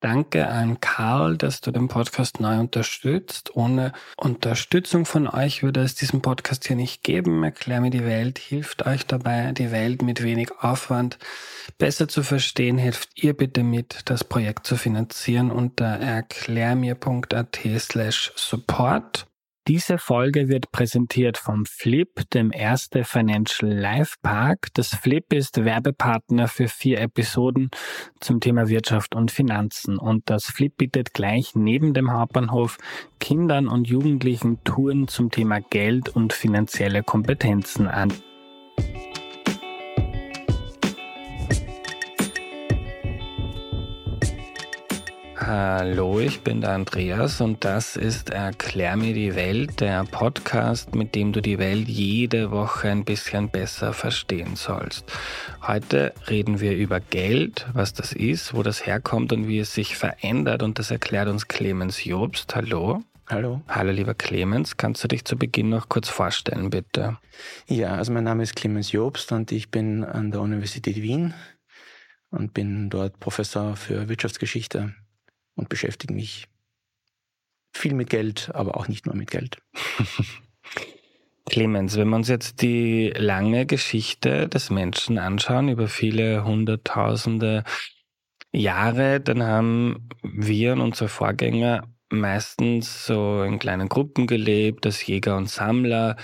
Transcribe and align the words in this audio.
Danke 0.00 0.46
an 0.46 0.80
Karl, 0.80 1.36
dass 1.36 1.60
du 1.60 1.72
den 1.72 1.88
Podcast 1.88 2.38
neu 2.38 2.60
unterstützt. 2.60 3.56
Ohne 3.56 3.92
Unterstützung 4.16 5.04
von 5.06 5.26
euch 5.26 5.64
würde 5.64 5.80
es 5.80 5.96
diesen 5.96 6.22
Podcast 6.22 6.68
hier 6.68 6.76
nicht 6.76 7.02
geben. 7.02 7.42
Erklär 7.42 7.80
mir 7.80 7.90
die 7.90 8.04
Welt 8.04 8.38
hilft 8.38 8.86
euch 8.86 9.06
dabei, 9.06 9.50
die 9.50 9.72
Welt 9.72 10.02
mit 10.02 10.22
wenig 10.22 10.52
Aufwand 10.60 11.18
besser 11.78 12.06
zu 12.06 12.22
verstehen. 12.22 12.78
Helft 12.78 13.10
ihr 13.16 13.36
bitte 13.36 13.64
mit, 13.64 14.02
das 14.04 14.22
Projekt 14.22 14.68
zu 14.68 14.76
finanzieren 14.76 15.50
unter 15.50 15.86
erklärmir.at 15.86 17.58
slash 17.80 18.32
support. 18.36 19.26
Diese 19.68 19.98
Folge 19.98 20.48
wird 20.48 20.72
präsentiert 20.72 21.36
vom 21.36 21.66
Flip, 21.66 22.08
dem 22.32 22.50
erste 22.52 23.04
Financial 23.04 23.70
Life 23.70 24.16
Park. 24.22 24.68
Das 24.72 24.94
Flip 24.94 25.30
ist 25.30 25.62
Werbepartner 25.62 26.48
für 26.48 26.68
vier 26.68 27.02
Episoden 27.02 27.68
zum 28.18 28.40
Thema 28.40 28.70
Wirtschaft 28.70 29.14
und 29.14 29.30
Finanzen. 29.30 29.98
Und 29.98 30.30
das 30.30 30.46
Flip 30.46 30.74
bietet 30.74 31.12
gleich 31.12 31.54
neben 31.54 31.92
dem 31.92 32.10
Hauptbahnhof 32.10 32.78
Kindern 33.20 33.68
und 33.68 33.88
Jugendlichen 33.88 34.64
Touren 34.64 35.06
zum 35.06 35.30
Thema 35.30 35.60
Geld 35.60 36.08
und 36.08 36.32
finanzielle 36.32 37.02
Kompetenzen 37.02 37.88
an. 37.88 38.10
Hallo, 45.50 46.20
ich 46.20 46.42
bin 46.42 46.60
der 46.60 46.72
Andreas 46.72 47.40
und 47.40 47.64
das 47.64 47.96
ist 47.96 48.28
Erklär 48.28 48.96
mir 48.98 49.14
die 49.14 49.34
Welt, 49.34 49.80
der 49.80 50.04
Podcast, 50.04 50.94
mit 50.94 51.14
dem 51.14 51.32
du 51.32 51.40
die 51.40 51.58
Welt 51.58 51.88
jede 51.88 52.50
Woche 52.50 52.90
ein 52.90 53.06
bisschen 53.06 53.48
besser 53.48 53.94
verstehen 53.94 54.56
sollst. 54.56 55.10
Heute 55.66 56.12
reden 56.28 56.60
wir 56.60 56.76
über 56.76 57.00
Geld, 57.00 57.66
was 57.72 57.94
das 57.94 58.12
ist, 58.12 58.52
wo 58.52 58.62
das 58.62 58.84
herkommt 58.84 59.32
und 59.32 59.48
wie 59.48 59.58
es 59.58 59.72
sich 59.72 59.96
verändert 59.96 60.62
und 60.62 60.78
das 60.78 60.90
erklärt 60.90 61.28
uns 61.28 61.48
Clemens 61.48 62.04
Jobst. 62.04 62.54
Hallo. 62.54 63.02
Hallo. 63.30 63.62
Hallo, 63.68 63.90
lieber 63.90 64.12
Clemens. 64.12 64.76
Kannst 64.76 65.02
du 65.02 65.08
dich 65.08 65.24
zu 65.24 65.38
Beginn 65.38 65.70
noch 65.70 65.88
kurz 65.88 66.10
vorstellen, 66.10 66.68
bitte? 66.68 67.16
Ja, 67.66 67.94
also 67.94 68.12
mein 68.12 68.24
Name 68.24 68.42
ist 68.42 68.54
Clemens 68.54 68.92
Jobst 68.92 69.32
und 69.32 69.50
ich 69.50 69.70
bin 69.70 70.04
an 70.04 70.30
der 70.30 70.42
Universität 70.42 70.96
Wien 70.96 71.32
und 72.30 72.52
bin 72.52 72.90
dort 72.90 73.18
Professor 73.18 73.76
für 73.76 74.10
Wirtschaftsgeschichte 74.10 74.92
und 75.58 75.68
beschäftige 75.68 76.14
mich 76.14 76.46
viel 77.74 77.94
mit 77.94 78.10
Geld, 78.10 78.50
aber 78.54 78.76
auch 78.76 78.88
nicht 78.88 79.06
nur 79.06 79.14
mit 79.14 79.30
Geld. 79.30 79.58
Clemens, 81.50 81.96
wenn 81.96 82.08
wir 82.08 82.16
uns 82.16 82.28
jetzt 82.28 82.60
die 82.62 83.12
lange 83.16 83.66
Geschichte 83.66 84.48
des 84.48 84.70
Menschen 84.70 85.18
anschauen, 85.18 85.68
über 85.68 85.88
viele 85.88 86.44
hunderttausende 86.44 87.64
Jahre, 88.52 89.20
dann 89.20 89.42
haben 89.42 90.08
wir 90.22 90.72
und 90.74 90.80
unsere 90.80 91.08
Vorgänger 91.08 91.88
meistens 92.10 93.06
so 93.06 93.42
in 93.42 93.58
kleinen 93.58 93.88
Gruppen 93.88 94.26
gelebt, 94.26 94.86
als 94.86 95.06
Jäger 95.06 95.36
und 95.36 95.48
Sammler. 95.48 96.16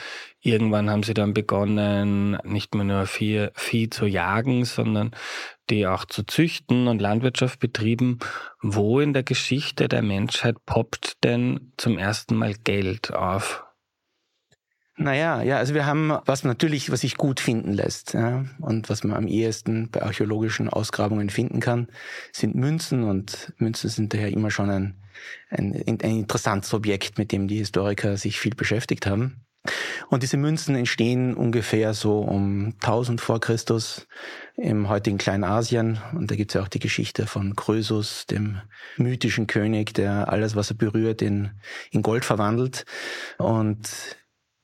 Irgendwann 0.47 0.91
haben 0.91 1.03
sie 1.03 1.15
dann 1.15 1.33
begonnen, 1.33 2.37
nicht 2.45 2.75
mehr 2.75 2.85
nur 2.85 3.07
Vieh, 3.07 3.49
Vieh 3.55 3.89
zu 3.89 4.05
jagen, 4.05 4.67
sondern 4.67 5.13
die 5.71 5.87
auch 5.87 6.05
zu 6.05 6.23
züchten 6.23 6.87
und 6.87 7.01
Landwirtschaft 7.01 7.61
betrieben. 7.61 8.19
Wo 8.61 9.01
in 9.01 9.15
der 9.15 9.23
Geschichte 9.23 9.89
der 9.89 10.03
Menschheit 10.03 10.57
poppt 10.67 11.25
denn 11.25 11.73
zum 11.79 11.97
ersten 11.97 12.37
Mal 12.37 12.53
Geld 12.63 13.15
auf? 13.15 13.65
Naja, 14.99 15.43
ja, 15.43 15.57
also 15.57 15.73
wir 15.73 15.87
haben 15.87 16.13
was 16.27 16.45
natürlich, 16.45 16.93
was 16.93 17.01
sich 17.01 17.17
gut 17.17 17.41
finden 17.41 17.73
lässt 17.73 18.13
ja, 18.13 18.45
und 18.61 18.91
was 18.91 19.03
man 19.03 19.17
am 19.17 19.27
ehesten 19.27 19.91
bei 19.91 20.03
archäologischen 20.03 20.69
Ausgrabungen 20.69 21.31
finden 21.31 21.61
kann, 21.61 21.89
sind 22.33 22.55
Münzen 22.55 23.03
und 23.03 23.55
Münzen 23.57 23.89
sind 23.89 24.13
daher 24.13 24.31
immer 24.31 24.51
schon 24.51 24.69
ein, 24.69 25.03
ein, 25.49 25.73
ein 25.75 26.19
interessantes 26.19 26.75
Objekt, 26.75 27.17
mit 27.17 27.33
dem 27.33 27.49
die 27.49 27.57
Historiker 27.57 28.19
sich 28.19 28.39
viel 28.39 28.55
beschäftigt 28.55 29.07
haben. 29.07 29.45
Und 30.11 30.23
diese 30.23 30.37
Münzen 30.37 30.75
entstehen 30.75 31.35
ungefähr 31.35 31.95
so 31.95 32.19
um 32.19 32.75
1000 32.83 33.21
vor 33.21 33.41
Christus 33.41 34.07
im 34.57 34.89
heutigen 34.89 35.19
Kleinasien. 35.19 35.99
Und 36.13 36.31
da 36.31 36.37
gibt 36.37 36.51
es 36.51 36.55
ja 36.55 36.63
auch 36.63 36.69
die 36.69 36.79
Geschichte 36.79 37.27
von 37.27 37.57
Krösus, 37.57 38.27
dem 38.27 38.61
mythischen 38.97 39.47
König, 39.47 39.95
der 39.95 40.29
alles, 40.31 40.55
was 40.55 40.71
er 40.71 40.77
berührt, 40.77 41.23
in, 41.23 41.51
in 41.91 42.03
Gold 42.03 42.25
verwandelt. 42.25 42.85
Und 43.39 43.89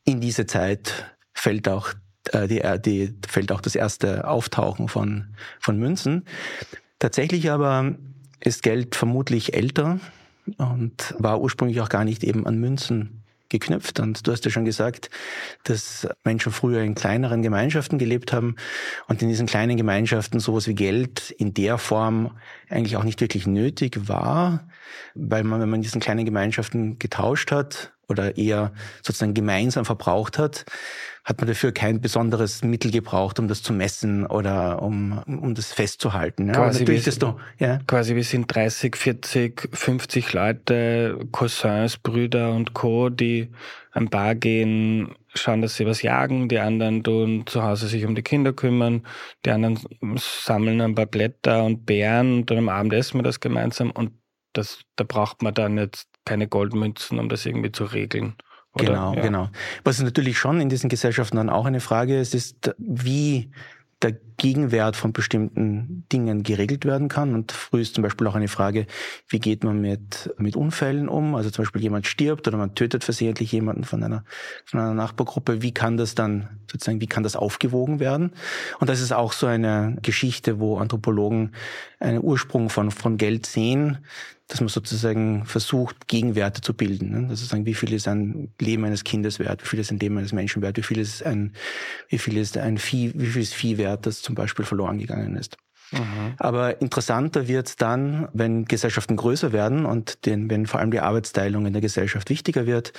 in 0.05 0.21
diese 0.21 0.47
Zeit 0.47 1.17
fällt 1.32 1.69
auch 1.69 1.94
äh, 2.32 2.47
die, 2.47 2.61
äh, 2.61 2.78
die, 2.78 3.15
fällt 3.27 3.53
auch 3.53 3.61
das 3.61 3.75
erste 3.75 4.28
Auftauchen 4.28 4.88
von, 4.88 5.34
von 5.59 5.78
Münzen. 5.78 6.27
Tatsächlich 6.99 7.50
aber 7.50 7.94
ist 8.41 8.62
Geld 8.62 8.94
vermutlich 8.94 9.55
älter 9.55 10.00
und 10.59 11.15
war 11.19 11.41
ursprünglich 11.41 11.81
auch 11.81 11.88
gar 11.88 12.05
nicht 12.05 12.25
eben 12.25 12.47
an 12.47 12.59
Münzen 12.59 13.19
geknüpft. 13.50 14.00
Und 14.00 14.27
du 14.27 14.33
hast 14.33 14.44
ja 14.44 14.50
schon 14.50 14.65
gesagt, 14.65 15.11
dass 15.65 16.09
Menschen 16.25 16.53
früher 16.53 16.81
in 16.81 16.94
kleineren 16.94 17.43
Gemeinschaften 17.43 17.99
gelebt 17.99 18.33
haben 18.33 18.56
und 19.09 19.21
in 19.21 19.28
diesen 19.28 19.47
kleinen 19.47 19.77
Gemeinschaften 19.77 20.41
sowas 20.41 20.66
wie 20.66 20.75
Geld 20.75 21.31
in 21.31 21.53
der 21.53 21.77
Form 21.77 22.38
eigentlich 22.69 22.97
auch 22.97 23.05
nicht 23.05 23.21
wirklich 23.21 23.47
nötig 23.47 24.09
war, 24.09 24.69
weil 25.15 25.44
man, 25.44 25.61
wenn 25.61 25.69
man 25.69 25.78
in 25.78 25.83
diesen 25.83 26.00
kleinen 26.00 26.25
Gemeinschaften 26.25 26.99
getauscht 26.99 27.53
hat 27.53 27.93
oder 28.10 28.37
eher 28.37 28.72
sozusagen 29.03 29.34
gemeinsam 29.34 29.84
verbraucht 29.84 30.38
hat, 30.38 30.65
hat 31.25 31.38
man 31.38 31.48
dafür 31.48 31.72
kein 31.72 32.00
besonderes 32.00 32.65
Mittel 32.65 32.91
gebraucht, 32.91 33.38
um 33.38 33.47
das 33.47 33.62
zu 33.62 33.72
messen 33.72 34.26
oder 34.26 34.82
um, 34.82 35.22
um 35.26 35.54
das 35.54 35.72
festzuhalten. 35.72 36.49
Ja, 36.49 36.54
quasi, 36.54 36.87
wir, 36.87 37.00
du, 37.00 37.38
ja. 37.59 37.78
quasi 37.87 38.16
wir 38.16 38.25
sind 38.25 38.53
30, 38.53 38.97
40, 38.97 39.69
50 39.72 40.32
Leute, 40.32 41.19
Cousins, 41.31 41.99
Brüder 41.99 42.53
und 42.53 42.75
Co., 42.75 43.10
die 43.10 43.50
am 43.93 44.09
Bar 44.09 44.34
gehen, 44.34 45.15
schauen, 45.34 45.62
dass 45.62 45.76
sie 45.76 45.87
was 45.87 46.03
jagen, 46.03 46.49
die 46.49 46.59
anderen 46.59 47.03
tun 47.03 47.44
zu 47.47 47.62
Hause 47.62 47.88
sich 47.88 48.04
um 48.04 48.15
die 48.15 48.22
Kinder 48.22 48.53
kümmern, 48.53 49.06
die 49.44 49.50
anderen 49.50 49.78
sammeln 50.16 50.81
ein 50.81 50.94
paar 50.94 51.06
Blätter 51.06 51.65
und 51.65 51.87
Beeren 51.87 52.38
und 52.38 52.50
dann 52.50 52.59
am 52.59 52.69
Abend 52.69 52.93
essen 52.93 53.19
wir 53.19 53.22
das 53.22 53.41
gemeinsam 53.41 53.91
und 53.91 54.12
das, 54.53 54.81
da 54.97 55.04
braucht 55.04 55.43
man 55.43 55.54
dann 55.54 55.78
jetzt 55.78 56.09
keine 56.25 56.48
Goldmünzen, 56.48 57.19
um 57.19 57.28
das 57.28 57.47
irgendwie 57.47 57.72
zu 57.72 57.84
regeln. 57.84 58.34
Oder? 58.75 58.84
Genau, 58.84 59.14
ja. 59.14 59.22
genau. 59.22 59.50
Was 59.84 60.00
natürlich 60.00 60.38
schon 60.38 60.60
in 60.60 60.69
diesen 60.69 60.88
Gesellschaften 60.88 61.36
dann 61.36 61.50
auch 61.50 61.66
eine 61.66 61.81
Frage 61.81 62.19
ist, 62.19 62.34
ist, 62.34 62.75
wie 62.78 63.50
der 64.03 64.16
Gegenwert 64.38 64.97
von 64.97 65.12
bestimmten 65.12 66.06
Dingen 66.10 66.42
geregelt 66.42 66.86
werden 66.86 67.08
kann. 67.08 67.34
Und 67.34 67.53
früh 67.53 67.82
ist 67.82 67.94
zum 67.94 68.03
Beispiel 68.03 68.26
auch 68.26 68.34
eine 68.34 68.48
Frage, 68.48 68.86
wie 69.28 69.38
geht 69.38 69.62
man 69.62 69.81
mit, 69.81 70.34
mit 70.38 70.56
Unfällen 70.56 71.08
um? 71.08 71.34
Also 71.34 71.50
zum 71.50 71.64
Beispiel 71.64 71.82
jemand 71.82 72.06
stirbt 72.06 72.48
oder 72.48 72.56
man 72.56 72.75
tötet 72.75 73.04
versehentlich 73.04 73.52
jemanden 73.52 73.84
von 73.84 74.02
einer, 74.02 74.25
von 74.64 74.81
einer 74.81 74.94
Nachbargruppe. 74.94 75.60
Wie 75.60 75.75
kann 75.75 75.98
das 75.98 76.14
dann 76.14 76.48
sozusagen, 76.70 77.02
wie 77.02 77.06
kann 77.06 77.22
das 77.22 77.37
aufgewogen 77.37 78.00
werden? 78.00 78.32
Und 78.78 78.88
das 78.88 79.00
ist 79.02 79.12
auch 79.12 79.32
so 79.32 79.47
eine 79.47 79.98
Geschichte, 80.00 80.58
wo 80.58 80.78
Anthropologen 80.78 81.52
einen 81.98 82.22
Ursprung 82.22 82.70
von, 82.70 82.91
von 82.91 83.19
Geld 83.19 83.44
sehen, 83.44 83.98
dass 84.50 84.61
man 84.61 84.69
sozusagen 84.69 85.44
versucht, 85.47 86.09
Gegenwerte 86.09 86.61
zu 86.61 86.75
bilden. 86.75 87.11
Ne? 87.11 87.28
Also 87.31 87.47
sagen, 87.47 87.66
wie 87.66 87.75
viel 87.75 87.93
ist 87.93 88.09
ein 88.09 88.53
Leben 88.61 88.84
eines 88.84 89.05
Kindes 89.05 89.38
wert, 89.38 89.62
wie 89.62 89.69
viel 89.69 89.78
ist 89.78 89.93
ein 89.93 90.00
Leben 90.00 90.19
eines 90.19 90.33
Menschen 90.33 90.61
wert, 90.61 90.77
wie 90.77 90.83
viel 90.83 90.99
ist 90.99 91.25
ein, 91.25 91.53
wie 92.09 92.19
viel 92.19 92.37
ist 92.37 92.59
ein 92.59 92.77
Vieh, 92.77 93.12
wie 93.15 93.27
viel 93.27 93.43
ist 93.43 93.55
Vieh 93.55 93.78
wert, 93.78 94.06
das 94.06 94.22
zum 94.22 94.34
Beispiel 94.34 94.65
verloren 94.65 94.99
gegangen 94.99 95.37
ist. 95.37 95.56
Mhm. 95.93 96.34
Aber 96.38 96.81
interessanter 96.81 97.47
wird 97.47 97.81
dann, 97.81 98.28
wenn 98.33 98.65
Gesellschaften 98.65 99.16
größer 99.16 99.53
werden 99.53 99.87
und 99.87 100.27
den, 100.27 100.50
wenn 100.50 100.67
vor 100.67 100.81
allem 100.81 100.91
die 100.91 101.00
Arbeitsteilung 101.00 101.65
in 101.67 101.72
der 101.72 101.82
Gesellschaft 101.82 102.28
wichtiger 102.28 102.67
wird. 102.67 102.93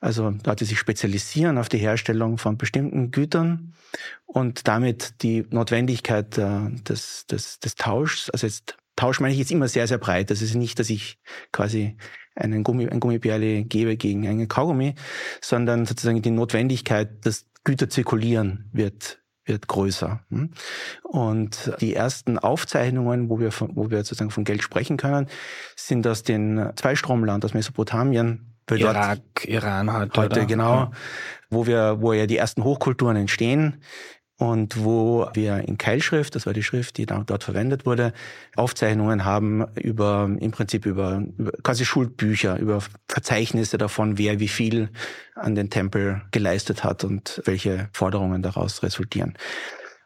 Also 0.00 0.34
Leute 0.44 0.64
sich 0.64 0.80
spezialisieren 0.80 1.58
auf 1.58 1.68
die 1.68 1.78
Herstellung 1.78 2.38
von 2.38 2.58
bestimmten 2.58 3.12
Gütern 3.12 3.72
und 4.26 4.66
damit 4.66 5.22
die 5.22 5.46
Notwendigkeit 5.50 6.36
äh, 6.38 6.70
des, 6.88 7.26
des, 7.26 7.60
des 7.60 7.76
Tauschs, 7.76 8.30
also 8.30 8.48
jetzt 8.48 8.76
Tausch 8.98 9.20
meine 9.20 9.32
ich 9.32 9.38
jetzt 9.38 9.52
immer 9.52 9.68
sehr, 9.68 9.86
sehr 9.86 9.98
breit. 9.98 10.28
Das 10.28 10.42
ist 10.42 10.56
nicht, 10.56 10.80
dass 10.80 10.90
ich 10.90 11.20
quasi 11.52 11.96
einen 12.34 12.64
Gummi, 12.64 12.88
ein 12.88 12.98
Gummibärle 12.98 13.62
gebe 13.62 13.96
gegen 13.96 14.26
einen 14.26 14.48
Kaugummi, 14.48 14.96
sondern 15.40 15.86
sozusagen 15.86 16.20
die 16.20 16.32
Notwendigkeit, 16.32 17.24
dass 17.24 17.46
Güter 17.62 17.88
zirkulieren, 17.88 18.68
wird 18.72 19.20
wird 19.44 19.68
größer. 19.68 20.20
Hm? 20.30 20.50
Und 21.04 21.72
die 21.80 21.94
ersten 21.94 22.38
Aufzeichnungen, 22.38 23.30
wo 23.30 23.38
wir, 23.38 23.52
von, 23.52 23.70
wo 23.76 23.88
wir 23.88 23.98
sozusagen 23.98 24.32
von 24.32 24.44
Geld 24.44 24.62
sprechen 24.62 24.96
können, 24.96 25.28
sind 25.76 26.06
aus 26.06 26.24
den 26.24 26.72
Zweistromland, 26.74 27.44
aus 27.44 27.54
Mesopotamien. 27.54 28.56
Irak, 28.70 29.46
Iran 29.46 29.90
heute. 29.92 30.20
Heute, 30.20 30.40
oder? 30.40 30.46
genau. 30.46 30.74
Ja. 30.74 30.90
Wo 31.48 31.66
wir, 31.66 32.02
wo 32.02 32.12
ja 32.12 32.26
die 32.26 32.36
ersten 32.36 32.64
Hochkulturen 32.64 33.16
entstehen 33.16 33.80
und 34.38 34.84
wo 34.84 35.28
wir 35.34 35.66
in 35.66 35.78
Keilschrift, 35.78 36.36
das 36.36 36.46
war 36.46 36.52
die 36.52 36.62
Schrift, 36.62 36.96
die 36.96 37.06
dort 37.06 37.42
verwendet 37.42 37.84
wurde, 37.86 38.12
Aufzeichnungen 38.54 39.24
haben 39.24 39.66
über, 39.74 40.30
im 40.38 40.52
Prinzip 40.52 40.86
über, 40.86 41.24
über 41.36 41.50
quasi 41.64 41.84
Schuldbücher, 41.84 42.56
über 42.58 42.80
Verzeichnisse 43.08 43.78
davon, 43.78 44.16
wer 44.16 44.38
wie 44.38 44.46
viel 44.46 44.90
an 45.34 45.56
den 45.56 45.70
Tempel 45.70 46.22
geleistet 46.30 46.84
hat 46.84 47.02
und 47.02 47.42
welche 47.46 47.88
Forderungen 47.92 48.40
daraus 48.40 48.84
resultieren. 48.84 49.34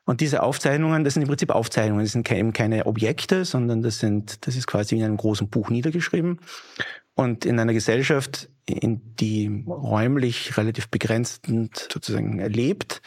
Und 0.05 0.21
diese 0.21 0.43
Aufzeichnungen, 0.43 1.05
das 1.05 1.15
sind 1.15 1.23
im 1.23 1.29
Prinzip 1.29 1.51
Aufzeichnungen, 1.51 2.05
das 2.05 2.13
sind 2.13 2.31
eben 2.33 2.55
keine 2.55 2.87
Objekte, 2.87 3.45
sondern 3.45 3.83
das 3.83 3.99
sind, 3.99 4.47
das 4.47 4.57
ist 4.57 4.67
quasi 4.67 4.97
in 4.97 5.05
einem 5.05 5.17
großen 5.17 5.49
Buch 5.49 5.69
niedergeschrieben. 5.69 6.41
Und 7.15 7.45
in 7.45 7.61
einer 7.61 7.75
Gesellschaft, 7.75 8.49
in 8.67 9.15
die 9.17 9.65
räumlich 9.67 10.57
relativ 10.57 10.89
begrenzt 10.89 11.47
sozusagen 11.47 12.39
lebt, 12.39 13.03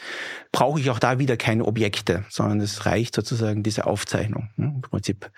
brauche 0.52 0.80
ich 0.80 0.90
auch 0.90 1.00
da 1.00 1.18
wieder 1.18 1.38
keine 1.38 1.66
Objekte, 1.66 2.26
sondern 2.30 2.60
es 2.60 2.86
reicht 2.86 3.16
sozusagen 3.16 3.64
diese 3.64 3.88
Aufzeichnung. 3.88 4.50
Im 4.58 4.82
Prinzip, 4.82 5.32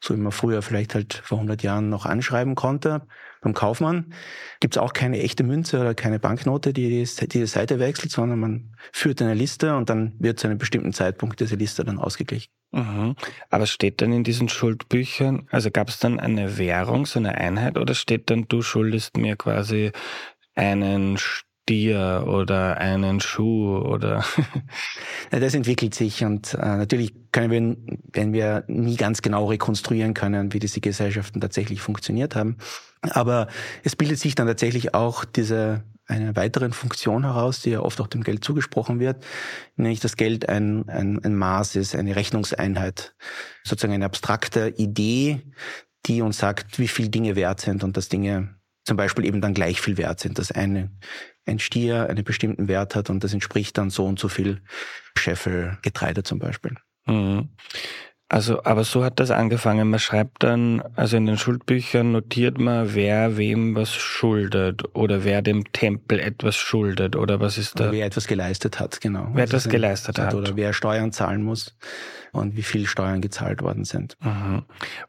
so 0.00 0.14
wie 0.14 0.20
man 0.20 0.32
früher 0.32 0.60
vielleicht 0.62 0.94
halt 0.94 1.14
vor 1.14 1.38
100 1.38 1.62
Jahren 1.62 1.88
noch 1.88 2.04
anschreiben 2.04 2.56
konnte, 2.56 3.06
beim 3.40 3.54
Kaufmann 3.54 4.12
gibt 4.60 4.76
es 4.76 4.82
auch 4.82 4.92
keine 4.92 5.20
echte 5.20 5.42
Münze 5.44 5.80
oder 5.80 5.94
keine 5.94 6.18
Banknote, 6.18 6.72
die 6.72 6.88
die 6.88 7.46
Seite 7.46 7.78
wechselt, 7.78 8.12
sondern 8.12 8.38
man 8.38 8.76
führt 8.92 9.22
eine 9.22 9.34
Liste 9.34 9.76
und 9.76 9.88
dann 9.88 10.14
wird 10.18 10.38
zu 10.38 10.46
einem 10.46 10.58
bestimmten 10.58 10.92
Zeitpunkt 10.92 11.40
diese 11.40 11.56
Liste 11.56 11.84
dann 11.84 11.98
ausgeglichen. 11.98 12.52
Mhm. 12.72 13.16
Aber 13.48 13.66
steht 13.66 14.02
dann 14.02 14.12
in 14.12 14.24
diesen 14.24 14.48
Schuldbüchern, 14.48 15.48
also 15.50 15.70
gab 15.70 15.88
es 15.88 15.98
dann 15.98 16.20
eine 16.20 16.58
Währung, 16.58 17.06
so 17.06 17.18
eine 17.18 17.34
Einheit, 17.34 17.78
oder 17.78 17.94
steht 17.94 18.30
dann, 18.30 18.46
du 18.46 18.62
schuldest 18.62 19.16
mir 19.16 19.36
quasi 19.36 19.92
einen 20.54 21.18
Stier 21.70 22.24
oder 22.26 22.78
einen 22.78 23.20
Schuh 23.20 23.78
oder? 23.78 24.24
das 25.30 25.54
entwickelt 25.54 25.94
sich 25.94 26.24
und 26.24 26.54
äh, 26.54 26.58
natürlich 26.58 27.14
können 27.30 27.52
wir, 27.52 27.76
wenn 28.12 28.32
wir 28.32 28.64
nie 28.66 28.96
ganz 28.96 29.22
genau 29.22 29.46
rekonstruieren 29.46 30.12
können, 30.12 30.52
wie 30.52 30.58
diese 30.58 30.80
Gesellschaften 30.80 31.40
tatsächlich 31.40 31.80
funktioniert 31.80 32.34
haben. 32.34 32.56
Aber 33.02 33.46
es 33.84 33.94
bildet 33.94 34.18
sich 34.18 34.34
dann 34.34 34.48
tatsächlich 34.48 34.94
auch 34.94 35.24
diese 35.24 35.84
eine 36.08 36.34
weitere 36.34 36.72
Funktion 36.72 37.22
heraus, 37.22 37.62
die 37.62 37.70
ja 37.70 37.80
oft 37.82 38.00
auch 38.00 38.08
dem 38.08 38.24
Geld 38.24 38.42
zugesprochen 38.42 38.98
wird, 38.98 39.24
nämlich 39.76 40.00
das 40.00 40.16
Geld 40.16 40.48
ein, 40.48 40.88
ein, 40.88 41.24
ein 41.24 41.36
Maß 41.36 41.76
ist, 41.76 41.94
eine 41.94 42.16
Rechnungseinheit, 42.16 43.14
sozusagen 43.62 43.94
eine 43.94 44.06
abstrakte 44.06 44.74
Idee, 44.76 45.40
die 46.06 46.20
uns 46.20 46.38
sagt, 46.38 46.80
wie 46.80 46.88
viel 46.88 47.10
Dinge 47.10 47.36
wert 47.36 47.60
sind 47.60 47.84
und 47.84 47.96
dass 47.96 48.08
Dinge 48.08 48.56
zum 48.84 48.96
Beispiel 48.96 49.24
eben 49.24 49.40
dann 49.40 49.54
gleich 49.54 49.80
viel 49.80 49.98
wert 49.98 50.20
sind, 50.20 50.38
dass 50.38 50.52
eine, 50.52 50.90
ein 51.46 51.58
Stier 51.58 52.08
einen 52.08 52.24
bestimmten 52.24 52.68
Wert 52.68 52.94
hat 52.94 53.10
und 53.10 53.22
das 53.22 53.32
entspricht 53.32 53.76
dann 53.78 53.90
so 53.90 54.06
und 54.06 54.18
so 54.18 54.28
viel 54.28 54.62
Scheffel 55.16 55.78
Getreide 55.82 56.22
zum 56.22 56.38
Beispiel. 56.38 56.76
Mhm. 57.06 57.50
Also, 58.32 58.62
aber 58.62 58.84
so 58.84 59.02
hat 59.02 59.18
das 59.18 59.32
angefangen. 59.32 59.90
Man 59.90 59.98
schreibt 59.98 60.44
dann, 60.44 60.84
also 60.94 61.16
in 61.16 61.26
den 61.26 61.36
Schuldbüchern 61.36 62.12
notiert 62.12 62.60
man, 62.60 62.94
wer 62.94 63.36
wem 63.36 63.74
was 63.74 63.92
schuldet 63.92 64.84
oder 64.94 65.24
wer 65.24 65.42
dem 65.42 65.72
Tempel 65.72 66.20
etwas 66.20 66.54
schuldet 66.54 67.16
oder 67.16 67.40
was 67.40 67.58
ist 67.58 67.80
da? 67.80 67.86
Oder 67.88 67.92
wer 67.92 68.06
etwas 68.06 68.28
geleistet 68.28 68.78
hat, 68.78 69.00
genau. 69.00 69.26
Wer 69.32 69.44
etwas 69.44 69.64
also 69.64 69.70
geleistet 69.70 70.20
hat. 70.20 70.32
Oder 70.34 70.54
wer 70.54 70.72
Steuern 70.72 71.10
zahlen 71.10 71.42
muss 71.42 71.74
und 72.32 72.56
wie 72.56 72.62
viel 72.62 72.86
Steuern 72.86 73.20
gezahlt 73.20 73.62
worden 73.62 73.84
sind. 73.84 74.16
Mhm. 74.20 74.62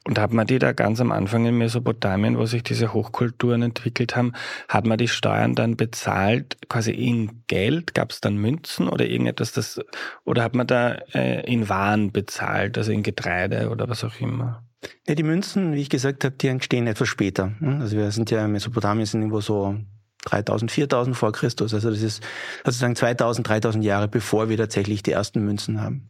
Und 0.08 0.20
hat 0.20 0.34
man 0.34 0.48
die 0.48 0.60
da 0.60 0.72
ganz 0.72 1.00
am 1.00 1.12
Anfang 1.12 1.46
in 1.46 1.58
Mesopotamien, 1.58 2.40
wo 2.40 2.46
sich 2.46 2.64
diese 2.64 2.94
Hochkulturen 2.94 3.62
entwickelt 3.62 4.16
haben, 4.16 4.34
hat 4.68 4.86
man 4.86 4.98
die 4.98 5.08
Steuern 5.08 5.54
dann 5.54 5.78
bezahlt, 5.78 6.58
quasi 6.70 6.92
in 6.92 7.44
Geld? 7.48 7.94
Gab 7.94 8.12
es 8.12 8.22
dann 8.22 8.38
Münzen 8.38 8.88
oder 8.88 9.06
irgendetwas, 9.06 9.52
das, 9.52 9.80
oder 10.26 10.44
hat 10.44 10.56
man 10.56 10.68
da 10.68 10.94
äh, 11.14 11.46
in 11.46 11.70
Waren 11.70 12.12
bezahlt, 12.12 12.78
also 12.78 12.92
in 12.92 13.04
Getreide 13.16 13.70
oder 13.70 13.90
was 13.90 14.04
auch 14.04 14.20
immer? 14.20 14.64
Ja, 15.08 15.16
die 15.16 15.24
Münzen, 15.24 15.74
wie 15.74 15.82
ich 15.82 15.90
gesagt 15.90 16.24
habe, 16.24 16.36
die 16.36 16.48
entstehen 16.48 16.88
etwas 16.88 17.08
später. 17.08 17.54
Also 17.62 17.98
wir 17.98 18.12
sind 18.12 18.32
ja 18.32 18.46
in 18.46 18.52
Mesopotamien 18.52 19.06
sind 19.06 19.22
irgendwo 19.22 19.42
so 19.42 19.78
3000, 20.26 20.72
4000 20.72 21.16
vor 21.16 21.32
Christus. 21.32 21.74
Also 21.74 21.90
das 21.90 22.02
ist 22.02 22.24
sozusagen 22.66 22.96
2000, 22.96 23.48
3000 23.48 23.84
Jahre 23.84 24.08
bevor 24.08 24.50
wir 24.50 24.58
tatsächlich 24.58 25.04
die 25.04 25.12
ersten 25.12 25.44
Münzen 25.44 25.82
haben. 25.82 26.08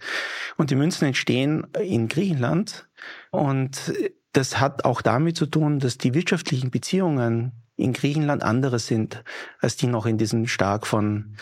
Und 0.58 0.70
die 0.70 0.76
Münzen 0.76 1.06
entstehen 1.06 1.68
in 1.80 2.08
Griechenland 2.08 2.88
und 3.32 3.94
das 4.34 4.60
hat 4.60 4.86
auch 4.86 5.02
damit 5.02 5.36
zu 5.36 5.46
tun, 5.46 5.80
dass 5.80 5.98
die 5.98 6.14
wirtschaftlichen 6.14 6.72
Beziehungen 6.72 7.52
in 7.76 7.94
Griechenland 7.94 8.44
andere 8.44 8.80
sind 8.80 9.24
als 9.60 9.76
die 9.76 9.88
noch 9.88 10.06
in 10.06 10.18
diesen 10.18 10.48
stark 10.48 10.88
von 10.88 11.36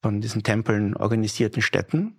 von 0.00 0.22
diesen 0.22 0.42
Tempeln 0.42 0.96
organisierten 0.96 1.60
Städten, 1.60 2.16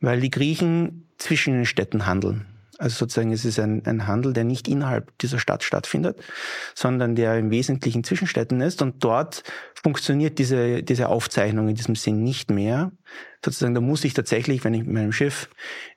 weil 0.00 0.20
die 0.20 0.30
Griechen 0.30 1.08
zwischen 1.22 1.54
den 1.54 1.66
Städten 1.66 2.06
handeln. 2.06 2.46
Also 2.82 2.96
sozusagen 2.96 3.30
es 3.30 3.44
ist 3.44 3.60
ein, 3.60 3.86
ein 3.86 4.08
Handel, 4.08 4.32
der 4.32 4.42
nicht 4.42 4.66
innerhalb 4.66 5.16
dieser 5.18 5.38
Stadt 5.38 5.62
stattfindet, 5.62 6.20
sondern 6.74 7.14
der 7.14 7.38
im 7.38 7.52
Wesentlichen 7.52 8.02
zwischen 8.02 8.26
Städten 8.26 8.60
ist. 8.60 8.82
Und 8.82 9.04
dort 9.04 9.44
funktioniert 9.80 10.40
diese, 10.40 10.82
diese 10.82 11.08
Aufzeichnung 11.08 11.68
in 11.68 11.76
diesem 11.76 11.94
Sinn 11.94 12.24
nicht 12.24 12.50
mehr. 12.50 12.90
Sozusagen, 13.44 13.76
da 13.76 13.80
muss 13.80 14.02
ich 14.02 14.14
tatsächlich, 14.14 14.64
wenn 14.64 14.74
ich 14.74 14.82
mit 14.82 14.94
meinem 14.94 15.12
Schiff 15.12 15.48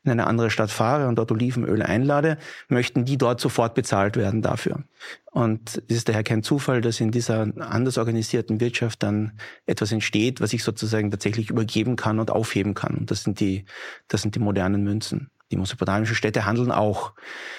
in 0.04 0.12
eine 0.12 0.28
andere 0.28 0.52
Stadt 0.52 0.70
fahre 0.70 1.08
und 1.08 1.16
dort 1.16 1.32
Olivenöl 1.32 1.82
einlade, 1.82 2.38
möchten 2.70 3.04
die 3.04 3.18
dort 3.18 3.42
sofort 3.42 3.74
bezahlt 3.74 4.16
werden 4.16 4.44
dafür. 4.44 4.84
Und 5.32 5.82
es 5.88 5.98
ist 5.98 6.10
daher 6.10 6.24
kein 6.24 6.44
Zufall, 6.44 6.82
dass 6.82 7.00
in 7.00 7.10
dieser 7.10 7.48
anders 7.58 7.98
organisierten 7.98 8.60
Wirtschaft 8.60 9.02
dann 9.02 9.40
etwas 9.66 9.92
entsteht, 9.92 10.40
was 10.40 10.54
ich 10.54 10.64
sozusagen 10.64 11.10
tatsächlich 11.10 11.50
übergeben 11.50 11.96
kann 11.96 12.20
und 12.20 12.30
aufheben 12.30 12.76
kann. 12.76 12.96
Und 12.96 13.10
das 13.10 13.24
sind 13.24 13.40
die, 13.40 13.66
das 14.08 14.22
sind 14.22 14.36
die 14.36 14.40
modernen 14.40 14.84
Münzen. 14.84 15.32
Die 15.52 15.58
mesopotamischen 15.58 16.16
Städte 16.16 16.46
handeln 16.46 16.72
auch, 16.72 17.14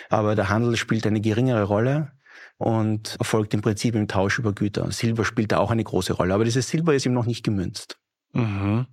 aber 0.08 0.34
der 0.34 0.48
Handel 0.48 0.76
spielt 0.76 1.06
eine 1.06 1.20
geringere 1.20 1.64
Rolle 1.64 2.12
und 2.58 3.16
erfolgt 3.18 3.54
im 3.54 3.62
Prinzip 3.62 3.94
im 3.94 4.08
Tausch 4.08 4.38
über 4.38 4.52
Güter. 4.52 4.90
Silber 4.90 5.24
spielt 5.24 5.52
da 5.52 5.58
auch 5.58 5.70
eine 5.70 5.84
große 5.84 6.14
Rolle, 6.14 6.34
aber 6.34 6.44
dieses 6.44 6.68
Silber 6.68 6.94
ist 6.94 7.06
ihm 7.06 7.12
noch 7.12 7.26
nicht 7.26 7.44
gemünzt. 7.44 7.98
Mhm. 8.32 8.86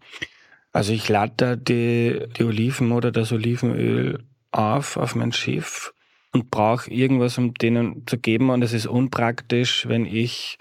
Also 0.71 0.91
ich 0.91 1.07
lade 1.07 1.33
da 1.37 1.55
die, 1.55 2.27
die 2.37 2.43
Oliven 2.43 2.91
oder 2.91 3.11
das 3.11 3.31
Olivenöl 3.31 4.25
auf 4.51 4.97
auf 4.97 5.15
mein 5.15 5.31
Schiff 5.31 5.93
und 6.33 6.49
brauche 6.49 6.89
irgendwas, 6.91 7.37
um 7.37 7.53
denen 7.53 8.05
zu 8.07 8.17
geben. 8.17 8.49
Und 8.49 8.63
es 8.63 8.73
ist 8.73 8.87
unpraktisch, 8.87 9.87
wenn 9.87 10.05
ich 10.05 10.57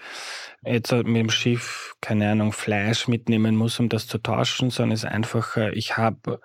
jetzt 0.63 0.91
mit 0.91 1.15
dem 1.15 1.29
Schiff, 1.29 1.95
keine 1.99 2.31
Ahnung, 2.31 2.51
Fleisch 2.53 3.07
mitnehmen 3.07 3.55
muss, 3.55 3.79
um 3.79 3.89
das 3.89 4.07
zu 4.07 4.19
tauschen, 4.19 4.69
sondern 4.69 4.93
es 4.93 5.03
ist 5.03 5.09
einfacher, 5.09 5.73
ich 5.73 5.97
habe 5.97 6.39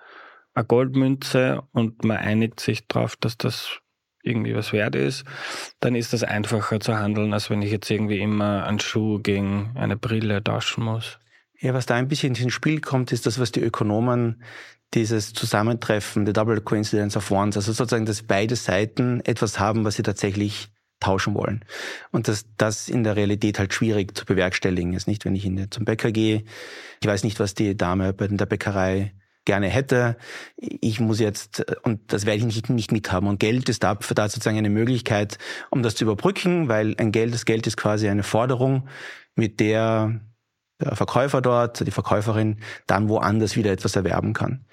eine 0.59 0.67
Goldmünze 0.67 1.63
und 1.71 2.03
man 2.03 2.17
einigt 2.17 2.59
sich 2.59 2.87
darauf, 2.87 3.15
dass 3.15 3.37
das 3.37 3.79
irgendwie 4.21 4.55
was 4.55 4.73
wert 4.73 4.95
ist, 4.95 5.23
dann 5.79 5.95
ist 5.95 6.13
das 6.13 6.23
einfacher 6.23 6.79
zu 6.79 6.97
handeln, 6.97 7.33
als 7.33 7.49
wenn 7.49 7.61
ich 7.61 7.71
jetzt 7.71 7.89
irgendwie 7.89 8.19
immer 8.19 8.65
einen 8.65 8.79
Schuh 8.79 9.19
gegen 9.19 9.71
eine 9.75 9.97
Brille 9.97 10.43
tauschen 10.43 10.83
muss. 10.83 11.19
Ja, 11.59 11.73
was 11.73 11.85
da 11.85 11.95
ein 11.95 12.07
bisschen 12.07 12.35
ins 12.35 12.53
Spiel 12.53 12.79
kommt, 12.81 13.11
ist 13.11 13.25
das, 13.25 13.39
was 13.39 13.51
die 13.51 13.61
Ökonomen 13.61 14.43
dieses 14.93 15.33
Zusammentreffen, 15.33 16.25
the 16.25 16.33
double 16.33 16.61
coincidence 16.61 17.15
of 17.15 17.31
ones, 17.31 17.57
also 17.57 17.71
sozusagen, 17.71 18.05
dass 18.05 18.23
beide 18.23 18.55
Seiten 18.55 19.21
etwas 19.21 19.59
haben, 19.59 19.85
was 19.85 19.95
sie 19.95 20.03
tatsächlich 20.03 20.69
tauschen 20.99 21.33
wollen. 21.33 21.63
Und 22.11 22.27
dass 22.27 22.45
das 22.57 22.89
in 22.89 23.03
der 23.03 23.15
Realität 23.15 23.59
halt 23.59 23.73
schwierig 23.73 24.17
zu 24.17 24.25
bewerkstelligen 24.25 24.93
ist. 24.93 25.07
Nicht, 25.07 25.25
wenn 25.25 25.35
ich 25.35 25.45
in, 25.45 25.69
zum 25.71 25.85
Bäcker 25.85 26.11
gehe, 26.11 26.43
ich 27.01 27.07
weiß 27.07 27.23
nicht, 27.23 27.39
was 27.39 27.53
die 27.53 27.77
Dame 27.77 28.13
bei 28.13 28.27
der 28.27 28.45
Bäckerei 28.45 29.13
gerne 29.49 29.67
hätte. 29.67 30.15
Ich 30.57 30.99
muss 30.99 31.19
jetzt, 31.19 31.65
und 31.81 32.13
das 32.13 32.27
werde 32.27 32.37
ich 32.37 32.45
nicht, 32.45 32.69
nicht 32.69 32.91
mithaben. 32.91 33.27
Und 33.27 33.39
Geld 33.39 33.67
ist 33.67 33.83
da, 33.83 33.95
da 33.95 34.29
sozusagen 34.29 34.59
eine 34.59 34.69
Möglichkeit, 34.69 35.39
um 35.71 35.81
das 35.81 35.95
zu 35.95 36.03
überbrücken, 36.03 36.67
weil 36.67 36.93
ein 36.99 37.11
Geld, 37.11 37.33
das 37.33 37.45
Geld 37.45 37.65
ist 37.65 37.75
quasi 37.75 38.07
eine 38.07 38.21
Forderung, 38.21 38.87
mit 39.33 39.59
der 39.59 40.21
der 40.81 40.95
Verkäufer 40.95 41.41
dort, 41.41 41.85
die 41.85 41.91
Verkäuferin 41.91 42.59
dann 42.87 43.09
woanders 43.09 43.57
wieder 43.57 43.71
etwas 43.71 43.97
erwerben 43.97 44.31
kann. 44.31 44.63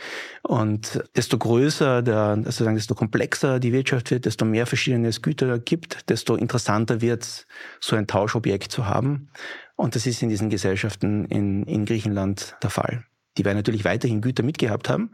Und 0.43 1.03
desto 1.17 1.37
größer, 1.37 2.03
der, 2.03 2.37
sozusagen, 2.45 2.77
desto 2.77 2.95
komplexer 2.95 3.59
die 3.59 3.73
Wirtschaft 3.73 4.13
wird, 4.13 4.25
desto 4.25 4.45
mehr 4.45 4.67
verschiedene 4.67 5.11
Güter 5.11 5.59
gibt, 5.59 6.09
desto 6.09 6.37
interessanter 6.37 7.01
wird 7.01 7.47
so 7.81 7.97
ein 7.97 8.07
Tauschobjekt 8.07 8.71
zu 8.71 8.87
haben. 8.87 9.31
Und 9.75 9.97
das 9.97 10.07
ist 10.07 10.23
in 10.23 10.29
diesen 10.29 10.49
Gesellschaften 10.49 11.25
in, 11.25 11.65
in 11.65 11.87
Griechenland 11.87 12.55
der 12.63 12.71
Fall 12.71 13.05
die 13.37 13.45
werden 13.45 13.57
natürlich 13.57 13.85
weiterhin 13.85 14.21
Güter 14.21 14.43
mitgehabt 14.43 14.89
haben, 14.89 15.13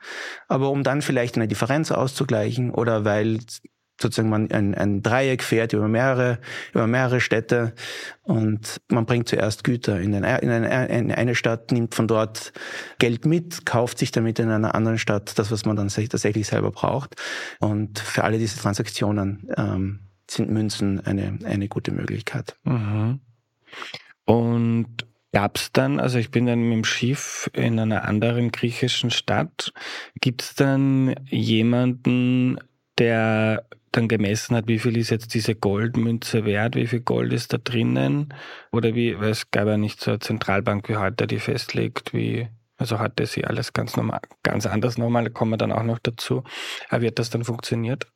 aber 0.49 0.71
um 0.71 0.83
dann 0.83 1.03
vielleicht 1.03 1.37
eine 1.37 1.49
Differenz 1.49 1.91
auszugleichen 1.91 2.71
oder 2.71 3.05
weil 3.05 3.39
sozusagen 4.03 4.29
man 4.29 4.51
ein, 4.51 4.75
ein 4.75 5.03
Dreieck 5.03 5.43
fährt 5.43 5.73
über 5.73 5.89
mehrere, 5.89 6.41
über 6.73 6.87
mehrere 6.87 7.21
Städte 7.21 7.75
und 8.23 8.81
man 8.89 9.07
bringt 9.07 9.29
zuerst 9.29 9.65
Güter 9.65 10.01
in, 10.01 10.15
eine, 10.15 10.39
in, 10.39 10.51
eine, 10.51 10.87
in 10.89 11.13
eine 11.13 11.35
Stadt, 11.35 11.73
nimmt 11.73 11.95
von 11.95 12.09
dort 12.09 12.53
Geld 12.99 13.25
mit, 13.25 13.65
kauft 13.65 13.99
sich 13.99 14.11
damit 14.11 14.39
in 14.39 14.51
einer 14.51 14.75
anderen 14.75 14.99
Stadt 14.99 15.39
das, 15.39 15.51
was 15.51 15.65
man 15.65 15.77
dann 15.77 15.89
tatsächlich 15.89 16.49
selber 16.49 16.73
braucht. 16.73 17.15
Und 17.61 17.99
für 17.99 18.25
alle 18.25 18.39
diese 18.39 18.59
Transaktionen 18.59 19.49
ähm, 19.57 20.01
sind 20.29 20.51
Münzen 20.51 21.01
eine, 21.07 21.39
eine 21.45 21.69
gute 21.69 21.93
Möglichkeit. 21.93 22.57
Mhm. 22.65 23.21
Und 24.25 25.07
Gab 25.33 25.57
es 25.57 25.73
dann, 25.73 25.99
also 25.99 26.19
ich 26.19 26.31
bin 26.31 26.47
dann 26.47 26.61
mit 26.61 26.73
dem 26.73 26.85
Schiff 26.85 27.51
in 27.55 27.79
einer 27.79 28.05
anderen 28.05 28.53
griechischen 28.53 29.11
Stadt, 29.11 29.73
gibt 30.21 30.43
es 30.43 30.55
dann 30.55 31.15
jemanden, 31.31 32.59
der 32.99 33.65
dann 33.93 34.09
gemessen 34.09 34.57
hat, 34.57 34.69
wie 34.69 34.79
viel 34.79 34.97
ist 34.97 35.11
jetzt 35.11 35.35
diese 35.35 35.55
Goldmünze 35.55 36.45
wert, 36.45 36.77
wie 36.77 36.87
viel 36.87 37.01
Gold 37.01 37.33
ist 37.33 37.53
da 37.53 37.59
drinnen? 37.59 38.35
Oder 38.73 38.95
wie, 38.95 39.19
weil 39.19 39.31
es 39.31 39.51
gab 39.51 39.67
ja 39.67 39.77
nicht 39.77 40.01
so 40.01 40.13
eine 40.13 40.21
Zentralbank 40.21 40.89
wie 40.89 40.97
heute, 40.97 41.27
die 41.27 41.39
festlegt, 41.39 42.13
wie, 42.13 42.49
Also 42.79 42.99
ist 43.21 43.33
sie 43.33 43.45
alles 43.45 43.73
ganz 43.73 43.97
normal, 43.97 44.21
ganz 44.43 44.67
anders 44.67 44.99
normal, 44.99 45.31
kommen 45.31 45.53
wir 45.53 45.59
dann 45.59 45.73
auch 45.73 45.83
noch 45.83 45.99
dazu. 45.99 46.43
Aber 46.89 47.03
wird 47.03 47.19
das 47.19 47.31
dann 47.31 47.45
funktioniert? 47.45 48.07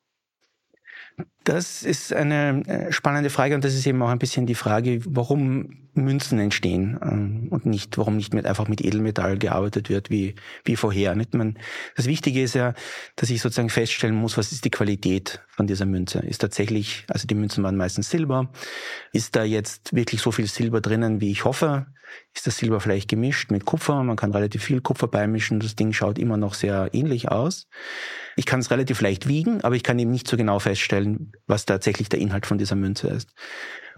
Das 1.45 1.83
ist 1.83 2.13
eine 2.13 2.63
äh, 2.67 2.93
spannende 2.93 3.31
Frage 3.31 3.55
und 3.55 3.65
das 3.65 3.75
ist 3.75 3.87
eben 3.87 4.03
auch 4.03 4.09
ein 4.09 4.19
bisschen 4.19 4.47
die 4.47 4.55
Frage, 4.55 5.01
warum 5.07 5.86
Münzen 5.97 6.38
entstehen 6.38 6.99
ähm, 7.03 7.49
und 7.50 7.67
nicht, 7.67 7.97
warum 7.99 8.17
nicht 8.17 8.35
mit, 8.35 8.47
einfach 8.47 8.69
mit 8.69 8.83
Edelmetall 8.83 9.38
gearbeitet 9.38 9.88
wird 9.88 10.11
wie, 10.11 10.35
wie 10.65 10.76
vorher. 10.76 11.15
Nicht? 11.15 11.35
Man, 11.35 11.59
das 11.97 12.07
Wichtige 12.07 12.43
ist 12.43 12.55
ja, 12.55 12.75
dass 13.17 13.31
ich 13.31 13.41
sozusagen 13.41 13.71
feststellen 13.71 14.15
muss, 14.15 14.37
was 14.37 14.53
ist 14.53 14.65
die 14.65 14.71
Qualität 14.71 15.41
von 15.49 15.67
dieser 15.67 15.87
Münze. 15.87 16.21
Ist 16.21 16.38
tatsächlich, 16.38 17.05
also 17.09 17.26
die 17.26 17.35
Münzen 17.35 17.65
waren 17.65 17.76
meistens 17.76 18.11
Silber. 18.11 18.50
Ist 19.12 19.37
da 19.37 19.45
jetzt 19.45 19.95
wirklich 19.95 20.21
so 20.21 20.33
viel 20.33 20.47
Silber 20.47 20.81
drinnen, 20.81 21.21
wie 21.21 21.31
ich 21.31 21.45
hoffe? 21.45 21.87
ist 22.35 22.47
das 22.47 22.59
Silber 22.59 22.81
vielleicht 22.81 23.09
gemischt 23.09 23.50
mit 23.50 23.65
Kupfer. 23.65 24.03
Man 24.03 24.17
kann 24.17 24.33
relativ 24.33 24.62
viel 24.62 24.81
Kupfer 24.81 25.09
beimischen. 25.09 25.61
Das 25.61 25.76
Ding 25.76 25.93
schaut 25.93 26.19
immer 26.19 26.37
noch 26.37 26.55
sehr 26.55 26.91
ähnlich 26.93 27.31
aus. 27.31 27.69
Ich 28.37 28.47
kann 28.47 28.61
es 28.61 28.71
relativ 28.71 29.00
leicht 29.00 29.26
wiegen, 29.26 29.62
aber 29.62 29.75
ich 29.75 29.83
kann 29.83 29.99
eben 29.99 30.11
nicht 30.11 30.29
so 30.29 30.37
genau 30.37 30.59
feststellen, 30.59 31.33
was 31.47 31.65
tatsächlich 31.65 32.09
der 32.09 32.21
Inhalt 32.21 32.47
von 32.47 32.59
dieser 32.59 32.76
Münze 32.76 33.09
ist. 33.09 33.31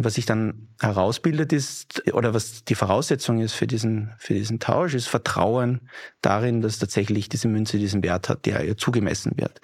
Was 0.01 0.15
sich 0.15 0.27
dann 0.27 0.69
herausbildet 0.81 1.53
ist, 1.53 2.07
oder 2.13 2.33
was 2.33 2.65
die 2.65 2.77
Voraussetzung 2.77 3.41
ist 3.41 3.53
für 3.53 3.67
diesen, 3.67 4.15
für 4.19 4.35
diesen 4.35 4.61
Tausch, 4.61 4.95
ist 4.95 5.09
Vertrauen 5.09 5.91
darin, 6.23 6.61
dass 6.61 6.79
tatsächlich 6.79 7.29
diese 7.29 7.49
Münze 7.49 7.79
diesen 7.79 8.03
Wert 8.05 8.29
hat, 8.29 8.47
der 8.47 8.65
ihr 8.65 8.77
zugemessen 8.77 9.33
wird. 9.37 9.61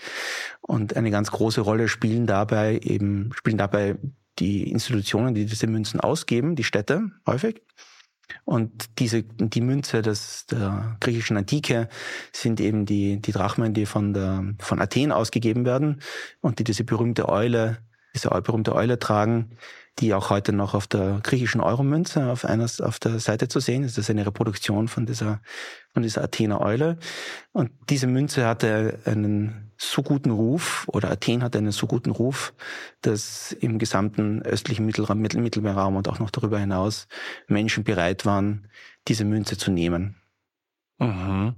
Und 0.61 0.97
eine 0.97 1.11
ganz 1.11 1.31
große 1.31 1.61
Rolle 1.61 1.89
spielen 1.89 2.27
dabei 2.27 2.81
eben, 2.83 3.31
spielen 3.35 3.59
dabei 3.59 3.97
die 4.41 4.71
Institutionen, 4.71 5.35
die 5.35 5.47
diese 5.47 5.69
Münzen 5.69 6.01
ausgeben, 6.01 6.57
die 6.57 6.65
Städte 6.65 7.11
häufig. 7.27 7.63
Und 8.45 8.99
diese, 8.99 9.23
die 9.23 9.61
Münze 9.61 10.03
des, 10.03 10.47
der 10.47 10.97
griechischen 11.01 11.37
Antike 11.37 11.89
sind 12.33 12.61
eben 12.61 12.87
die, 12.87 13.21
die 13.21 13.33
Drachmen, 13.33 13.75
die 13.75 13.87
von, 13.87 14.13
der, 14.13 14.55
von 14.59 14.81
Athen 14.81 15.13
ausgegeben 15.13 15.65
werden 15.65 16.01
und 16.41 16.59
die 16.59 16.65
diese 16.65 16.85
berühmte 16.85 17.29
Eule, 17.29 17.79
diese 18.15 18.31
berühmte 18.31 18.75
Eule 18.75 18.99
tragen, 18.99 19.57
die 20.01 20.13
auch 20.13 20.31
heute 20.31 20.53
noch 20.53 20.75
auf 20.75 20.87
der 20.87 21.21
griechischen 21.23 21.61
Euromünze 21.61 22.27
auf 22.27 22.45
einer, 22.45 22.67
auf 22.81 22.99
der 22.99 23.21
Seite 23.21 23.49
zu 23.49 23.61
sehen 23.61 23.85
ist. 23.85 23.97
Das 23.97 24.05
ist 24.05 24.11
eine 24.11 24.27
Reproduktion 24.27 24.89
von 24.89 25.07
dieser, 25.07 25.41
von 25.93 26.03
dieser 26.03 26.23
Athener 26.23 26.61
Eule. 26.61 26.99
Und 27.53 27.71
diese 27.89 28.07
Münze 28.07 28.47
hatte 28.47 28.99
einen 29.05 29.73
so 29.77 30.03
guten 30.03 30.31
Ruf, 30.31 30.85
oder 30.89 31.11
Athen 31.11 31.43
hatte 31.43 31.59
einen 31.59 31.73
so 31.73 31.87
guten 31.87 32.11
Ruf, 32.11 32.55
dass 33.03 33.53
im 33.53 33.79
gesamten 33.79 34.43
östlichen 34.43 34.87
Mittelraum, 34.87 35.21
Mittel, 35.21 35.41
Mittelmeerraum 35.41 35.97
und 35.97 36.09
auch 36.09 36.19
noch 36.19 36.31
darüber 36.31 36.59
hinaus 36.59 37.07
Menschen 37.47 37.85
bereit 37.85 38.25
waren, 38.27 38.69
diese 39.09 39.25
Münze 39.25 39.57
zu 39.59 39.71
nehmen. 39.71 40.17
Mhm. 40.99 41.55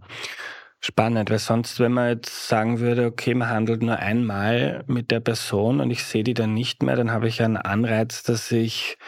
Spannend, 0.80 1.30
weil 1.30 1.38
sonst, 1.38 1.80
wenn 1.80 1.92
man 1.92 2.09
jetzt 2.11 2.49
sagen 2.49 2.78
würde, 2.80 3.06
okay, 3.06 3.35
man 3.35 3.49
handelt 3.49 3.83
nur 3.83 3.97
einmal 3.97 4.85
mit 4.87 5.11
der 5.11 5.21
Person 5.21 5.80
und 5.80 5.90
ich 5.90 6.04
sehe 6.04 6.23
die 6.23 6.35
dann 6.35 6.54
nicht 6.54 6.83
mehr, 6.83 6.97
dann 6.97 7.11
habe 7.11 7.28
ich 7.28 7.42
einen 7.42 7.56
Anreiz, 7.56 8.23
dass 8.23 8.52
ich 8.52 8.99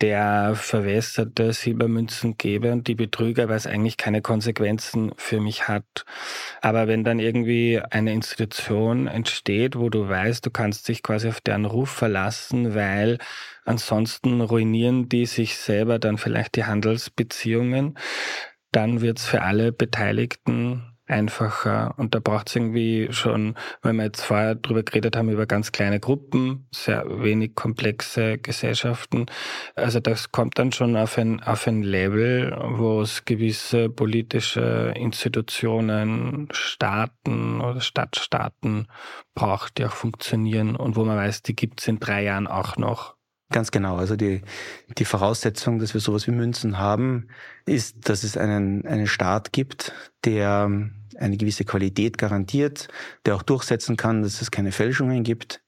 der 0.00 0.54
verwässerte 0.54 1.52
Silbermünzen 1.52 2.36
gebe 2.38 2.72
und 2.72 2.86
die 2.86 2.94
Betrüger, 2.94 3.48
weil 3.48 3.56
es 3.56 3.66
eigentlich 3.66 3.96
keine 3.96 4.22
Konsequenzen 4.22 5.12
für 5.16 5.40
mich 5.40 5.66
hat. 5.66 6.04
Aber 6.60 6.86
wenn 6.86 7.02
dann 7.02 7.18
irgendwie 7.18 7.80
eine 7.90 8.12
Institution 8.12 9.08
entsteht, 9.08 9.76
wo 9.76 9.90
du 9.90 10.08
weißt, 10.08 10.46
du 10.46 10.50
kannst 10.50 10.88
dich 10.88 11.02
quasi 11.02 11.28
auf 11.28 11.40
deren 11.40 11.64
Ruf 11.64 11.90
verlassen, 11.90 12.74
weil 12.76 13.18
ansonsten 13.64 14.40
ruinieren 14.40 15.08
die 15.08 15.26
sich 15.26 15.56
selber 15.56 15.98
dann 15.98 16.16
vielleicht 16.16 16.54
die 16.54 16.64
Handelsbeziehungen, 16.64 17.98
dann 18.70 19.00
wird 19.00 19.18
es 19.18 19.26
für 19.26 19.42
alle 19.42 19.72
Beteiligten 19.72 20.97
einfacher. 21.08 21.94
Und 21.96 22.14
da 22.14 22.20
braucht 22.20 22.48
es 22.48 22.56
irgendwie 22.56 23.08
schon, 23.10 23.54
weil 23.82 23.92
wir 23.94 24.04
jetzt 24.04 24.22
vorher 24.22 24.54
drüber 24.54 24.82
geredet 24.82 25.16
haben, 25.16 25.28
über 25.28 25.46
ganz 25.46 25.72
kleine 25.72 26.00
Gruppen, 26.00 26.68
sehr 26.72 27.04
wenig 27.22 27.54
komplexe 27.54 28.38
Gesellschaften. 28.38 29.26
Also 29.74 30.00
das 30.00 30.32
kommt 30.32 30.58
dann 30.58 30.72
schon 30.72 30.96
auf 30.96 31.18
ein, 31.18 31.42
auf 31.42 31.66
ein 31.66 31.82
Level, 31.82 32.56
wo 32.76 33.00
es 33.00 33.24
gewisse 33.24 33.88
politische 33.88 34.92
Institutionen, 34.96 36.48
Staaten 36.52 37.60
oder 37.60 37.80
Stadtstaaten 37.80 38.88
braucht, 39.34 39.78
die 39.78 39.86
auch 39.86 39.92
funktionieren 39.92 40.76
und 40.76 40.96
wo 40.96 41.04
man 41.04 41.16
weiß, 41.16 41.42
die 41.42 41.56
gibt 41.56 41.80
es 41.80 41.88
in 41.88 41.98
drei 41.98 42.22
Jahren 42.22 42.46
auch 42.46 42.76
noch. 42.76 43.18
Ganz 43.50 43.70
genau. 43.70 43.96
Also 43.96 44.16
die, 44.16 44.42
die 44.98 45.06
Voraussetzung, 45.06 45.78
dass 45.78 45.94
wir 45.94 46.02
sowas 46.02 46.26
wie 46.26 46.32
Münzen 46.32 46.78
haben, 46.78 47.28
ist, 47.64 48.08
dass 48.08 48.22
es 48.22 48.36
einen, 48.36 48.86
einen 48.86 49.06
Staat 49.06 49.52
gibt, 49.52 49.92
der 50.24 50.90
eine 51.18 51.36
gewisse 51.36 51.64
Qualität 51.64 52.18
garantiert, 52.18 52.88
der 53.26 53.36
auch 53.36 53.42
durchsetzen 53.42 53.96
kann, 53.96 54.22
dass 54.22 54.40
es 54.40 54.50
keine 54.50 54.72
Fälschungen 54.72 55.24
gibt 55.24 55.62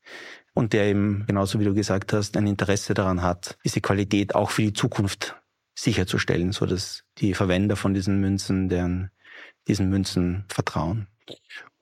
und 0.54 0.72
der 0.72 0.84
eben, 0.86 1.24
genauso 1.26 1.60
wie 1.60 1.64
du 1.64 1.74
gesagt 1.74 2.12
hast, 2.12 2.36
ein 2.36 2.46
Interesse 2.46 2.94
daran 2.94 3.22
hat, 3.22 3.58
diese 3.64 3.80
Qualität 3.80 4.34
auch 4.34 4.50
für 4.50 4.62
die 4.62 4.72
Zukunft 4.72 5.36
sicherzustellen, 5.74 6.52
so 6.52 6.66
dass 6.66 7.04
die 7.18 7.34
Verwender 7.34 7.76
von 7.76 7.94
diesen 7.94 8.20
Münzen, 8.20 8.68
deren 8.68 9.10
diesen 9.68 9.88
Münzen 9.88 10.44
vertrauen. 10.48 11.06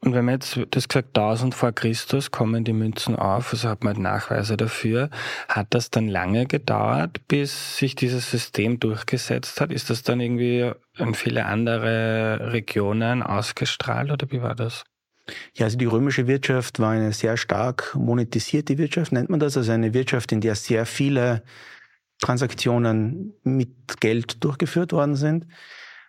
Und 0.00 0.14
wenn 0.14 0.24
man 0.24 0.34
jetzt, 0.34 0.60
das 0.70 0.86
gesagt, 0.86 1.18
1000 1.18 1.54
vor 1.54 1.72
Christus 1.72 2.30
kommen 2.30 2.62
die 2.62 2.72
Münzen 2.72 3.16
auf, 3.16 3.52
also 3.52 3.68
hat 3.68 3.82
man 3.82 3.94
halt 3.94 4.02
Nachweise 4.02 4.56
dafür. 4.56 5.10
Hat 5.48 5.68
das 5.70 5.90
dann 5.90 6.06
lange 6.06 6.46
gedauert, 6.46 7.26
bis 7.26 7.78
sich 7.78 7.96
dieses 7.96 8.30
System 8.30 8.78
durchgesetzt 8.78 9.60
hat? 9.60 9.72
Ist 9.72 9.90
das 9.90 10.04
dann 10.04 10.20
irgendwie 10.20 10.70
in 10.96 11.14
viele 11.14 11.46
andere 11.46 12.52
Regionen 12.52 13.24
ausgestrahlt 13.24 14.12
oder 14.12 14.30
wie 14.30 14.40
war 14.40 14.54
das? 14.54 14.84
Ja, 15.54 15.66
also 15.66 15.76
die 15.76 15.84
römische 15.86 16.26
Wirtschaft 16.28 16.78
war 16.78 16.92
eine 16.92 17.12
sehr 17.12 17.36
stark 17.36 17.94
monetisierte 17.94 18.78
Wirtschaft, 18.78 19.12
nennt 19.12 19.30
man 19.30 19.40
das, 19.40 19.56
also 19.56 19.72
eine 19.72 19.94
Wirtschaft, 19.94 20.30
in 20.30 20.40
der 20.40 20.54
sehr 20.54 20.86
viele 20.86 21.42
Transaktionen 22.20 23.34
mit 23.42 24.00
Geld 24.00 24.42
durchgeführt 24.44 24.92
worden 24.92 25.16
sind. 25.16 25.46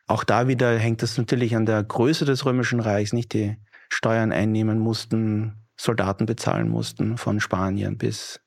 Auch 0.08 0.24
da 0.24 0.48
wieder 0.48 0.78
hängt 0.78 1.02
das 1.02 1.18
natürlich 1.18 1.56
an 1.56 1.66
der 1.66 1.84
Größe 1.84 2.26
des 2.26 2.46
römischen 2.46 2.80
Reichs, 2.80 3.14
nicht 3.14 3.34
die 3.34 3.58
Steuern 3.90 4.32
einnehmen 4.32 4.80
mussten, 4.80 5.66
Soldaten 5.76 6.26
bezahlen 6.26 6.70
mussten, 6.70 7.18
von 7.18 7.40
Spanien 7.40 7.98
bis, 7.98 8.42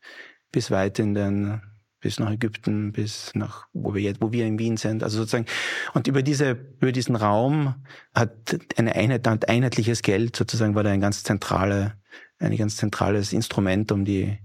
bis 0.50 0.70
weit 0.70 0.98
in 0.98 1.14
den, 1.14 1.62
bis 2.00 2.18
nach 2.18 2.30
Ägypten, 2.30 2.92
bis 2.92 3.34
nach, 3.34 3.66
wo 3.72 3.94
wir 3.94 4.02
jetzt, 4.02 4.20
wo 4.20 4.32
wir 4.32 4.46
in 4.46 4.58
Wien 4.58 4.76
sind. 4.76 5.02
Also 5.02 5.18
sozusagen, 5.18 5.46
und 5.94 6.06
über 6.06 6.22
diese, 6.22 6.58
über 6.80 6.92
diesen 6.92 7.16
Raum 7.16 7.74
hat 8.14 8.58
eine 8.76 8.94
Einheit, 8.94 9.26
ein 9.26 9.42
einheitliches 9.44 10.02
Geld 10.02 10.36
sozusagen 10.36 10.74
war 10.74 10.82
da 10.82 10.90
ein 10.90 11.00
ganz 11.00 11.22
zentrale, 11.22 11.94
ein 12.38 12.56
ganz 12.56 12.76
zentrales 12.76 13.32
Instrument, 13.32 13.92
um 13.92 14.04
die, 14.04 14.38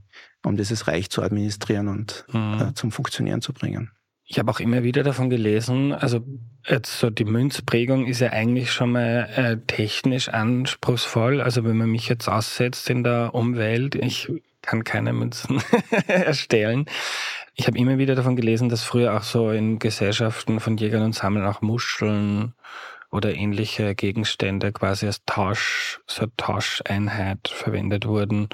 um 0.45 0.55
dieses 0.55 0.87
Reich 0.87 1.09
zu 1.09 1.21
administrieren 1.21 1.89
und 1.89 2.25
mhm. 2.31 2.61
äh, 2.61 2.73
zum 2.73 2.91
Funktionieren 2.91 3.41
zu 3.41 3.53
bringen. 3.53 3.91
Ich 4.29 4.39
habe 4.39 4.51
auch 4.51 4.59
immer 4.59 4.83
wieder 4.83 5.03
davon 5.03 5.29
gelesen, 5.29 5.93
also 5.93 6.19
jetzt 6.67 6.99
so 6.99 7.09
die 7.09 7.23
Münzprägung 7.23 8.07
ist 8.07 8.19
ja 8.19 8.31
eigentlich 8.31 8.73
schon 8.73 8.91
mal 8.91 9.29
äh, 9.33 9.57
technisch 9.67 10.27
anspruchsvoll. 10.27 11.39
Also 11.39 11.63
wenn 11.63 11.77
man 11.77 11.89
mich 11.89 12.09
jetzt 12.09 12.27
aussetzt 12.27 12.89
in 12.89 13.05
der 13.05 13.33
Umwelt, 13.33 13.95
ich 13.95 14.29
kann 14.61 14.83
keine 14.83 15.13
Münzen 15.13 15.63
erstellen. 16.07 16.87
Ich 17.55 17.67
habe 17.67 17.77
immer 17.77 17.97
wieder 17.99 18.15
davon 18.15 18.35
gelesen, 18.35 18.67
dass 18.67 18.83
früher 18.83 19.15
auch 19.15 19.23
so 19.23 19.49
in 19.49 19.79
Gesellschaften 19.79 20.59
von 20.59 20.75
Jägern 20.75 21.03
und 21.03 21.15
Sammeln 21.15 21.45
auch 21.45 21.61
Muscheln 21.61 22.53
oder 23.09 23.33
ähnliche 23.33 23.95
Gegenstände 23.95 24.73
quasi 24.73 25.05
als 25.05 25.23
Tausch, 25.25 26.01
so 26.05 26.27
Tauscheinheit 26.35 27.47
verwendet 27.47 28.05
wurden 28.05 28.49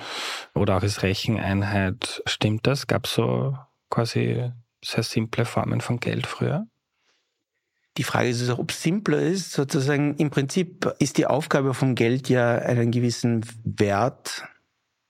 oder 0.54 0.78
auch 0.78 0.84
als 0.84 1.02
Recheneinheit. 1.02 2.22
Stimmt 2.28 2.68
das? 2.68 2.86
Gab 2.86 3.08
es 3.08 3.16
so 3.16 3.58
quasi 3.90 4.52
sehr 4.84 5.04
simple 5.04 5.46
Formen 5.46 5.82
von 5.82 6.00
Geld 6.00 6.28
früher? 6.28 6.66
Die 7.98 8.04
Frage 8.04 8.30
ist, 8.30 8.50
ob 8.50 8.72
es 8.72 8.82
simpler 8.82 9.20
ist. 9.20 9.52
Sozusagen 9.52 10.16
im 10.16 10.32
Prinzip 10.32 10.92
ist 11.00 11.18
die 11.18 11.28
Aufgabe 11.28 11.74
vom 11.74 11.94
Geld 11.94 12.28
ja 12.28 12.56
einen 12.56 12.92
gewissen 12.92 13.46
Wert 13.64 14.44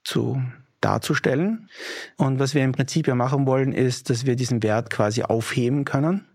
zu 0.03 0.41
darzustellen. 0.81 1.69
Und 2.17 2.39
was 2.39 2.53
wir 2.53 2.63
im 2.63 2.73
Prinzip 2.73 3.07
ja 3.07 3.15
machen 3.15 3.45
wollen, 3.45 3.71
ist, 3.71 4.09
dass 4.09 4.25
wir 4.25 4.35
diesen 4.35 4.63
Wert 4.63 4.89
quasi 4.89 5.23
aufheben 5.23 5.85
können, 5.85 6.27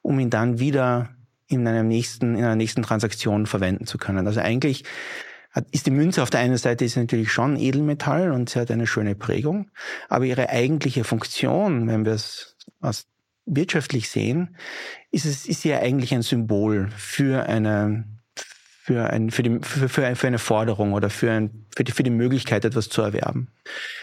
um 0.00 0.20
ihn 0.20 0.30
dann 0.30 0.60
wieder 0.60 1.10
in 1.48 1.66
einem 1.66 1.88
nächsten, 1.88 2.36
in 2.36 2.44
einer 2.44 2.56
nächsten 2.56 2.82
Transaktion 2.82 3.46
verwenden 3.46 3.86
zu 3.86 3.98
können. 3.98 4.26
Also 4.26 4.40
eigentlich 4.40 4.84
ist 5.70 5.86
die 5.86 5.90
Münze 5.90 6.22
auf 6.22 6.30
der 6.30 6.40
einen 6.40 6.56
Seite 6.56 6.84
ist 6.84 6.96
natürlich 6.96 7.32
schon 7.32 7.56
Edelmetall 7.56 8.30
und 8.30 8.50
sie 8.50 8.60
hat 8.60 8.70
eine 8.70 8.86
schöne 8.86 9.14
Prägung, 9.14 9.70
aber 10.08 10.24
ihre 10.24 10.50
eigentliche 10.50 11.02
Funktion, 11.02 11.88
wenn 11.88 12.04
wir 12.04 12.12
es 12.12 12.55
aus 12.80 13.06
wirtschaftlich 13.46 14.08
sehen, 14.08 14.56
ist 15.10 15.24
es 15.24 15.46
ist 15.46 15.64
ja 15.64 15.78
eigentlich 15.78 16.12
ein 16.12 16.22
Symbol 16.22 16.88
für 16.96 17.46
eine 17.48 18.04
für, 18.34 19.10
ein, 19.10 19.30
für, 19.30 19.42
die, 19.42 19.58
für, 19.62 19.88
für, 19.88 20.26
eine 20.26 20.38
Forderung 20.38 20.92
oder 20.92 21.10
für, 21.10 21.32
ein, 21.32 21.66
für, 21.74 21.82
die, 21.82 21.90
für 21.90 22.04
die 22.04 22.10
Möglichkeit, 22.10 22.64
etwas 22.64 22.88
zu 22.88 23.02
erwerben. 23.02 23.48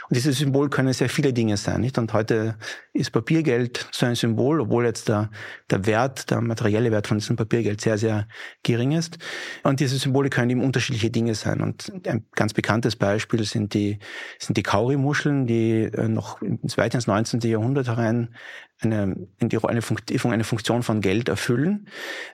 Und 0.09 0.15
dieses 0.15 0.37
Symbol 0.37 0.69
können 0.69 0.93
sehr 0.93 1.09
viele 1.09 1.33
Dinge 1.33 1.57
sein. 1.57 1.81
Nicht? 1.81 1.97
Und 1.97 2.13
heute 2.13 2.55
ist 2.93 3.11
Papiergeld 3.11 3.87
so 3.91 4.05
ein 4.05 4.15
Symbol, 4.15 4.61
obwohl 4.61 4.85
jetzt 4.85 5.09
der, 5.09 5.29
der 5.69 5.85
Wert, 5.85 6.29
der 6.29 6.41
materielle 6.41 6.91
Wert 6.91 7.07
von 7.07 7.17
diesem 7.17 7.35
Papiergeld 7.35 7.81
sehr, 7.81 7.97
sehr 7.97 8.27
gering 8.63 8.91
ist. 8.91 9.17
Und 9.63 9.79
diese 9.79 9.97
Symbole 9.97 10.29
können 10.29 10.49
eben 10.49 10.63
unterschiedliche 10.63 11.09
Dinge 11.09 11.35
sein. 11.35 11.61
Und 11.61 11.91
ein 12.07 12.25
ganz 12.35 12.53
bekanntes 12.53 12.95
Beispiel 12.95 13.43
sind 13.43 13.73
die, 13.73 13.99
sind 14.39 14.57
die 14.57 14.63
Kauri-Muscheln, 14.63 15.47
die 15.47 15.83
äh, 15.83 16.07
noch 16.07 16.41
weit 16.41 16.93
ins 16.93 17.07
19. 17.07 17.39
Jahrhundert 17.41 17.87
herein 17.87 18.35
eine, 18.81 19.15
eine 19.39 20.43
Funktion 20.43 20.83
von 20.83 21.01
Geld 21.01 21.29
erfüllen. 21.29 21.87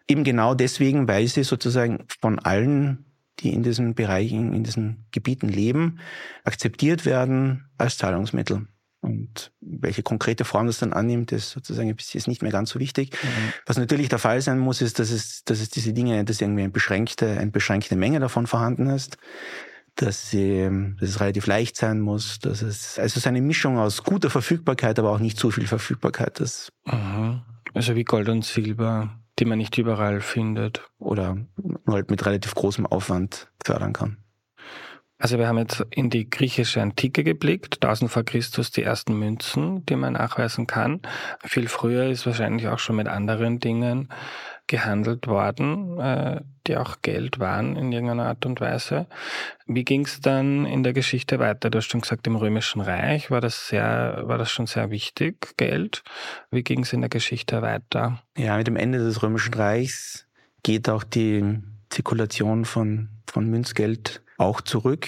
Eben 0.07 0.23
genau 0.23 0.53
deswegen, 0.55 1.07
weil 1.07 1.27
sie 1.27 1.43
sozusagen 1.43 2.05
von 2.21 2.39
allen, 2.39 3.05
die 3.39 3.53
in 3.53 3.63
diesen 3.63 3.95
Bereichen, 3.95 4.53
in 4.53 4.63
diesen 4.63 5.05
Gebieten 5.11 5.49
leben, 5.49 5.99
akzeptiert 6.43 7.05
werden 7.05 7.69
als 7.77 7.97
Zahlungsmittel. 7.97 8.67
Und 9.01 9.51
welche 9.61 10.03
konkrete 10.03 10.43
Form 10.43 10.67
das 10.67 10.79
dann 10.79 10.91
annimmt, 10.91 11.31
ist 11.31 11.51
sozusagen 11.51 11.89
ist 11.89 12.27
nicht 12.27 12.41
mehr 12.41 12.51
ganz 12.51 12.69
so 12.71 12.79
wichtig. 12.79 13.13
Mhm. 13.13 13.53
Was 13.65 13.77
natürlich 13.77 14.09
der 14.09 14.19
Fall 14.19 14.41
sein 14.41 14.59
muss, 14.59 14.81
ist, 14.81 14.99
dass 14.99 15.09
es, 15.09 15.43
dass 15.45 15.61
es 15.61 15.69
diese 15.69 15.93
Dinge, 15.93 16.25
dass 16.25 16.41
irgendwie 16.41 16.63
eine 16.63 16.71
beschränkte, 16.71 17.39
eine 17.39 17.51
beschränkte 17.51 17.95
Menge 17.95 18.19
davon 18.19 18.45
vorhanden 18.45 18.89
ist 18.89 19.17
dass, 20.01 20.29
sie, 20.29 20.69
dass 20.99 21.09
es 21.09 21.19
relativ 21.19 21.47
leicht 21.47 21.75
sein 21.75 21.99
muss, 21.99 22.39
dass 22.39 22.61
es, 22.61 22.97
also 22.97 23.05
es 23.05 23.17
ist 23.17 23.27
eine 23.27 23.41
Mischung 23.41 23.77
aus 23.77 24.03
guter 24.03 24.29
Verfügbarkeit, 24.29 24.97
aber 24.99 25.11
auch 25.11 25.19
nicht 25.19 25.37
zu 25.37 25.51
viel 25.51 25.67
Verfügbarkeit 25.67 26.39
ist. 26.39 26.71
Aha. 26.85 27.43
Also 27.73 27.95
wie 27.95 28.03
Gold 28.03 28.29
und 28.29 28.45
Silber, 28.45 29.19
die 29.39 29.45
man 29.45 29.57
nicht 29.57 29.77
überall 29.77 30.21
findet. 30.21 30.89
Oder 30.99 31.37
nur 31.57 31.95
halt 31.95 32.11
mit 32.11 32.25
relativ 32.25 32.53
großem 32.55 32.85
Aufwand 32.85 33.49
fördern 33.63 33.93
kann. 33.93 34.17
Also 35.21 35.37
wir 35.37 35.49
haben 35.49 35.57
jetzt 35.57 35.85
in 35.89 36.09
die 36.09 36.29
griechische 36.29 36.81
Antike 36.81 37.25
geblickt, 37.25 37.83
1000 37.83 38.09
vor 38.09 38.23
Christus 38.23 38.71
die 38.71 38.83
ersten 38.83 39.19
Münzen, 39.19 39.85
die 39.85 39.97
man 39.97 40.13
nachweisen 40.13 40.65
kann. 40.65 41.01
Viel 41.43 41.67
früher 41.67 42.05
ist 42.05 42.25
wahrscheinlich 42.25 42.69
auch 42.69 42.79
schon 42.79 42.95
mit 42.95 43.09
anderen 43.09 43.59
Dingen 43.59 44.07
gehandelt 44.69 45.27
worden, 45.27 45.99
äh, 45.99 46.41
die 46.67 46.77
auch 46.77 47.01
Geld 47.01 47.39
waren 47.39 47.75
in 47.75 47.91
irgendeiner 47.91 48.27
Art 48.27 48.45
und 48.45 48.61
Weise. 48.61 49.07
Wie 49.65 49.83
ging 49.83 50.05
es 50.05 50.21
dann 50.21 50.65
in 50.65 50.83
der 50.83 50.93
Geschichte 50.93 51.39
weiter? 51.39 51.69
Du 51.69 51.79
hast 51.79 51.87
schon 51.87 52.01
gesagt, 52.01 52.27
im 52.27 52.35
Römischen 52.35 52.79
Reich 52.79 53.31
war 53.31 53.41
das 53.41 53.67
sehr, 53.67 54.21
war 54.25 54.37
das 54.37 54.51
schon 54.51 54.67
sehr 54.67 54.91
wichtig, 54.91 55.57
Geld. 55.57 56.03
Wie 56.51 56.63
ging 56.63 56.83
es 56.83 56.93
in 56.93 57.01
der 57.01 57.09
Geschichte 57.09 57.61
weiter? 57.61 58.21
Ja, 58.37 58.55
mit 58.57 58.67
dem 58.67 58.77
Ende 58.77 58.99
des 58.99 59.21
Römischen 59.21 59.55
Reichs 59.55 60.27
geht 60.63 60.87
auch 60.87 61.03
die 61.03 61.59
Zirkulation 61.89 62.63
von, 62.63 63.09
von 63.27 63.49
Münzgeld 63.49 64.21
auch 64.37 64.61
zurück. 64.61 65.07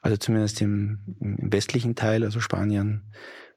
Also 0.00 0.16
zumindest 0.16 0.62
im, 0.62 1.00
im 1.20 1.52
westlichen 1.52 1.94
Teil, 1.94 2.24
also 2.24 2.40
Spanien, 2.40 3.02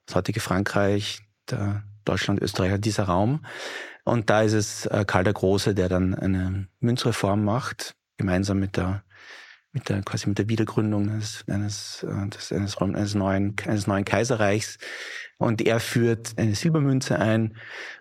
das 0.05 0.15
heutige 0.15 0.41
Frankreich, 0.41 1.21
der 1.49 1.83
Deutschland, 2.03 2.41
Österreich, 2.41 2.81
dieser 2.81 3.03
Raum. 3.03 3.45
Und 4.03 4.29
da 4.29 4.41
ist 4.41 4.53
es 4.53 4.85
äh, 4.87 5.05
Karl 5.05 5.23
der 5.23 5.33
Große, 5.33 5.75
der 5.75 5.89
dann 5.89 6.15
eine 6.15 6.67
Münzreform 6.79 7.43
macht, 7.43 7.95
gemeinsam 8.17 8.59
mit 8.59 8.77
der 8.77 9.03
mit 9.73 9.87
der 9.87 10.01
quasi 10.01 10.27
mit 10.27 10.37
der 10.37 10.49
Wiedergründung 10.49 11.09
eines 11.09 11.45
eines, 11.47 12.03
äh, 12.03 12.29
des, 12.29 12.51
eines, 12.51 12.77
eines 12.77 13.15
neuen 13.15 13.55
eines 13.65 13.87
neuen 13.87 14.03
Kaiserreichs 14.03 14.77
und 15.37 15.61
er 15.61 15.79
führt 15.79 16.33
eine 16.37 16.55
Silbermünze 16.55 17.17
ein 17.17 17.55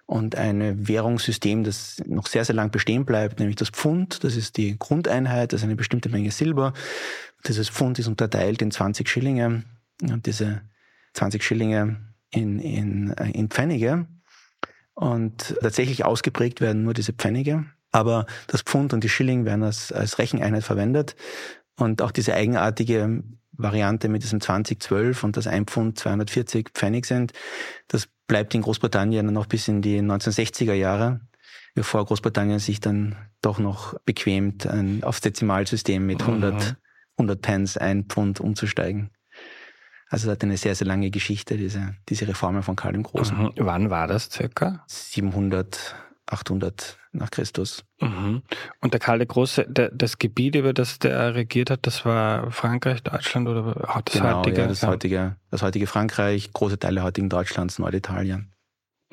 und 0.06 0.34
ein 0.34 0.88
Währungssystem, 0.88 1.62
das 1.62 2.02
noch 2.06 2.26
sehr 2.26 2.44
sehr 2.44 2.56
lang 2.56 2.70
bestehen 2.70 3.04
bleibt, 3.04 3.38
nämlich 3.38 3.56
das 3.56 3.70
Pfund. 3.70 4.24
Das 4.24 4.36
ist 4.36 4.56
die 4.56 4.78
Grundeinheit, 4.78 5.52
das 5.52 5.60
ist 5.60 5.64
eine 5.64 5.76
bestimmte 5.76 6.08
Menge 6.08 6.32
Silber. 6.32 6.72
Dieses 7.46 7.70
Pfund 7.70 7.98
ist 7.98 8.08
unterteilt 8.08 8.60
in 8.62 8.72
20 8.72 9.08
Schillinge 9.08 9.62
und 10.02 10.26
diese 10.26 10.62
20 11.14 11.42
Schillinge 11.42 12.00
in 12.30 12.58
in 12.58 13.12
äh, 13.12 13.30
in 13.30 13.48
Pfennige 13.48 14.06
und 15.00 15.56
tatsächlich 15.62 16.04
ausgeprägt 16.04 16.60
werden 16.60 16.84
nur 16.84 16.92
diese 16.92 17.14
Pfennige. 17.14 17.64
Aber 17.90 18.26
das 18.48 18.60
Pfund 18.60 18.92
und 18.92 19.02
die 19.02 19.08
Schilling 19.08 19.46
werden 19.46 19.62
als, 19.62 19.92
als 19.92 20.18
Recheneinheit 20.18 20.62
verwendet. 20.62 21.16
Und 21.76 22.02
auch 22.02 22.10
diese 22.10 22.34
eigenartige 22.34 23.22
Variante 23.52 24.10
mit 24.10 24.22
diesem 24.22 24.42
2012 24.42 25.24
und 25.24 25.38
das 25.38 25.46
ein 25.46 25.64
Pfund 25.64 25.98
240 25.98 26.68
Pfennig 26.74 27.06
sind, 27.06 27.32
das 27.88 28.08
bleibt 28.26 28.54
in 28.54 28.60
Großbritannien 28.60 29.32
noch 29.32 29.46
bis 29.46 29.68
in 29.68 29.80
die 29.80 30.00
1960er 30.00 30.74
Jahre, 30.74 31.20
bevor 31.74 32.04
Großbritannien 32.04 32.58
sich 32.58 32.80
dann 32.80 33.16
doch 33.40 33.58
noch 33.58 33.98
bequemt, 34.04 34.66
ein, 34.66 35.02
aufs 35.02 35.22
Dezimalsystem 35.22 36.04
mit 36.04 36.20
100, 36.20 36.76
100 37.16 37.40
Pence 37.40 37.78
ein 37.78 38.04
Pfund 38.04 38.38
umzusteigen. 38.38 39.10
Also 40.10 40.26
es 40.26 40.32
hat 40.32 40.42
eine 40.42 40.56
sehr, 40.56 40.74
sehr 40.74 40.88
lange 40.88 41.10
Geschichte, 41.10 41.56
diese, 41.56 41.94
diese 42.08 42.26
Reformen 42.26 42.64
von 42.64 42.74
Karl 42.74 42.92
dem 42.92 43.04
Großen. 43.04 43.38
Mhm. 43.38 43.52
Wann 43.58 43.90
war 43.90 44.08
das 44.08 44.28
circa? 44.28 44.82
700, 44.88 45.94
800 46.26 46.98
nach 47.12 47.30
Christus. 47.30 47.84
Mhm. 48.00 48.42
Und 48.80 48.92
der 48.92 48.98
Karl 48.98 49.18
der 49.18 49.28
Große, 49.28 49.66
der, 49.68 49.90
das 49.90 50.18
Gebiet, 50.18 50.56
über 50.56 50.72
das 50.72 50.98
der 50.98 51.36
regiert 51.36 51.70
hat, 51.70 51.86
das 51.86 52.04
war 52.04 52.50
Frankreich, 52.50 53.04
Deutschland 53.04 53.46
oder 53.46 53.74
das 54.04 54.12
genau, 54.12 54.38
heutige? 54.40 54.60
Ja, 54.60 54.66
das, 54.66 54.80
ja. 54.80 54.88
heutige, 54.88 55.36
das 55.52 55.62
heutige 55.62 55.86
Frankreich, 55.86 56.52
große 56.52 56.80
Teile 56.80 57.04
heutigen 57.04 57.28
Deutschlands, 57.28 57.78
Norditalien. 57.78 58.52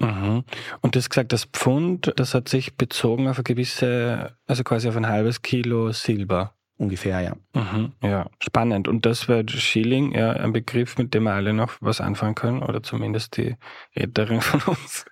Mhm. 0.02 0.46
Und 0.82 0.96
du 0.96 1.00
hast 1.00 1.12
gesagt, 1.12 1.32
das 1.32 1.46
Pfund, 1.46 2.12
das 2.16 2.34
hat 2.34 2.50
sich 2.50 2.76
bezogen 2.76 3.28
auf 3.28 3.38
eine 3.38 3.44
gewisse, 3.44 4.36
also 4.48 4.64
quasi 4.64 4.90
auf 4.90 4.96
ein 4.96 5.08
halbes 5.08 5.44
Kilo 5.44 5.92
Silber. 5.92 6.57
Ungefähr, 6.78 7.22
ja. 7.22 7.36
Mhm, 7.56 7.94
ja, 8.04 8.30
spannend. 8.40 8.88
Und 8.88 9.06
das 9.06 9.28
wäre 9.28 9.44
Schilling, 9.50 10.14
ja, 10.14 10.32
ein 10.34 10.54
Begriff, 10.54 10.98
mit 11.00 11.14
dem 11.14 11.24
wir 11.24 11.34
alle 11.34 11.54
noch 11.54 11.74
was 11.82 12.02
anfangen 12.02 12.36
können, 12.36 12.62
oder 12.62 12.84
zumindest 12.84 13.38
die 13.38 13.56
Älteren 13.94 14.42
von 14.42 14.62
uns. 14.62 15.06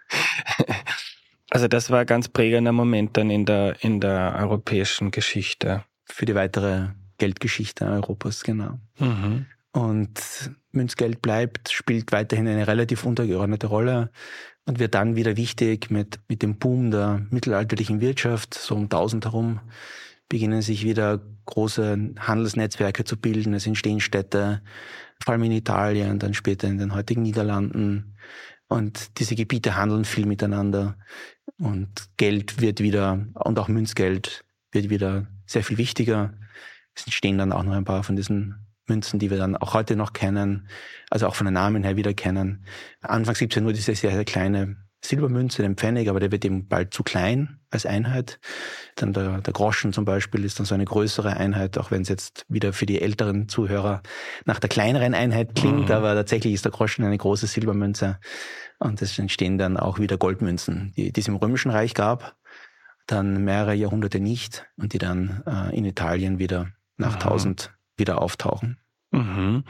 also 1.49 1.67
das 1.67 1.89
war 1.89 2.01
ein 2.01 2.05
ganz 2.05 2.29
prägender 2.29 2.71
Moment 2.71 3.17
dann 3.17 3.31
in 3.31 3.45
der, 3.45 3.83
in 3.83 3.99
der 3.99 4.35
europäischen 4.37 5.09
Geschichte. 5.09 5.83
Für 6.05 6.25
die 6.25 6.35
weitere 6.35 6.89
Geldgeschichte 7.17 7.85
Europas, 7.85 8.43
genau. 8.43 8.79
Mhm. 8.99 9.47
Und 9.71 10.51
Münzgeld 10.71 11.21
bleibt, 11.21 11.71
spielt 11.71 12.11
weiterhin 12.11 12.47
eine 12.47 12.67
relativ 12.67 13.05
untergeordnete 13.05 13.67
Rolle 13.67 14.11
und 14.65 14.77
wird 14.77 14.93
dann 14.93 15.15
wieder 15.15 15.35
wichtig 15.35 15.89
mit, 15.89 16.19
mit 16.27 16.43
dem 16.43 16.59
Boom 16.59 16.91
der 16.91 17.25
mittelalterlichen 17.31 18.01
Wirtschaft, 18.01 18.53
so 18.53 18.75
um 18.75 18.83
1000 18.83 19.25
herum 19.25 19.59
beginnen 20.29 20.61
sich 20.61 20.83
wieder 20.83 21.21
große 21.45 22.13
Handelsnetzwerke 22.19 23.03
zu 23.03 23.17
bilden. 23.17 23.53
Es 23.53 23.67
entstehen 23.67 23.99
Städte, 23.99 24.61
vor 25.23 25.33
allem 25.33 25.43
in 25.43 25.51
Italien, 25.51 26.19
dann 26.19 26.33
später 26.33 26.67
in 26.67 26.77
den 26.77 26.93
heutigen 26.93 27.21
Niederlanden. 27.21 28.17
Und 28.67 29.19
diese 29.19 29.35
Gebiete 29.35 29.75
handeln 29.75 30.05
viel 30.05 30.25
miteinander. 30.25 30.97
Und 31.57 32.09
Geld 32.17 32.61
wird 32.61 32.79
wieder, 32.79 33.25
und 33.35 33.59
auch 33.59 33.67
Münzgeld 33.67 34.43
wird 34.71 34.89
wieder 34.89 35.27
sehr 35.45 35.63
viel 35.63 35.77
wichtiger. 35.77 36.33
Es 36.95 37.05
entstehen 37.05 37.37
dann 37.37 37.51
auch 37.51 37.63
noch 37.63 37.73
ein 37.73 37.85
paar 37.85 38.03
von 38.03 38.15
diesen 38.15 38.65
Münzen, 38.87 39.19
die 39.19 39.29
wir 39.29 39.37
dann 39.37 39.55
auch 39.55 39.73
heute 39.73 39.95
noch 39.95 40.13
kennen, 40.13 40.67
also 41.09 41.27
auch 41.27 41.35
von 41.35 41.45
den 41.45 41.53
Namen 41.53 41.83
her 41.83 41.95
wieder 41.95 42.13
kennen. 42.13 42.65
Anfangs 43.01 43.39
gibt 43.39 43.53
es 43.53 43.55
ja 43.55 43.61
nur 43.61 43.73
diese 43.73 43.95
sehr, 43.95 44.11
sehr 44.11 44.25
kleine 44.25 44.77
Silbermünze, 45.03 45.61
den 45.61 45.75
Pfennig, 45.75 46.09
aber 46.09 46.19
der 46.19 46.31
wird 46.31 46.45
eben 46.45 46.67
bald 46.67 46.93
zu 46.93 47.03
klein 47.03 47.59
als 47.69 47.85
Einheit. 47.85 48.39
Dann 48.95 49.13
der, 49.13 49.41
der 49.41 49.53
Groschen 49.53 49.93
zum 49.93 50.05
Beispiel 50.05 50.43
ist 50.43 50.59
dann 50.59 50.65
so 50.65 50.73
eine 50.73 50.85
größere 50.85 51.37
Einheit, 51.37 51.77
auch 51.77 51.91
wenn 51.91 52.01
es 52.01 52.09
jetzt 52.09 52.45
wieder 52.47 52.73
für 52.73 52.85
die 52.85 53.01
älteren 53.01 53.47
Zuhörer 53.47 54.01
nach 54.45 54.59
der 54.59 54.69
kleineren 54.69 55.13
Einheit 55.13 55.55
klingt, 55.55 55.89
mhm. 55.89 55.95
aber 55.95 56.15
tatsächlich 56.15 56.53
ist 56.53 56.65
der 56.65 56.71
Groschen 56.71 57.05
eine 57.05 57.17
große 57.17 57.47
Silbermünze. 57.47 58.19
Und 58.79 59.01
es 59.01 59.17
entstehen 59.19 59.57
dann 59.57 59.77
auch 59.77 59.99
wieder 59.99 60.17
Goldmünzen, 60.17 60.93
die, 60.97 61.11
die 61.11 61.21
es 61.21 61.27
im 61.27 61.35
Römischen 61.35 61.71
Reich 61.71 61.93
gab, 61.93 62.35
dann 63.07 63.43
mehrere 63.43 63.73
Jahrhunderte 63.73 64.19
nicht 64.19 64.65
und 64.77 64.93
die 64.93 64.97
dann 64.97 65.43
äh, 65.45 65.75
in 65.75 65.85
Italien 65.85 66.39
wieder 66.39 66.71
nach 66.97 67.15
mhm. 67.15 67.21
1000 67.21 67.73
wieder 67.97 68.21
auftauchen. 68.21 68.79
Mhm. 69.11 69.63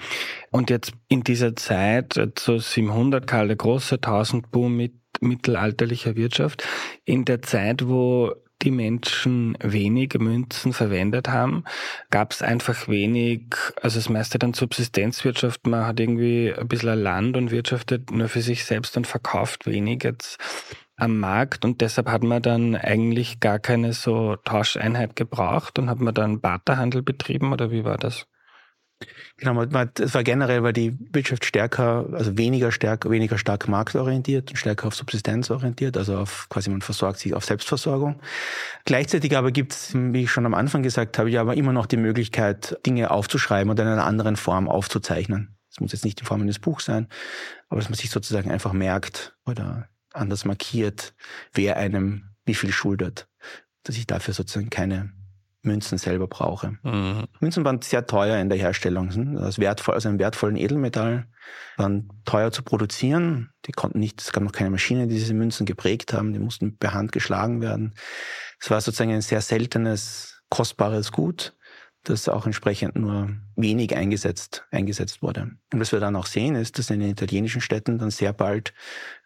Und 0.49 0.69
jetzt 0.69 0.93
in 1.07 1.23
dieser 1.23 1.55
Zeit, 1.55 2.19
so 2.37 2.57
700 2.57 3.27
Karl 3.27 3.47
der 3.47 3.57
Große, 3.57 3.95
1000 3.95 4.51
Boom 4.51 4.75
mit 4.75 4.93
mittelalterlicher 5.21 6.15
Wirtschaft, 6.15 6.63
in 7.03 7.25
der 7.25 7.41
Zeit, 7.41 7.87
wo 7.87 8.33
die 8.61 8.71
Menschen 8.71 9.57
wenig 9.61 10.13
Münzen 10.17 10.73
verwendet 10.73 11.29
haben, 11.29 11.63
gab 12.09 12.31
es 12.31 12.41
einfach 12.41 12.87
wenig, 12.87 13.55
also 13.81 13.99
das 13.99 14.09
meiste 14.09 14.39
dann 14.39 14.53
Subsistenzwirtschaft, 14.53 15.67
man 15.67 15.85
hat 15.85 15.99
irgendwie 15.99 16.53
ein 16.53 16.67
bisschen 16.67 16.99
Land 16.99 17.37
und 17.37 17.51
wirtschaftet 17.51 18.11
nur 18.11 18.29
für 18.29 18.41
sich 18.41 18.65
selbst 18.65 18.97
und 18.97 19.07
verkauft 19.07 19.65
wenig 19.65 20.03
jetzt 20.03 20.37
am 20.97 21.19
Markt 21.19 21.65
und 21.65 21.81
deshalb 21.81 22.09
hat 22.09 22.23
man 22.23 22.41
dann 22.41 22.75
eigentlich 22.75 23.39
gar 23.39 23.59
keine 23.59 23.93
so 23.93 24.37
Tauscheinheit 24.37 25.15
gebraucht 25.15 25.77
und 25.77 25.89
hat 25.89 25.99
man 25.99 26.13
dann 26.13 26.39
Barterhandel 26.39 27.01
betrieben 27.01 27.51
oder 27.51 27.69
wie 27.71 27.83
war 27.83 27.97
das? 27.97 28.27
Genau, 29.37 29.61
es 29.61 30.13
war 30.13 30.23
generell, 30.23 30.63
weil 30.63 30.71
die 30.71 30.97
Wirtschaft 31.11 31.43
stärker, 31.43 32.07
also 32.13 32.37
weniger 32.37 32.71
stark, 32.71 33.09
weniger 33.09 33.37
stark 33.37 33.67
marktorientiert 33.67 34.51
und 34.51 34.55
stärker 34.55 34.87
auf 34.87 34.95
Subsistenz 34.95 35.51
orientiert, 35.51 35.97
also 35.97 36.17
auf 36.17 36.47
quasi 36.49 36.69
man 36.69 36.81
versorgt 36.81 37.19
sich 37.19 37.33
auf 37.33 37.43
Selbstversorgung. 37.43 38.21
Gleichzeitig 38.85 39.35
aber 39.35 39.51
gibt 39.51 39.73
es, 39.73 39.93
wie 39.93 40.23
ich 40.23 40.31
schon 40.31 40.45
am 40.45 40.53
Anfang 40.53 40.83
gesagt 40.83 41.17
habe, 41.17 41.29
ja 41.29 41.41
aber 41.41 41.55
immer 41.57 41.73
noch 41.73 41.85
die 41.85 41.97
Möglichkeit, 41.97 42.79
Dinge 42.85 43.11
aufzuschreiben 43.11 43.69
und 43.69 43.79
in 43.79 43.87
einer 43.87 44.05
anderen 44.05 44.37
Form 44.37 44.69
aufzuzeichnen. 44.69 45.57
Es 45.69 45.81
muss 45.81 45.91
jetzt 45.91 46.05
nicht 46.05 46.21
in 46.21 46.25
Form 46.25 46.41
eines 46.41 46.59
Buchs 46.59 46.85
sein, 46.85 47.09
aber 47.67 47.81
dass 47.81 47.89
man 47.89 47.97
sich 47.97 48.09
sozusagen 48.09 48.49
einfach 48.49 48.71
merkt 48.71 49.35
oder 49.45 49.89
anders 50.13 50.45
markiert, 50.45 51.13
wer 51.51 51.75
einem 51.75 52.29
wie 52.45 52.55
viel 52.55 52.71
schuldet, 52.71 53.27
dass 53.83 53.97
ich 53.97 54.07
dafür 54.07 54.33
sozusagen 54.33 54.69
keine 54.69 55.11
Münzen 55.65 55.97
selber 55.97 56.27
brauche. 56.27 56.77
Mhm. 56.83 57.25
Münzen 57.39 57.65
waren 57.65 57.81
sehr 57.81 58.05
teuer 58.05 58.37
in 58.37 58.49
der 58.49 58.57
Herstellung. 58.57 59.35
Das 59.35 59.59
wertvoll, 59.59 59.95
also 59.95 60.09
ein 60.09 60.19
wertvollen 60.19 60.55
Edelmetall, 60.55 61.27
waren 61.77 62.09
teuer 62.25 62.51
zu 62.51 62.63
produzieren. 62.63 63.49
Die 63.65 63.71
konnten 63.71 63.99
nicht, 63.99 64.21
es 64.21 64.31
gab 64.31 64.43
noch 64.43 64.51
keine 64.51 64.69
Maschine, 64.69 65.07
die 65.07 65.15
diese 65.15 65.33
Münzen 65.33 65.65
geprägt 65.65 66.13
haben. 66.13 66.33
Die 66.33 66.39
mussten 66.39 66.77
per 66.77 66.93
Hand 66.93 67.11
geschlagen 67.11 67.61
werden. 67.61 67.93
Es 68.59 68.69
war 68.69 68.79
sozusagen 68.81 69.11
ein 69.11 69.21
sehr 69.21 69.41
seltenes, 69.41 70.41
kostbares 70.49 71.11
Gut 71.11 71.55
das 72.09 72.29
auch 72.29 72.45
entsprechend 72.45 72.95
nur 72.95 73.35
wenig 73.55 73.95
eingesetzt, 73.95 74.65
eingesetzt 74.71 75.21
wurde. 75.21 75.51
Und 75.73 75.79
was 75.79 75.91
wir 75.91 75.99
dann 75.99 76.15
auch 76.15 76.25
sehen, 76.25 76.55
ist, 76.55 76.77
dass 76.77 76.89
in 76.89 76.99
den 76.99 77.09
italienischen 77.09 77.61
Städten 77.61 77.97
dann 77.97 78.11
sehr 78.11 78.33
bald 78.33 78.73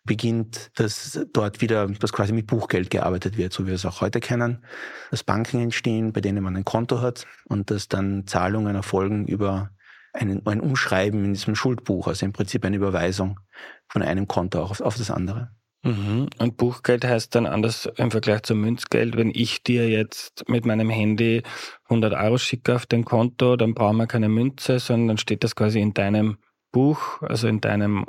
beginnt, 0.06 0.72
dass 0.76 1.20
dort 1.34 1.62
wieder, 1.62 1.88
dass 1.88 2.14
quasi 2.14 2.34
mit 2.34 2.48
Buchgeld 2.48 2.90
gearbeitet 2.90 3.38
wird, 3.38 3.54
so 3.54 3.64
wie 3.64 3.68
wir 3.68 3.76
es 3.76 3.86
auch 3.86 4.02
heute 4.02 4.20
kennen, 4.20 4.64
dass 5.12 5.24
Banken 5.24 5.60
entstehen, 5.60 6.14
bei 6.14 6.22
denen 6.22 6.44
man 6.44 6.56
ein 6.56 6.66
Konto 6.66 7.02
hat 7.02 7.26
und 7.46 7.72
dass 7.72 7.88
dann 7.88 8.26
Zahlungen 8.26 8.76
erfolgen 8.76 9.28
über 9.28 9.72
einen, 10.14 10.46
ein 10.46 10.62
Umschreiben 10.62 11.24
in 11.26 11.34
diesem 11.34 11.56
Schuldbuch, 11.56 12.08
also 12.08 12.26
im 12.26 12.34
Prinzip 12.34 12.66
eine 12.66 12.78
Überweisung 12.78 13.40
von 13.88 14.02
einem 14.02 14.28
Konto 14.28 14.62
auf, 14.62 14.82
auf 14.82 14.98
das 14.98 15.12
andere. 15.12 15.52
Mhm. 15.84 16.28
Und 16.40 16.58
Buchgeld 16.58 17.06
heißt 17.06 17.34
dann 17.36 17.46
anders 17.46 17.88
im 17.96 18.12
Vergleich 18.12 18.44
zum 18.44 18.60
Münzgeld. 18.60 19.16
Wenn 19.16 19.32
ich 19.34 19.64
dir 19.64 19.90
jetzt 19.90 20.50
mit 20.50 20.66
meinem 20.66 20.90
Handy 20.90 21.44
100 21.86 22.14
Euro 22.14 22.38
schicke 22.38 22.76
auf 22.76 22.86
dein 22.86 23.06
Konto, 23.06 23.56
dann 23.56 23.74
brauchen 23.74 23.98
wir 23.98 24.08
keine 24.08 24.30
Münze, 24.30 24.80
sondern 24.80 25.10
dann 25.10 25.18
steht 25.18 25.44
das 25.44 25.56
quasi 25.56 25.80
in 25.80 25.94
deinem 25.94 26.38
Buch, 26.72 27.22
also 27.22 27.48
in 27.48 27.62
deinem 27.62 28.06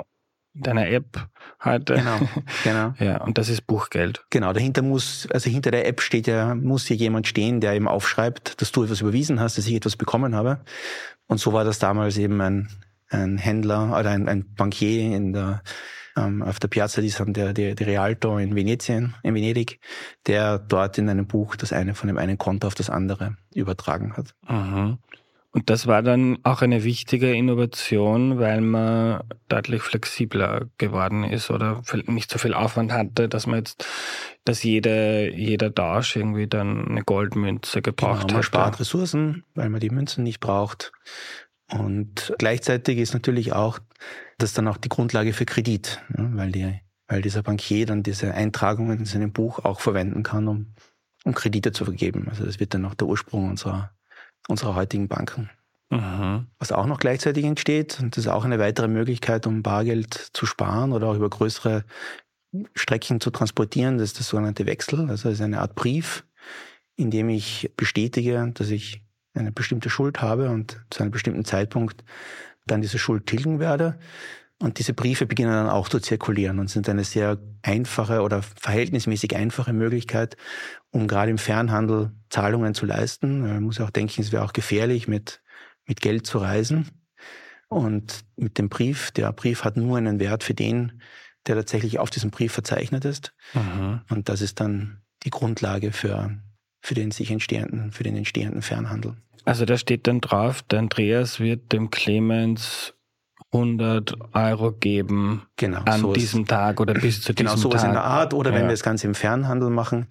deiner 0.53 0.87
App 0.87 1.27
heute. 1.63 1.95
Genau, 1.95 2.19
genau. 2.63 2.93
ja, 2.99 3.23
und 3.23 3.37
das 3.37 3.49
ist 3.49 3.67
Buchgeld. 3.67 4.25
Genau, 4.29 4.53
dahinter 4.53 4.81
muss, 4.81 5.27
also 5.31 5.49
hinter 5.49 5.71
der 5.71 5.87
App 5.87 6.01
steht 6.01 6.27
ja, 6.27 6.55
muss 6.55 6.85
hier 6.85 6.97
jemand 6.97 7.27
stehen, 7.27 7.61
der 7.61 7.73
eben 7.73 7.87
aufschreibt, 7.87 8.61
dass 8.61 8.71
du 8.71 8.83
etwas 8.83 9.01
überwiesen 9.01 9.39
hast, 9.39 9.57
dass 9.57 9.67
ich 9.67 9.75
etwas 9.75 9.95
bekommen 9.95 10.35
habe. 10.35 10.61
Und 11.27 11.39
so 11.39 11.53
war 11.53 11.63
das 11.63 11.79
damals 11.79 12.17
eben 12.17 12.41
ein, 12.41 12.69
ein 13.09 13.37
Händler 13.37 13.97
oder 13.97 14.09
ein, 14.09 14.27
ein 14.27 14.53
Bankier 14.55 15.15
in 15.15 15.33
der 15.33 15.61
ähm, 16.17 16.41
auf 16.41 16.59
der 16.59 16.67
Piazza 16.67 17.01
di 17.01 17.09
San 17.09 17.33
der, 17.33 17.53
der, 17.53 17.75
der 17.75 17.87
Rialto 17.87 18.37
in 18.37 18.55
Venetien, 18.55 19.15
in 19.23 19.33
Venedig, 19.33 19.79
der 20.27 20.59
dort 20.59 20.97
in 20.97 21.09
einem 21.09 21.27
Buch 21.27 21.55
das 21.55 21.71
eine 21.71 21.95
von 21.95 22.07
dem 22.07 22.17
einen 22.17 22.37
Konto 22.37 22.67
auf 22.67 22.75
das 22.75 22.89
andere 22.89 23.37
übertragen 23.53 24.17
hat. 24.17 24.35
Mhm. 24.47 24.97
Und 25.53 25.69
das 25.69 25.85
war 25.85 26.01
dann 26.01 26.37
auch 26.43 26.61
eine 26.61 26.85
wichtige 26.85 27.33
Innovation, 27.33 28.39
weil 28.39 28.61
man 28.61 29.21
deutlich 29.49 29.81
flexibler 29.81 30.67
geworden 30.77 31.25
ist 31.25 31.51
oder 31.51 31.83
nicht 32.07 32.31
so 32.31 32.39
viel 32.39 32.53
Aufwand 32.53 32.93
hatte, 32.93 33.27
dass 33.27 33.47
man 33.47 33.57
jetzt, 33.57 33.85
dass 34.45 34.63
jede, 34.63 35.29
jeder 35.35 35.73
Tausch 35.75 36.15
irgendwie 36.15 36.47
dann 36.47 36.87
eine 36.87 37.03
Goldmünze 37.03 37.81
gebraucht 37.81 38.21
genau, 38.21 38.35
man 38.35 38.43
spart 38.43 38.79
Ressourcen, 38.79 39.43
weil 39.53 39.69
man 39.69 39.81
die 39.81 39.89
Münzen 39.89 40.23
nicht 40.23 40.39
braucht. 40.39 40.93
Und 41.67 42.33
gleichzeitig 42.37 42.97
ist 42.97 43.13
natürlich 43.13 43.51
auch 43.51 43.79
das 44.37 44.53
dann 44.53 44.67
auch 44.67 44.77
die 44.77 44.89
Grundlage 44.89 45.33
für 45.33 45.45
Kredit, 45.45 46.01
weil, 46.09 46.51
die, 46.51 46.79
weil 47.07 47.21
dieser 47.21 47.43
Bankier 47.43 47.85
dann 47.85 48.03
diese 48.03 48.33
Eintragungen 48.33 48.99
in 48.99 49.05
seinem 49.05 49.31
Buch 49.31 49.59
auch 49.59 49.81
verwenden 49.81 50.23
kann, 50.23 50.47
um, 50.47 50.73
um 51.23 51.33
Kredite 51.33 51.71
zu 51.71 51.85
vergeben. 51.85 52.27
Also 52.29 52.45
das 52.45 52.59
wird 52.59 52.73
dann 52.73 52.85
auch 52.85 52.95
der 52.95 53.07
Ursprung 53.07 53.49
unserer, 53.49 53.91
unserer 54.47 54.75
heutigen 54.75 55.07
Banken. 55.07 55.49
Mhm. 55.89 56.47
Was 56.57 56.71
auch 56.71 56.85
noch 56.85 56.99
gleichzeitig 56.99 57.43
entsteht, 57.43 57.99
und 57.99 58.15
das 58.15 58.25
ist 58.25 58.31
auch 58.31 58.45
eine 58.45 58.59
weitere 58.59 58.87
Möglichkeit, 58.87 59.45
um 59.45 59.61
Bargeld 59.61 60.13
zu 60.33 60.45
sparen 60.45 60.93
oder 60.93 61.07
auch 61.07 61.15
über 61.15 61.29
größere 61.29 61.83
Strecken 62.75 63.19
zu 63.19 63.29
transportieren, 63.29 63.97
das 63.97 64.09
ist 64.09 64.19
das 64.19 64.27
sogenannte 64.27 64.65
Wechsel. 64.65 65.01
Also 65.09 65.29
das 65.29 65.39
ist 65.39 65.41
eine 65.41 65.59
Art 65.59 65.75
Brief, 65.75 66.25
in 66.95 67.11
dem 67.11 67.29
ich 67.29 67.71
bestätige, 67.75 68.51
dass 68.53 68.69
ich 68.69 69.01
eine 69.33 69.51
bestimmte 69.51 69.89
Schuld 69.89 70.21
habe 70.21 70.49
und 70.49 70.79
zu 70.89 71.03
einem 71.03 71.11
bestimmten 71.11 71.45
Zeitpunkt 71.45 72.03
dann 72.65 72.81
diese 72.81 72.99
Schuld 72.99 73.25
tilgen 73.25 73.59
werde. 73.59 73.97
Und 74.61 74.77
diese 74.77 74.93
Briefe 74.93 75.25
beginnen 75.25 75.51
dann 75.51 75.69
auch 75.69 75.89
zu 75.89 75.99
zirkulieren 75.99 76.59
und 76.59 76.69
sind 76.69 76.87
eine 76.87 77.03
sehr 77.03 77.39
einfache 77.63 78.21
oder 78.21 78.43
verhältnismäßig 78.43 79.35
einfache 79.35 79.73
Möglichkeit, 79.73 80.37
um 80.91 81.07
gerade 81.07 81.31
im 81.31 81.39
Fernhandel 81.39 82.11
Zahlungen 82.29 82.75
zu 82.75 82.85
leisten. 82.85 83.41
Man 83.41 83.63
muss 83.63 83.81
auch 83.81 83.89
denken, 83.89 84.21
es 84.21 84.31
wäre 84.31 84.43
auch 84.43 84.53
gefährlich, 84.53 85.07
mit, 85.07 85.41
mit 85.87 85.99
Geld 85.99 86.27
zu 86.27 86.37
reisen. 86.37 86.89
Und 87.69 88.23
mit 88.35 88.59
dem 88.59 88.69
Brief, 88.69 89.11
der 89.11 89.31
Brief 89.31 89.63
hat 89.63 89.77
nur 89.77 89.97
einen 89.97 90.19
Wert 90.19 90.43
für 90.43 90.53
den, 90.53 91.01
der 91.47 91.55
tatsächlich 91.55 91.97
auf 91.97 92.11
diesem 92.11 92.29
Brief 92.29 92.51
verzeichnet 92.51 93.03
ist. 93.03 93.33
Mhm. 93.53 94.01
Und 94.09 94.29
das 94.29 94.41
ist 94.41 94.59
dann 94.59 95.01
die 95.23 95.31
Grundlage 95.31 95.91
für, 95.91 96.37
für 96.81 96.93
den 96.93 97.09
sich 97.09 97.31
entstehenden, 97.31 97.91
für 97.91 98.03
den 98.03 98.15
entstehenden 98.15 98.61
Fernhandel. 98.61 99.15
Also 99.43 99.65
da 99.65 99.77
steht 99.77 100.05
dann 100.05 100.21
drauf, 100.21 100.61
der 100.61 100.79
Andreas 100.79 101.39
wird 101.39 101.71
dem 101.71 101.89
Clemens 101.89 102.93
100 103.53 104.33
Euro 104.33 104.71
geben 104.71 105.43
genau, 105.57 105.81
an 105.83 106.01
so 106.01 106.13
diesem 106.13 106.45
Tag 106.45 106.79
oder 106.79 106.93
bis 106.93 107.21
zu 107.21 107.33
genau, 107.33 107.53
diesem 107.53 107.69
Tag. 107.69 107.71
Genau, 107.71 107.79
sowas 107.79 107.83
in 107.83 107.91
der 107.91 108.03
Art. 108.03 108.33
Oder 108.33 108.51
ja. 108.51 108.57
wenn 108.57 108.63
wir 108.63 108.71
das 108.71 108.83
Ganze 108.83 109.07
im 109.07 109.15
Fernhandel 109.15 109.69
machen, 109.69 110.07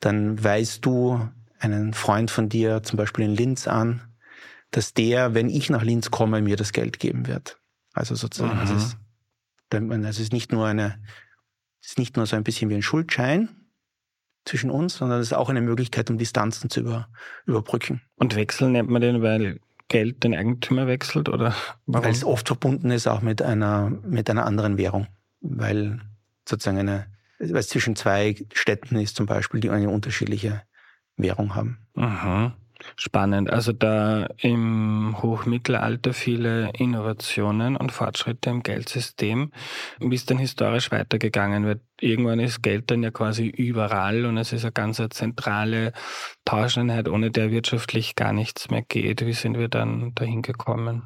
dann 0.00 0.42
weist 0.42 0.84
du 0.84 1.28
einen 1.58 1.94
Freund 1.94 2.30
von 2.30 2.48
dir, 2.48 2.82
zum 2.82 2.98
Beispiel 2.98 3.24
in 3.24 3.34
Linz, 3.34 3.66
an, 3.66 4.02
dass 4.70 4.92
der, 4.92 5.34
wenn 5.34 5.48
ich 5.48 5.70
nach 5.70 5.82
Linz 5.82 6.10
komme, 6.10 6.42
mir 6.42 6.56
das 6.56 6.72
Geld 6.72 6.98
geben 6.98 7.26
wird. 7.26 7.58
Also 7.94 8.14
sozusagen, 8.14 8.56
mhm. 8.56 8.64
es, 8.64 8.70
ist, 8.70 8.96
es 9.70 10.18
ist 10.18 10.32
nicht 10.32 10.52
nur 10.52 10.66
eine, 10.66 10.98
es 11.80 11.90
ist 11.90 11.98
nicht 11.98 12.16
nur 12.16 12.26
so 12.26 12.36
ein 12.36 12.44
bisschen 12.44 12.68
wie 12.70 12.74
ein 12.74 12.82
Schuldschein, 12.82 13.48
zwischen 14.44 14.70
uns, 14.70 14.96
sondern 14.96 15.20
es 15.20 15.28
ist 15.28 15.32
auch 15.32 15.48
eine 15.48 15.60
Möglichkeit, 15.60 16.10
um 16.10 16.18
Distanzen 16.18 16.70
zu 16.70 16.80
über, 16.80 17.08
überbrücken. 17.46 18.02
Und 18.16 18.36
Wechsel 18.36 18.70
nennt 18.70 18.90
man 18.90 19.00
den, 19.00 19.22
weil 19.22 19.60
Geld 19.88 20.24
den 20.24 20.34
Eigentümer 20.34 20.86
wechselt 20.86 21.28
oder? 21.28 21.54
Weil 21.86 22.10
es 22.10 22.24
oft 22.24 22.46
verbunden 22.46 22.90
ist 22.90 23.06
auch 23.06 23.20
mit 23.20 23.42
einer, 23.42 23.90
mit 23.90 24.30
einer 24.30 24.46
anderen 24.46 24.78
Währung, 24.78 25.06
weil 25.40 26.00
sozusagen 26.48 26.78
eine, 26.78 27.06
weil 27.38 27.56
es 27.56 27.68
zwischen 27.68 27.96
zwei 27.96 28.34
Städten 28.52 28.96
ist 28.96 29.16
zum 29.16 29.26
Beispiel, 29.26 29.60
die 29.60 29.70
eine 29.70 29.90
unterschiedliche 29.90 30.62
Währung 31.16 31.54
haben. 31.54 31.86
Aha. 31.94 32.56
Spannend. 32.96 33.50
Also 33.50 33.72
da 33.72 34.26
im 34.38 35.16
Hochmittelalter 35.20 36.12
viele 36.12 36.70
Innovationen 36.76 37.76
und 37.76 37.92
Fortschritte 37.92 38.50
im 38.50 38.62
Geldsystem. 38.62 39.52
Wie 39.98 40.14
ist 40.14 40.30
denn 40.30 40.38
historisch 40.38 40.90
weitergegangen? 40.90 41.66
Weil 41.66 41.80
irgendwann 42.00 42.40
ist 42.40 42.62
Geld 42.62 42.90
dann 42.90 43.02
ja 43.02 43.10
quasi 43.10 43.46
überall 43.46 44.26
und 44.26 44.36
es 44.36 44.52
ist 44.52 44.64
eine 44.64 44.72
ganz 44.72 45.02
zentrale 45.10 45.92
Tauscheinheit, 46.44 47.08
ohne 47.08 47.30
der 47.30 47.50
wirtschaftlich 47.50 48.14
gar 48.16 48.32
nichts 48.32 48.70
mehr 48.70 48.82
geht. 48.82 49.24
Wie 49.26 49.32
sind 49.32 49.58
wir 49.58 49.68
dann 49.68 50.14
dahin 50.14 50.42
gekommen? 50.42 51.02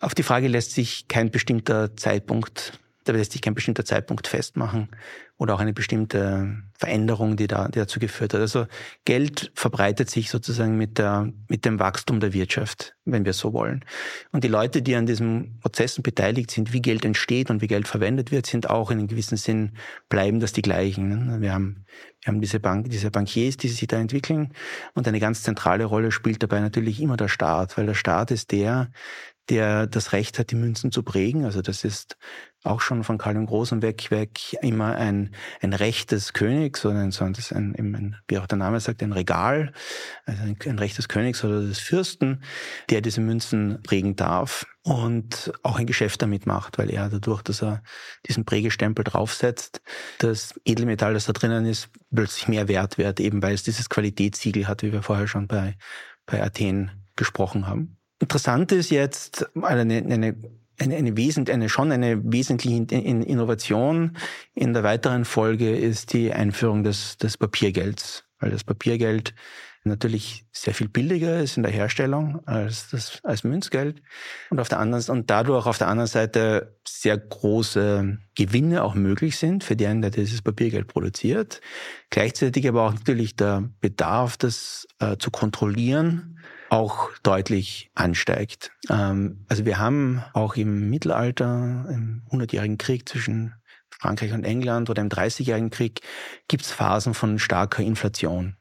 Auf 0.00 0.14
die 0.14 0.22
Frage 0.22 0.48
lässt 0.48 0.72
sich 0.72 1.08
kein 1.08 1.30
bestimmter 1.30 1.96
Zeitpunkt 1.96 2.78
da 3.08 3.12
lässt 3.12 3.32
sich 3.32 3.40
kein 3.40 3.54
bestimmter 3.54 3.84
Zeitpunkt 3.84 4.26
festmachen 4.26 4.88
oder 5.38 5.54
auch 5.54 5.60
eine 5.60 5.72
bestimmte 5.72 6.62
Veränderung, 6.78 7.36
die, 7.36 7.46
da, 7.46 7.68
die 7.68 7.78
dazu 7.78 8.00
geführt 8.00 8.34
hat. 8.34 8.40
Also 8.40 8.66
Geld 9.04 9.52
verbreitet 9.54 10.10
sich 10.10 10.30
sozusagen 10.30 10.76
mit, 10.76 10.98
der, 10.98 11.32
mit 11.48 11.64
dem 11.64 11.78
Wachstum 11.78 12.20
der 12.20 12.32
Wirtschaft, 12.32 12.96
wenn 13.04 13.24
wir 13.24 13.32
so 13.32 13.52
wollen. 13.52 13.84
Und 14.32 14.44
die 14.44 14.48
Leute, 14.48 14.82
die 14.82 14.96
an 14.96 15.06
diesen 15.06 15.58
Prozessen 15.60 16.02
beteiligt 16.02 16.50
sind, 16.50 16.72
wie 16.72 16.82
Geld 16.82 17.04
entsteht 17.04 17.50
und 17.50 17.62
wie 17.62 17.68
Geld 17.68 17.86
verwendet 17.86 18.32
wird, 18.32 18.46
sind 18.46 18.68
auch 18.68 18.90
in 18.90 18.98
einem 18.98 19.08
gewissen 19.08 19.36
Sinn, 19.36 19.76
bleiben 20.08 20.40
das 20.40 20.52
die 20.52 20.62
gleichen. 20.62 21.40
Wir 21.40 21.52
haben, 21.52 21.84
wir 22.22 22.32
haben 22.32 22.40
diese, 22.40 22.58
Bank, 22.58 22.90
diese 22.90 23.10
Bankiers, 23.10 23.56
die 23.56 23.68
sich 23.68 23.86
da 23.86 23.98
entwickeln 23.98 24.52
und 24.94 25.06
eine 25.06 25.20
ganz 25.20 25.42
zentrale 25.42 25.84
Rolle 25.84 26.10
spielt 26.10 26.42
dabei 26.42 26.60
natürlich 26.60 27.00
immer 27.00 27.16
der 27.16 27.28
Staat, 27.28 27.76
weil 27.78 27.86
der 27.86 27.94
Staat 27.94 28.30
ist 28.30 28.52
der, 28.52 28.90
der 29.48 29.86
das 29.86 30.12
Recht 30.12 30.38
hat, 30.38 30.50
die 30.50 30.56
Münzen 30.56 30.90
zu 30.90 31.02
prägen. 31.02 31.44
Also 31.44 31.62
das 31.62 31.84
ist 31.84 32.16
auch 32.64 32.80
schon 32.80 33.04
von 33.04 33.16
Karl 33.16 33.34
dem 33.34 33.46
Großen 33.46 33.80
weg, 33.80 34.10
weg 34.10 34.54
immer 34.60 34.96
ein, 34.96 35.34
ein 35.60 35.72
Recht 35.72 36.10
des 36.10 36.32
Königs, 36.32 36.84
oder 36.84 36.96
ein, 36.96 37.12
ein, 37.12 37.74
ein, 37.76 38.16
wie 38.28 38.38
auch 38.38 38.46
der 38.46 38.58
Name 38.58 38.80
sagt, 38.80 39.02
ein 39.02 39.12
Regal, 39.12 39.72
also 40.24 40.42
ein, 40.42 40.56
ein 40.66 40.78
Recht 40.78 40.98
des 40.98 41.08
Königs 41.08 41.44
oder 41.44 41.60
des 41.60 41.78
Fürsten, 41.78 42.42
der 42.90 43.00
diese 43.00 43.20
Münzen 43.20 43.80
prägen 43.82 44.16
darf 44.16 44.66
und 44.82 45.52
auch 45.62 45.78
ein 45.78 45.86
Geschäft 45.86 46.22
damit 46.22 46.46
macht, 46.46 46.78
weil 46.78 46.90
er 46.90 47.08
dadurch, 47.08 47.42
dass 47.42 47.62
er 47.62 47.82
diesen 48.26 48.44
Prägestempel 48.44 49.04
draufsetzt, 49.04 49.80
das 50.18 50.54
Edelmetall, 50.64 51.14
das 51.14 51.26
da 51.26 51.32
drinnen 51.32 51.66
ist, 51.66 51.88
plötzlich 52.12 52.48
mehr 52.48 52.68
wert 52.68 52.98
wird, 52.98 53.20
eben 53.20 53.42
weil 53.42 53.54
es 53.54 53.62
dieses 53.62 53.88
Qualitätssiegel 53.88 54.66
hat, 54.66 54.82
wie 54.82 54.92
wir 54.92 55.02
vorher 55.02 55.28
schon 55.28 55.46
bei, 55.46 55.76
bei 56.26 56.42
Athen 56.42 56.90
gesprochen 57.14 57.66
haben. 57.66 57.95
Interessant 58.18 58.72
ist 58.72 58.90
jetzt 58.90 59.46
eine, 59.54 59.80
eine 59.80 60.36
eine, 60.78 60.96
eine, 60.96 61.16
wesent, 61.16 61.50
eine 61.50 61.68
schon 61.68 61.92
eine 61.92 62.20
wesentliche 62.30 62.76
Innovation 62.94 64.16
in 64.54 64.74
der 64.74 64.82
weiteren 64.82 65.24
Folge 65.24 65.74
ist 65.74 66.12
die 66.12 66.32
Einführung 66.32 66.84
des, 66.84 67.16
des 67.16 67.38
Papiergelds, 67.38 68.24
weil 68.40 68.50
das 68.50 68.64
Papiergeld 68.64 69.34
natürlich 69.84 70.44
sehr 70.52 70.74
viel 70.74 70.88
billiger 70.88 71.38
ist 71.38 71.56
in 71.56 71.62
der 71.62 71.72
Herstellung 71.72 72.46
als 72.46 72.90
das 72.90 73.20
als 73.22 73.44
Münzgeld 73.44 74.02
und 74.50 74.58
auf 74.58 74.68
der 74.68 74.80
anderen 74.80 75.04
und 75.16 75.30
dadurch 75.30 75.66
auf 75.66 75.78
der 75.78 75.88
anderen 75.88 76.08
Seite 76.08 76.76
sehr 76.86 77.16
große 77.16 78.18
Gewinne 78.34 78.82
auch 78.82 78.94
möglich 78.94 79.38
sind 79.38 79.62
für 79.62 79.76
den, 79.76 80.02
der 80.02 80.10
dieses 80.10 80.42
Papiergeld 80.42 80.88
produziert. 80.88 81.60
Gleichzeitig 82.10 82.68
aber 82.68 82.82
auch 82.82 82.94
natürlich 82.94 83.36
der 83.36 83.70
Bedarf, 83.80 84.36
das 84.36 84.88
äh, 84.98 85.16
zu 85.18 85.30
kontrollieren, 85.30 86.35
auch 86.70 87.10
deutlich 87.22 87.90
ansteigt. 87.94 88.72
Ähm, 88.90 89.44
also 89.48 89.64
wir 89.64 89.78
haben 89.78 90.22
auch 90.32 90.56
im 90.56 90.90
Mittelalter, 90.90 91.86
im 91.88 92.22
Hundertjährigen 92.30 92.78
Krieg 92.78 93.08
zwischen 93.08 93.54
Frankreich 93.90 94.32
und 94.32 94.44
England 94.44 94.90
oder 94.90 95.02
im 95.02 95.08
Dreißigjährigen 95.08 95.70
Krieg 95.70 96.00
gibt 96.48 96.64
es 96.64 96.72
Phasen 96.72 97.14
von 97.14 97.38
starker 97.38 97.82
Inflation. 97.82 98.56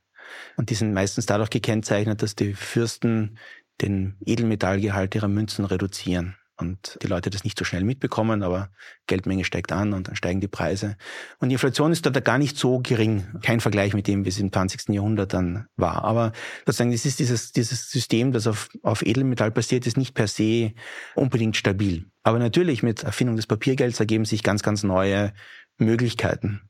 Und 0.58 0.70
die 0.70 0.76
sind 0.76 0.94
meistens 0.94 1.26
dadurch 1.26 1.50
gekennzeichnet, 1.50 2.22
dass 2.22 2.36
die 2.36 2.54
Fürsten 2.54 3.38
den 3.82 4.15
Edelmetallgehalt 4.26 5.15
ihrer 5.15 5.28
Münzen 5.28 5.65
reduzieren 5.65 6.36
und 6.58 6.98
die 7.02 7.08
Leute 7.08 7.30
das 7.30 7.44
nicht 7.44 7.58
so 7.60 7.65
schnell 7.65 7.84
mitbekommen, 7.84 8.44
aber 8.44 8.70
Geldmenge 9.08 9.44
steigt 9.44 9.72
an 9.72 9.94
und 9.94 10.08
dann 10.08 10.15
steigen 10.15 10.39
die 10.39 10.48
Preise. 10.48 10.96
Und 11.39 11.50
die 11.50 11.54
Inflation 11.54 11.91
ist 11.91 12.06
da 12.06 12.12
gar 12.20 12.38
nicht 12.38 12.58
so 12.58 12.80
gering, 12.80 13.26
kein 13.41 13.60
Vergleich 13.60 13.94
mit 13.94 14.08
dem, 14.08 14.26
wie 14.26 14.30
es 14.30 14.39
im 14.39 14.52
20. 14.52 14.89
Jahrhundert 14.89 15.34
dann 15.34 15.68
war. 15.76 16.04
Aber 16.04 16.32
sozusagen, 16.65 16.91
das 16.91 17.06
ist 17.06 17.20
dieses, 17.20 17.52
dieses 17.52 17.89
System, 17.89 18.32
das 18.32 18.48
auf, 18.48 18.70
auf 18.84 19.06
Edelmetall 19.06 19.52
basiert, 19.52 19.86
ist 19.86 19.98
nicht 19.98 20.13
per 20.13 20.28
se 20.28 20.74
unbedingt 21.15 21.58
stabil. 21.58 22.06
Aber 22.24 22.39
natürlich 22.39 22.82
mit 22.82 23.04
Erfindung 23.04 23.36
des 23.36 23.48
Papiergelds 23.48 24.00
ergeben 24.00 24.26
sich 24.26 24.41
ganz, 24.41 24.63
ganz 24.63 24.84
neue 24.84 25.34
Möglichkeiten. 25.78 26.62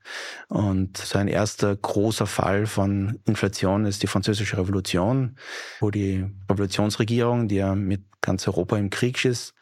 Und 0.48 0.96
so 0.96 1.18
ein 1.18 1.28
erster 1.28 1.74
großer 1.76 2.26
Fall 2.26 2.66
von 2.66 3.20
Inflation 3.24 3.84
ist 3.84 4.02
die 4.02 4.08
Französische 4.08 4.58
Revolution, 4.58 5.36
wo 5.80 5.90
die 5.90 6.26
Revolutionsregierung, 6.50 7.48
die 7.48 7.56
ja 7.56 7.74
mit 7.74 8.04
ganz 8.20 8.46
Europa 8.48 8.76
im 8.76 8.90
Krieg 8.90 9.24
ist, 9.24 9.54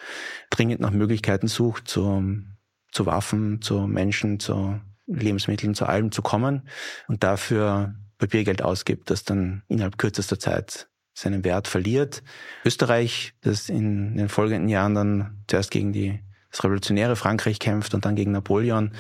dringend 0.51 0.81
nach 0.81 0.91
Möglichkeiten 0.91 1.49
sucht, 1.49 1.89
zu, 1.89 2.43
zu 2.91 3.07
Waffen, 3.07 3.61
zu 3.61 3.87
Menschen, 3.87 4.41
zu 4.41 4.81
Lebensmitteln, 5.07 5.75
zu 5.75 5.87
allem 5.87 6.13
zu 6.13 6.23
kommen 6.23 6.69
und 7.09 7.23
dafür 7.23 7.95
Papiergeld 8.17 8.63
ausgibt, 8.63 9.11
das 9.11 9.25
dann 9.25 9.63
innerhalb 9.69 9.99
kürzester 9.99 10.39
Zeit 10.39 10.89
seinen 11.13 11.45
Wert 11.45 11.69
verliert. 11.69 12.23
Österreich, 12.65 13.35
das 13.43 13.69
in 13.69 14.17
den 14.17 14.29
folgenden 14.29 14.69
Jahren 14.69 14.95
dann 14.95 15.45
zuerst 15.47 15.71
gegen 15.71 15.93
die 15.93 16.21
das 16.55 16.65
revolutionäre 16.65 17.17
Frankreich 17.17 17.59
kämpft 17.59 17.95
und 17.95 18.05
dann 18.05 18.15
gegen 18.15 18.33
Napoleon, 18.33 18.93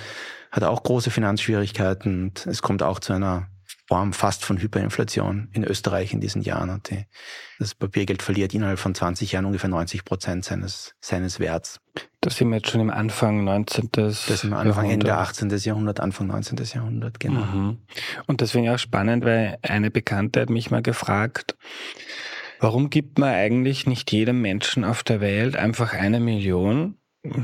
hat 0.50 0.64
auch 0.64 0.82
große 0.82 1.10
Finanzschwierigkeiten 1.10 2.24
und 2.24 2.46
es 2.46 2.62
kommt 2.62 2.82
auch 2.82 2.98
zu 2.98 3.12
einer 3.12 3.48
Form 3.86 4.14
fast 4.14 4.44
von 4.44 4.58
Hyperinflation 4.58 5.48
in 5.52 5.62
Österreich 5.62 6.14
in 6.14 6.20
diesen 6.20 6.40
Jahren. 6.40 6.70
Und 6.70 6.90
die, 6.90 7.04
das 7.58 7.74
Papiergeld 7.74 8.22
verliert 8.22 8.54
innerhalb 8.54 8.78
von 8.78 8.94
20 8.94 9.32
Jahren 9.32 9.44
ungefähr 9.44 9.68
90 9.68 10.06
Prozent 10.06 10.44
seines, 10.44 10.94
seines 11.00 11.38
Werts. 11.38 11.80
Das 12.22 12.36
sind 12.36 12.48
wir 12.48 12.56
jetzt 12.56 12.70
schon 12.70 12.80
im 12.80 12.90
Anfang 12.90 13.44
19. 13.44 13.90
Das 13.92 14.26
sind 14.26 14.50
wir 14.50 14.56
Anfang, 14.56 14.86
Jahrhundert. 14.86 15.10
Ende 15.10 15.16
18. 15.16 15.50
Jahrhundert, 15.50 16.00
Anfang 16.00 16.28
19. 16.28 16.58
Jahrhundert, 16.72 17.20
genau. 17.20 17.44
Mhm. 17.44 17.78
Und 18.26 18.40
das 18.40 18.52
finde 18.52 18.68
ich 18.68 18.74
auch 18.74 18.78
spannend, 18.78 19.24
weil 19.24 19.58
eine 19.60 19.90
Bekannte 19.90 20.40
hat 20.40 20.50
mich 20.50 20.70
mal 20.70 20.82
gefragt, 20.82 21.54
warum 22.60 22.88
gibt 22.88 23.18
man 23.18 23.34
eigentlich 23.34 23.86
nicht 23.86 24.10
jedem 24.12 24.40
Menschen 24.40 24.84
auf 24.84 25.02
der 25.02 25.20
Welt 25.20 25.56
einfach 25.56 25.92
eine 25.92 26.20
Million 26.20 26.96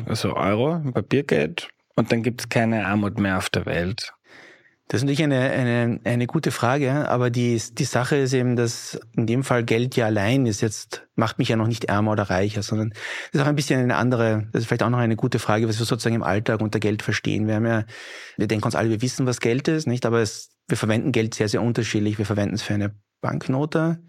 also 0.06 0.34
Euro, 0.36 0.80
Papiergeld, 0.92 1.68
und 1.96 2.12
dann 2.12 2.22
gibt 2.22 2.40
es 2.40 2.48
keine 2.48 2.86
Armut 2.86 3.18
mehr 3.18 3.36
auf 3.36 3.50
der 3.50 3.66
Welt. 3.66 4.12
Das 4.88 5.00
ist 5.00 5.04
natürlich 5.04 5.22
eine, 5.22 5.38
eine, 5.38 6.00
eine 6.02 6.26
gute 6.26 6.50
Frage, 6.50 7.08
aber 7.08 7.30
die, 7.30 7.62
die 7.72 7.84
Sache 7.84 8.16
ist 8.16 8.32
eben, 8.32 8.56
dass 8.56 8.98
in 9.14 9.26
dem 9.28 9.44
Fall 9.44 9.62
Geld 9.62 9.94
ja 9.94 10.06
allein 10.06 10.46
ist 10.46 10.62
jetzt, 10.62 11.06
macht 11.14 11.38
mich 11.38 11.48
ja 11.48 11.54
noch 11.54 11.68
nicht 11.68 11.84
ärmer 11.84 12.10
oder 12.10 12.24
reicher, 12.24 12.64
sondern 12.64 12.90
das 12.90 13.00
ist 13.34 13.40
auch 13.42 13.46
ein 13.46 13.54
bisschen 13.54 13.80
eine 13.80 13.94
andere, 13.94 14.48
das 14.50 14.62
ist 14.62 14.66
vielleicht 14.66 14.82
auch 14.82 14.90
noch 14.90 14.98
eine 14.98 15.14
gute 15.14 15.38
Frage, 15.38 15.68
was 15.68 15.78
wir 15.78 15.86
sozusagen 15.86 16.16
im 16.16 16.24
Alltag 16.24 16.60
unter 16.60 16.80
Geld 16.80 17.02
verstehen. 17.02 17.46
Wir 17.46 17.54
haben 17.54 17.66
ja, 17.66 17.84
wir 18.36 18.48
denken 18.48 18.64
uns 18.64 18.74
alle, 18.74 18.90
wir 18.90 19.00
wissen, 19.00 19.26
was 19.26 19.38
Geld 19.38 19.68
ist, 19.68 19.86
nicht? 19.86 20.04
Aber 20.06 20.22
es, 20.22 20.56
wir 20.66 20.76
verwenden 20.76 21.12
Geld 21.12 21.34
sehr, 21.34 21.48
sehr 21.48 21.62
unterschiedlich. 21.62 22.18
Wir 22.18 22.26
verwenden 22.26 22.56
es 22.56 22.62
für 22.62 22.74
eine 22.74 22.96
Banknote. 23.20 24.00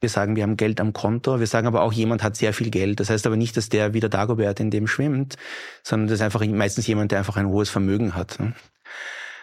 Wir 0.00 0.08
sagen, 0.08 0.36
wir 0.36 0.44
haben 0.44 0.56
Geld 0.56 0.80
am 0.80 0.92
Konto. 0.92 1.40
Wir 1.40 1.46
sagen 1.46 1.66
aber 1.66 1.82
auch, 1.82 1.92
jemand 1.92 2.22
hat 2.22 2.36
sehr 2.36 2.52
viel 2.52 2.70
Geld. 2.70 3.00
Das 3.00 3.10
heißt 3.10 3.26
aber 3.26 3.36
nicht, 3.36 3.56
dass 3.56 3.68
der 3.68 3.94
wie 3.94 4.00
der 4.00 4.08
Dagobert 4.08 4.60
in 4.60 4.70
dem 4.70 4.86
schwimmt, 4.86 5.36
sondern 5.82 6.08
das 6.08 6.16
ist 6.16 6.22
einfach 6.22 6.44
meistens 6.46 6.86
jemand, 6.86 7.10
der 7.10 7.18
einfach 7.18 7.36
ein 7.36 7.48
hohes 7.48 7.68
Vermögen 7.68 8.14
hat. 8.14 8.38
Ne? 8.38 8.54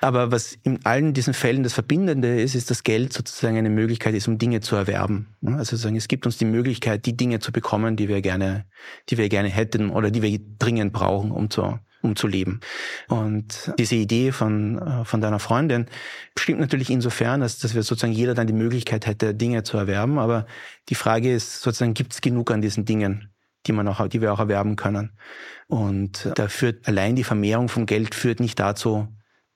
Aber 0.02 0.32
was 0.32 0.58
in 0.64 0.86
allen 0.86 1.14
diesen 1.14 1.34
Fällen 1.34 1.64
das 1.64 1.74
Verbindende 1.74 2.40
ist, 2.40 2.56
ist, 2.56 2.70
dass 2.70 2.84
Geld 2.84 3.12
sozusagen 3.12 3.58
eine 3.58 3.70
Möglichkeit 3.70 4.14
ist, 4.14 4.28
um 4.28 4.38
Dinge 4.38 4.62
zu 4.62 4.76
erwerben. 4.76 5.36
Ne? 5.42 5.54
Also 5.54 5.72
sozusagen, 5.72 5.96
es 5.96 6.08
gibt 6.08 6.26
uns 6.26 6.38
die 6.38 6.46
Möglichkeit, 6.46 7.06
die 7.06 7.18
Dinge 7.18 7.40
zu 7.40 7.52
bekommen, 7.52 7.96
die 7.96 8.08
wir 8.08 8.22
gerne, 8.22 8.66
die 9.10 9.18
wir 9.18 9.30
gerne 9.30 9.50
hätten 9.50 9.90
oder 9.90 10.12
die 10.12 10.22
wir 10.22 10.40
dringend 10.60 10.94
brauchen, 10.94 11.32
um 11.32 11.50
zu, 11.50 11.80
um 12.06 12.16
zu 12.16 12.28
leben. 12.28 12.62
Und 13.08 13.74
diese 13.78 13.96
Idee 13.96 14.32
von, 14.32 14.80
äh, 14.80 15.06
von 15.06 15.22
deiner 15.22 15.40
Freundin 15.40 15.88
stimmt 16.38 16.60
natürlich 16.60 16.90
insofern, 16.90 17.42
dass, 17.42 17.60
dass 17.60 17.76
wir 17.76 17.84
sozusagen 17.84 18.14
jeder 18.14 18.34
dann 18.34 18.48
die 18.48 18.54
Möglichkeit 18.54 19.06
hätte, 19.06 19.36
Dinge 19.36 19.64
zu 19.64 19.78
erwerben. 19.78 20.20
Aber 20.20 20.46
die 20.90 20.96
Frage 20.96 21.34
ist 21.34 21.62
sozusagen, 21.62 21.94
gibt 21.94 22.14
es 22.14 22.22
genug 22.22 22.52
an 22.52 22.62
diesen 22.62 22.86
Dingen? 22.86 23.30
die 23.68 23.72
man 23.72 23.88
auch, 23.88 24.08
die 24.08 24.22
wir 24.22 24.32
auch 24.32 24.40
erwerben 24.40 24.76
können. 24.76 25.12
Und 25.68 26.32
da 26.36 26.48
führt 26.48 26.88
allein 26.88 27.16
die 27.16 27.24
Vermehrung 27.24 27.68
von 27.68 27.88
Geld 27.88 28.14
führt 28.14 28.40
nicht 28.40 28.60
dazu, 28.60 29.08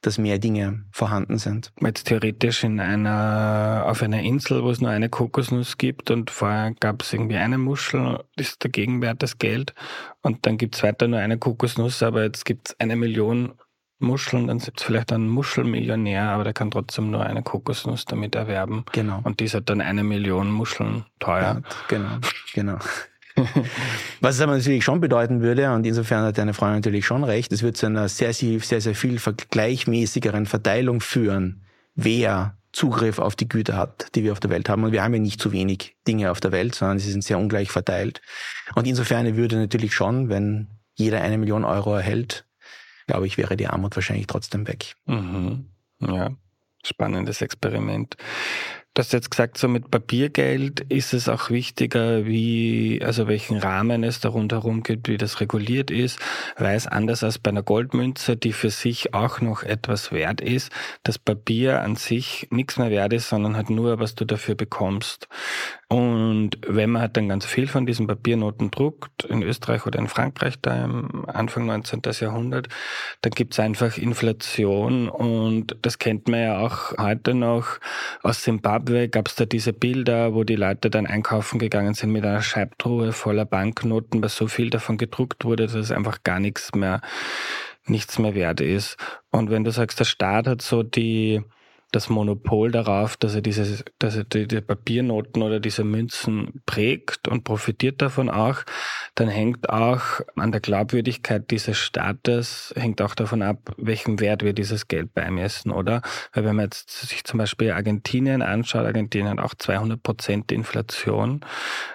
dass 0.02 0.18
mehr 0.18 0.40
Dinge 0.40 0.86
vorhanden 0.92 1.38
sind. 1.38 1.72
Jetzt 1.82 2.08
theoretisch 2.08 2.64
in 2.64 2.80
einer, 2.80 3.84
auf 3.88 4.02
einer 4.02 4.22
Insel, 4.22 4.64
wo 4.64 4.70
es 4.70 4.82
nur 4.82 4.92
eine 4.92 5.10
Kokosnuss 5.10 5.78
gibt 5.78 6.12
und 6.12 6.32
vorher 6.32 6.74
gab 6.80 7.02
es 7.02 7.14
irgendwie 7.14 7.38
eine 7.38 7.58
Muschel, 7.58 8.24
ist 8.36 8.64
der 8.64 8.72
Gegenwert 8.72 9.22
das 9.22 9.38
Geld 9.38 9.74
und 10.22 10.46
dann 10.46 10.58
gibt 10.58 10.76
es 10.76 10.84
weiter 10.84 11.08
nur 11.08 11.20
eine 11.20 11.38
Kokosnuss, 11.38 12.02
aber 12.04 12.24
jetzt 12.24 12.46
gibt 12.46 12.70
es 12.70 12.80
eine 12.80 12.96
Million 12.96 13.54
Muscheln, 14.00 14.48
dann 14.48 14.60
gibt 14.60 14.80
es 14.80 14.86
vielleicht 14.86 15.12
einen 15.12 15.28
Muschelmillionär, 15.28 16.30
aber 16.30 16.46
der 16.46 16.54
kann 16.54 16.72
trotzdem 16.72 17.12
nur 17.12 17.26
eine 17.26 17.44
Kokosnuss 17.44 18.06
damit 18.06 18.34
erwerben. 18.34 18.86
Genau. 18.94 19.20
Und 19.24 19.42
die 19.42 19.46
ist 19.46 19.54
halt 19.54 19.70
dann 19.70 19.82
eine 19.82 20.04
Million 20.04 20.50
Muscheln 20.50 21.06
teuer. 21.20 21.42
Ja, 21.42 21.62
genau, 21.90 22.18
genau. 22.54 22.78
Was 24.22 24.36
es 24.36 24.42
aber 24.42 24.58
natürlich 24.58 24.84
schon 24.84 25.02
bedeuten 25.02 25.42
würde, 25.42 25.72
und 25.72 25.86
insofern 25.86 26.24
hat 26.24 26.38
deine 26.38 26.54
Freundin 26.54 26.78
natürlich 26.78 27.06
schon 27.06 27.24
recht, 27.24 27.52
es 27.52 27.64
wird 27.64 27.78
zu 27.78 27.86
einer 27.86 28.10
sehr, 28.10 28.34
sehr, 28.34 28.82
sehr, 28.82 28.96
viel 28.96 29.20
gleichmäßigeren 29.52 30.46
Verteilung 30.46 31.02
führen, 31.02 31.64
wer 31.96 32.56
Zugriff 32.72 33.20
auf 33.20 33.36
die 33.36 33.50
Güter 33.50 33.78
hat, 33.78 34.08
die 34.16 34.24
wir 34.24 34.32
auf 34.32 34.40
der 34.40 34.52
Welt 34.52 34.70
haben. 34.70 34.84
Und 34.84 34.92
wir 34.92 35.04
haben 35.04 35.14
ja 35.14 35.20
nicht 35.20 35.42
zu 35.42 35.52
wenig 35.52 35.96
Dinge 36.08 36.32
auf 36.32 36.40
der 36.40 36.52
Welt, 36.52 36.76
sondern 36.76 37.00
sie 37.00 37.12
sind 37.12 37.24
sehr 37.24 37.40
ungleich 37.40 37.72
verteilt. 37.72 38.22
Und 38.76 38.86
insofern 38.86 39.36
würde 39.36 39.58
natürlich 39.58 39.94
schon, 39.94 40.30
wenn 40.30 40.68
jeder 40.94 41.22
eine 41.22 41.38
Million 41.38 41.66
Euro 41.66 41.96
erhält, 41.96 42.46
glaube 43.08 43.26
ich, 43.26 43.38
wäre 43.38 43.58
die 43.58 43.68
Armut 43.68 43.96
wahrscheinlich 43.96 44.28
trotzdem 44.28 44.68
weg. 44.68 44.96
Mhm. 45.06 45.66
Ja, 46.00 46.30
spannendes 46.84 47.42
Experiment. 47.42 48.16
Du 49.00 49.02
hast 49.02 49.14
jetzt 49.14 49.32
gesagt, 49.32 49.58
so 49.58 49.70
mit 49.70 49.92
Papiergeld 49.92 50.82
ist 50.90 51.14
es 51.14 51.30
auch 51.30 51.50
wichtiger, 51.50 52.26
wie, 52.26 53.02
also 53.02 53.30
welchen 53.30 53.58
Rahmen 53.58 54.04
es 54.04 54.20
da 54.20 54.28
rundherum 54.28 54.84
gibt, 54.84 55.08
wie 55.08 55.16
das 55.16 55.40
reguliert 55.40 55.90
ist, 55.90 56.20
weil 56.58 56.76
es 56.76 56.86
anders 56.86 57.24
als 57.24 57.40
bei 57.40 57.52
einer 57.52 57.64
Goldmünze, 57.64 58.36
die 58.36 58.52
für 58.52 58.72
sich 58.72 59.14
auch 59.14 59.40
noch 59.40 59.64
etwas 59.64 60.12
wert 60.12 60.42
ist, 60.42 60.74
das 61.04 61.18
Papier 61.18 61.82
an 61.82 61.96
sich 61.96 62.50
nichts 62.52 62.76
mehr 62.76 62.90
wert 62.90 63.14
ist, 63.14 63.30
sondern 63.30 63.56
halt 63.56 63.70
nur, 63.70 64.02
was 64.02 64.16
du 64.16 64.26
dafür 64.26 64.56
bekommst. 64.56 65.30
Und 65.88 66.52
wenn 66.68 66.92
man 66.92 67.02
halt 67.02 67.18
dann 67.18 67.30
ganz 67.30 67.46
viel 67.46 67.66
von 67.68 67.88
diesen 67.88 68.06
Papiernoten 68.06 68.70
druckt, 68.70 69.24
in 69.24 69.42
Österreich 69.42 69.88
oder 69.88 69.98
in 69.98 70.08
Frankreich 70.08 70.60
da 70.62 70.86
im 70.86 71.28
Anfang 71.28 71.66
19. 71.66 72.02
Jahrhundert, 72.20 72.68
dann 73.22 73.32
gibt's 73.32 73.60
einfach 73.60 73.98
Inflation 73.98 75.10
und 75.10 75.78
das 75.82 75.98
kennt 75.98 76.28
man 76.28 76.42
ja 76.42 76.60
auch 76.60 76.96
heute 77.00 77.34
noch 77.34 77.80
aus 78.22 78.44
Zimbabwe 78.44 78.89
gab 79.10 79.28
es 79.28 79.36
da 79.36 79.46
diese 79.46 79.74
Bilder, 79.74 80.34
wo 80.34 80.44
die 80.44 80.56
Leute 80.56 80.90
dann 80.90 81.08
einkaufen 81.08 81.60
gegangen 81.60 81.94
sind 81.94 82.12
mit 82.12 82.26
einer 82.26 82.42
Scheibtruhe 82.42 83.12
voller 83.14 83.46
Banknoten, 83.46 84.22
weil 84.22 84.30
so 84.30 84.48
viel 84.48 84.70
davon 84.70 84.98
gedruckt 84.98 85.46
wurde, 85.46 85.68
dass 85.68 85.76
es 85.76 85.92
einfach 85.92 86.24
gar 86.24 86.40
nichts 86.40 86.74
mehr, 86.76 87.02
nichts 87.86 88.20
mehr 88.20 88.36
wert 88.36 88.62
ist. 88.62 88.98
Und 89.32 89.50
wenn 89.50 89.64
du 89.64 89.72
sagst, 89.72 90.00
der 90.00 90.06
Staat 90.06 90.48
hat 90.48 90.62
so 90.62 90.84
die, 90.84 91.42
das 91.92 92.10
Monopol 92.10 92.72
darauf, 92.72 93.18
dass 93.18 93.34
er 93.34 93.42
diese, 93.42 93.84
dass 93.98 94.16
er 94.16 94.24
die, 94.24 94.48
die 94.48 94.62
Papiernoten 94.62 95.42
oder 95.42 95.60
diese 95.60 95.84
Münzen 95.84 96.62
prägt 96.66 97.28
und 97.28 97.44
profitiert 97.44 98.02
davon 98.02 98.30
auch, 98.30 98.64
dann 99.16 99.28
hängt 99.28 99.70
auch 99.70 100.22
an 100.36 100.52
der 100.52 100.62
Glaubwürdigkeit 100.62 101.50
dieses 101.50 101.78
Staates, 101.78 102.74
hängt 102.76 103.02
auch 103.02 103.16
davon 103.16 103.42
ab, 103.42 103.74
welchen 103.78 104.20
Wert 104.20 104.44
wir 104.44 104.54
dieses 104.54 104.88
Geld 104.88 105.14
beimessen, 105.14 105.72
oder? 105.72 106.02
Weil 106.34 106.46
wenn 106.46 106.56
man 106.56 106.66
jetzt 106.66 106.92
sich 106.92 107.24
zum 107.24 107.40
Beispiel 107.40 107.72
Argentinien 107.72 108.42
anschaut, 108.42 108.86
Argentinien 108.86 109.40
hat 109.40 109.46
auch 109.46 109.56
200 109.56 110.02
Prozent 110.02 110.52
Inflation 110.52 111.42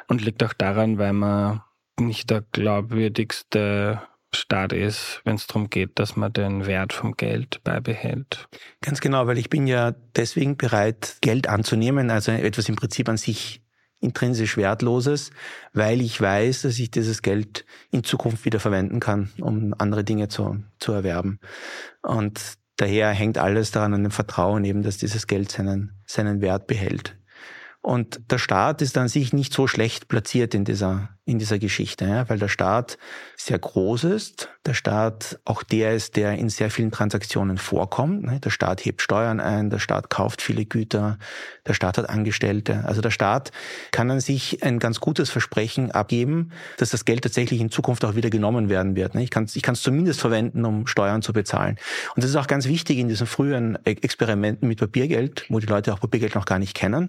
und 0.09 0.23
liegt 0.23 0.43
auch 0.43 0.55
daran, 0.55 0.99
weil 0.99 1.13
man 1.13 1.63
nicht 2.01 2.31
der 2.31 2.43
glaubwürdigste 2.53 4.03
Staat 4.35 4.73
ist, 4.73 5.21
wenn 5.25 5.37
es 5.37 5.47
darum 5.47 5.71
geht, 5.71 5.99
dass 5.99 6.17
man 6.17 6.33
den 6.33 6.67
Wert 6.67 6.93
vom 6.93 7.17
Geld 7.17 7.63
beibehält. 7.65 8.49
Ganz 8.81 9.01
genau, 9.01 9.27
weil 9.27 9.39
ich 9.39 9.51
bin 9.51 9.67
ja 9.67 9.95
deswegen 10.17 10.57
bereit, 10.57 11.17
Geld 11.21 11.49
anzunehmen, 11.49 12.11
also 12.11 12.33
etwas 12.33 12.69
im 12.69 12.77
Prinzip 12.77 13.09
an 13.09 13.17
sich 13.17 13.63
intrinsisch 14.01 14.57
Wertloses, 14.57 15.31
weil 15.73 16.01
ich 16.01 16.21
weiß, 16.21 16.63
dass 16.63 16.79
ich 16.79 16.91
dieses 16.91 17.23
Geld 17.23 17.65
in 17.91 18.05
Zukunft 18.05 18.45
wieder 18.45 18.61
verwenden 18.61 19.01
kann, 19.01 19.31
um 19.41 19.75
andere 19.79 20.05
Dinge 20.05 20.29
zu, 20.29 20.63
zu 20.79 20.93
erwerben. 20.93 21.41
Und 22.03 22.41
daher 22.77 23.11
hängt 23.11 23.39
alles 23.39 23.71
daran 23.71 23.95
an 23.95 24.03
dem 24.03 24.13
Vertrauen 24.13 24.65
eben, 24.65 24.83
dass 24.83 24.99
dieses 24.99 25.27
Geld 25.27 25.51
seinen, 25.51 26.03
seinen 26.07 26.41
Wert 26.43 26.67
behält. 26.67 27.17
Und 27.81 28.31
der 28.31 28.39
Staat 28.39 28.83
ist 28.83 28.97
an 28.97 29.09
sich 29.09 29.33
nicht 29.33 29.53
so 29.53 29.67
schlecht 29.67 30.09
platziert 30.09 30.55
in 30.55 30.65
dieser, 30.65 31.14
in 31.27 31.39
dieser 31.39 31.59
Geschichte, 31.59 32.05
ja, 32.05 32.29
weil 32.29 32.39
der 32.39 32.49
Staat 32.49 32.99
sehr 33.37 33.59
groß 33.59 34.05
ist, 34.05 34.51
der 34.67 34.75
Staat 34.75 35.39
auch 35.47 35.63
der 35.63 35.95
ist, 35.95 36.17
der 36.17 36.35
in 36.35 36.51
sehr 36.51 36.71
vielen 36.71 36.91
Transaktionen 36.91 37.57
vorkommt. 37.57 38.25
Ne? 38.25 38.41
Der 38.41 38.51
Staat 38.51 38.85
hebt 38.85 39.01
Steuern 39.01 39.41
ein, 39.41 39.71
der 39.71 39.79
Staat 39.79 40.11
kauft 40.11 40.43
viele 40.43 40.67
Güter, 40.67 41.19
der 41.67 41.73
Staat 41.73 41.97
hat 41.97 42.11
Angestellte. 42.11 42.85
Also 42.85 43.01
der 43.01 43.11
Staat 43.11 43.53
kann 43.91 44.11
an 44.11 44.21
sich 44.21 44.63
ein 44.63 44.79
ganz 44.79 45.01
gutes 45.01 45.31
Versprechen 45.31 45.91
abgeben, 45.93 46.53
dass 46.77 46.91
das 46.91 47.07
Geld 47.07 47.23
tatsächlich 47.23 47.61
in 47.61 47.71
Zukunft 47.71 48.05
auch 48.05 48.17
wieder 48.17 48.29
genommen 48.29 48.69
werden 48.69 48.95
wird. 48.95 49.15
Ne? 49.15 49.23
Ich 49.23 49.31
kann 49.31 49.45
es 49.45 49.57
ich 49.57 49.65
zumindest 49.75 50.21
verwenden, 50.21 50.65
um 50.67 50.87
Steuern 50.87 51.23
zu 51.23 51.33
bezahlen. 51.33 51.79
Und 52.15 52.23
das 52.23 52.31
ist 52.31 52.37
auch 52.37 52.47
ganz 52.47 52.67
wichtig 52.67 52.99
in 52.99 53.09
diesen 53.09 53.27
frühen 53.27 53.79
Experimenten 53.87 54.69
mit 54.69 54.79
Papiergeld, 54.79 55.47
wo 55.49 55.59
die 55.59 55.67
Leute 55.67 55.95
auch 55.95 56.01
Papiergeld 56.01 56.35
noch 56.35 56.45
gar 56.45 56.59
nicht 56.59 56.75
kennen, 56.75 57.09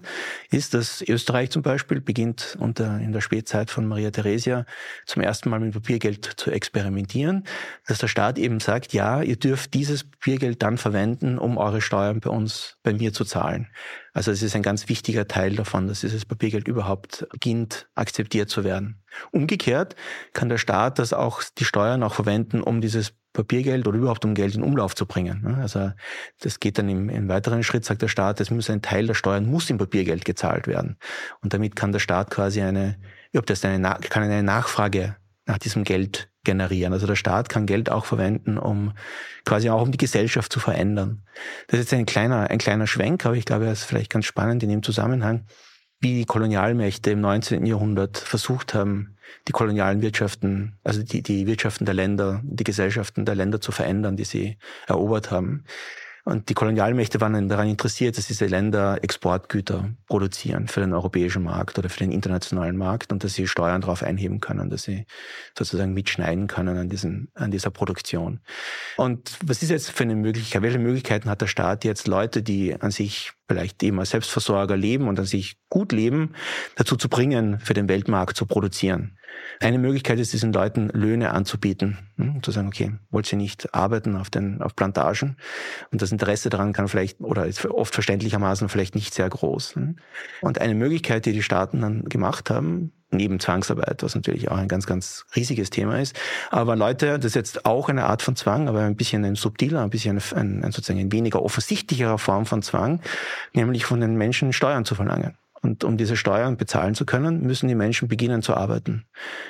ist, 0.51 0.73
dass 0.73 1.01
Österreich 1.01 1.49
zum 1.51 1.63
Beispiel 1.63 1.99
beginnt 1.99 2.55
unter, 2.59 2.99
in 2.99 3.11
der 3.11 3.21
Spätzeit 3.21 3.69
von 3.69 3.85
Maria 3.85 4.04
Theresia 4.11 4.65
zum 5.05 5.21
ersten 5.21 5.49
Mal 5.49 5.59
mit 5.59 5.73
Papiergeld 5.73 6.25
zu 6.37 6.51
experimentieren 6.51 7.43
dass 7.87 7.99
der 7.99 8.07
Staat 8.07 8.37
eben 8.37 8.59
sagt, 8.59 8.93
ja, 8.93 9.21
ihr 9.21 9.37
dürft 9.37 9.73
dieses 9.73 10.03
Papiergeld 10.03 10.61
dann 10.63 10.77
verwenden, 10.77 11.37
um 11.37 11.57
eure 11.57 11.81
Steuern 11.81 12.19
bei 12.19 12.29
uns, 12.29 12.77
bei 12.83 12.93
mir 12.93 13.13
zu 13.13 13.25
zahlen. 13.25 13.67
Also 14.13 14.31
es 14.31 14.41
ist 14.41 14.55
ein 14.55 14.63
ganz 14.63 14.89
wichtiger 14.89 15.27
Teil 15.27 15.55
davon, 15.55 15.87
dass 15.87 16.01
dieses 16.01 16.25
Papiergeld 16.25 16.67
überhaupt 16.67 17.27
beginnt, 17.31 17.87
akzeptiert 17.95 18.49
zu 18.49 18.63
werden. 18.63 19.01
Umgekehrt 19.31 19.95
kann 20.33 20.49
der 20.49 20.57
Staat 20.57 20.99
das 20.99 21.13
auch, 21.13 21.43
die 21.57 21.65
Steuern 21.65 22.03
auch 22.03 22.13
verwenden, 22.13 22.61
um 22.61 22.81
dieses 22.81 23.13
Papiergeld 23.33 23.87
oder 23.87 23.97
überhaupt 23.97 24.23
um 24.23 24.33
Geld 24.33 24.55
in 24.55 24.63
Umlauf 24.63 24.95
zu 24.95 25.05
bringen. 25.05 25.57
Also 25.61 25.91
das 26.39 26.59
geht 26.59 26.77
dann 26.77 26.89
im, 26.89 27.09
im 27.09 27.27
weiteren 27.27 27.63
Schritt, 27.63 27.83
sagt 27.83 28.01
der 28.01 28.07
Staat, 28.07 28.39
es 28.39 28.49
muss 28.49 28.69
ein 28.69 28.81
Teil 28.81 29.07
der 29.07 29.13
Steuern 29.13 29.45
muss 29.45 29.69
in 29.69 29.77
Papiergeld 29.77 30.23
gezahlt 30.23 30.67
werden. 30.67 30.97
Und 31.41 31.53
damit 31.53 31.75
kann 31.75 31.91
der 31.91 31.99
Staat 31.99 32.31
quasi 32.31 32.61
eine, 32.61 32.97
ob 33.37 33.45
das 33.45 33.63
eine, 33.65 33.97
kann 34.09 34.23
eine 34.23 34.43
Nachfrage 34.43 35.15
nach 35.45 35.57
diesem 35.57 35.83
Geld 35.83 36.29
generieren. 36.43 36.93
Also 36.93 37.07
der 37.07 37.15
Staat 37.15 37.49
kann 37.49 37.65
Geld 37.65 37.89
auch 37.89 38.05
verwenden, 38.05 38.57
um 38.57 38.93
quasi 39.43 39.69
auch 39.69 39.81
um 39.81 39.91
die 39.91 39.97
Gesellschaft 39.97 40.51
zu 40.51 40.59
verändern. 40.59 41.23
Das 41.67 41.79
ist 41.79 41.91
jetzt 41.91 41.99
ein 41.99 42.05
kleiner, 42.05 42.49
ein 42.49 42.57
kleiner 42.57 42.87
Schwenk, 42.87 43.25
aber 43.25 43.35
ich 43.35 43.45
glaube, 43.45 43.65
er 43.65 43.73
ist 43.73 43.83
vielleicht 43.83 44.11
ganz 44.11 44.25
spannend 44.25 44.63
in 44.63 44.69
dem 44.69 44.83
Zusammenhang, 44.83 45.45
wie 45.99 46.13
die 46.13 46.25
Kolonialmächte 46.25 47.11
im 47.11 47.21
19. 47.21 47.65
Jahrhundert 47.65 48.17
versucht 48.17 48.73
haben, 48.73 49.17
die 49.47 49.51
kolonialen 49.51 50.01
Wirtschaften, 50.01 50.77
also 50.83 51.03
die, 51.03 51.21
die 51.21 51.47
Wirtschaften 51.47 51.85
der 51.85 51.95
Länder, 51.95 52.41
die 52.43 52.63
Gesellschaften 52.63 53.25
der 53.25 53.35
Länder 53.35 53.59
zu 53.59 53.71
verändern, 53.71 54.15
die 54.15 54.25
sie 54.25 54.57
erobert 54.87 55.31
haben. 55.31 55.65
Und 56.25 56.49
die 56.49 56.55
Kolonialmächte 56.55 57.21
waren 57.21 57.47
daran 57.47 57.69
interessiert, 57.69 58.17
dass 58.17 58.25
diese 58.25 58.47
Länder 58.47 58.97
Exportgüter 59.03 59.91
produzieren 60.07 60.67
für 60.67 60.79
den 60.79 60.91
europäischen 60.91 61.43
Markt 61.43 61.77
oder 61.77 61.87
für 61.87 61.99
den 61.99 62.11
internationalen 62.11 62.75
Markt 62.77 63.13
und 63.13 63.23
dass 63.23 63.35
sie 63.35 63.47
Steuern 63.47 63.81
darauf 63.81 64.01
einheben 64.01 64.39
können, 64.39 64.71
dass 64.71 64.81
sie 64.83 65.05
sozusagen 65.55 65.93
mitschneiden 65.93 66.47
können 66.47 66.77
an, 66.79 66.89
diesen, 66.89 67.29
an 67.35 67.51
dieser 67.51 67.69
Produktion. 67.69 68.39
Und 68.97 69.37
was 69.45 69.61
ist 69.61 69.69
jetzt 69.69 69.91
für 69.91 70.03
eine 70.03 70.15
Möglichkeit? 70.15 70.63
Welche 70.63 70.79
Möglichkeiten 70.79 71.29
hat 71.29 71.41
der 71.41 71.47
Staat 71.47 71.85
jetzt 71.85 72.07
Leute, 72.07 72.41
die 72.41 72.73
an 72.73 72.89
sich 72.89 73.33
vielleicht 73.47 73.81
eben 73.83 73.99
als 73.99 74.11
Selbstversorger 74.11 74.77
leben 74.77 75.07
und 75.07 75.19
an 75.19 75.25
sich 75.25 75.57
gut 75.69 75.91
leben, 75.91 76.33
dazu 76.75 76.95
zu 76.95 77.09
bringen, 77.09 77.59
für 77.59 77.73
den 77.73 77.89
Weltmarkt 77.89 78.37
zu 78.37 78.45
produzieren? 78.45 79.17
Eine 79.59 79.77
Möglichkeit 79.77 80.19
ist, 80.19 80.33
diesen 80.33 80.53
Leuten 80.53 80.89
Löhne 80.89 81.31
anzubieten, 81.31 81.97
hm, 82.17 82.41
zu 82.43 82.51
sagen, 82.51 82.67
okay, 82.67 82.93
wollt 83.09 83.31
ihr 83.31 83.37
nicht 83.37 83.73
arbeiten 83.73 84.15
auf 84.15 84.29
den, 84.29 84.61
auf 84.61 84.75
Plantagen? 84.75 85.37
Und 85.91 86.01
das 86.01 86.11
Interesse 86.11 86.49
daran 86.49 86.73
kann 86.73 86.87
vielleicht, 86.87 87.19
oder 87.21 87.45
ist 87.45 87.65
oft 87.65 87.93
verständlichermaßen 87.93 88.69
vielleicht 88.69 88.95
nicht 88.95 89.13
sehr 89.13 89.29
groß. 89.29 89.75
Hm. 89.75 89.97
Und 90.41 90.59
eine 90.59 90.75
Möglichkeit, 90.75 91.25
die 91.25 91.33
die 91.33 91.43
Staaten 91.43 91.81
dann 91.81 92.05
gemacht 92.05 92.49
haben, 92.49 92.91
neben 93.15 93.39
Zwangsarbeit, 93.39 94.03
was 94.03 94.15
natürlich 94.15 94.49
auch 94.49 94.57
ein 94.57 94.67
ganz, 94.67 94.85
ganz 94.85 95.25
riesiges 95.35 95.69
Thema 95.69 95.99
ist. 95.99 96.15
Aber 96.51 96.75
Leute, 96.75 97.17
das 97.17 97.25
ist 97.25 97.35
jetzt 97.35 97.65
auch 97.65 97.89
eine 97.89 98.05
Art 98.05 98.21
von 98.21 98.35
Zwang, 98.35 98.67
aber 98.67 98.81
ein 98.81 98.95
bisschen 98.95 99.25
ein 99.25 99.35
subtiler, 99.35 99.81
ein 99.81 99.89
bisschen 99.89 100.21
ein, 100.35 100.63
ein 100.63 100.71
sozusagen 100.71 100.99
ein 100.99 101.11
weniger 101.11 101.41
offensichtlicherer 101.43 102.17
Form 102.17 102.45
von 102.45 102.61
Zwang, 102.61 103.01
nämlich 103.53 103.85
von 103.85 104.01
den 104.01 104.15
Menschen 104.15 104.53
Steuern 104.53 104.85
zu 104.85 104.95
verlangen. 104.95 105.37
Und 105.65 105.83
um 105.83 105.97
diese 105.97 106.15
Steuern 106.15 106.57
bezahlen 106.57 106.93
zu 106.93 107.07
können, 107.07 107.41
müssen 107.41 107.67
die 107.67 107.73
Menschen 107.73 108.07
beginnen 108.07 108.43
zu 108.43 108.53
arbeiten 108.53 109.05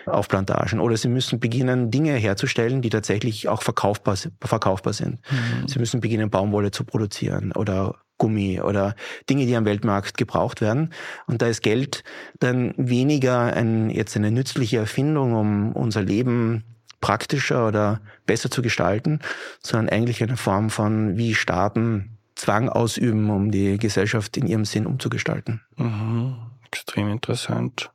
auf 0.05 0.29
Plantagen. 0.29 0.79
Oder 0.79 0.95
sie 0.95 1.09
müssen 1.09 1.41
beginnen, 1.41 1.91
Dinge 1.91 2.13
herzustellen, 2.13 2.81
die 2.81 2.89
tatsächlich 2.89 3.49
auch 3.49 3.61
verkaufbar, 3.61 4.15
verkaufbar 4.39 4.93
sind. 4.93 5.19
Mhm. 5.29 5.67
Sie 5.67 5.77
müssen 5.77 5.99
beginnen, 5.99 6.29
Baumwolle 6.29 6.71
zu 6.71 6.85
produzieren 6.85 7.51
oder 7.51 7.95
Gummi 8.17 8.61
oder 8.61 8.95
Dinge, 9.29 9.45
die 9.45 9.55
am 9.55 9.65
Weltmarkt 9.65 10.17
gebraucht 10.17 10.61
werden. 10.61 10.93
Und 11.27 11.41
da 11.41 11.47
ist 11.47 11.61
Geld 11.61 12.03
dann 12.39 12.73
weniger 12.77 13.53
ein, 13.53 13.89
jetzt 13.89 14.15
eine 14.15 14.31
nützliche 14.31 14.77
Erfindung, 14.77 15.33
um 15.33 15.71
unser 15.73 16.01
Leben 16.01 16.63
praktischer 17.01 17.67
oder 17.67 18.01
besser 18.25 18.49
zu 18.49 18.61
gestalten, 18.61 19.19
sondern 19.61 19.89
eigentlich 19.89 20.23
eine 20.23 20.37
Form 20.37 20.69
von, 20.69 21.17
wie 21.17 21.35
Staaten 21.35 22.17
Zwang 22.35 22.67
ausüben, 22.67 23.29
um 23.29 23.51
die 23.51 23.77
Gesellschaft 23.77 24.37
in 24.37 24.47
ihrem 24.47 24.65
Sinn 24.65 24.85
umzugestalten. 24.85 25.61
Mhm. 25.77 26.35
Extrem 26.67 27.09
interessant. 27.09 27.91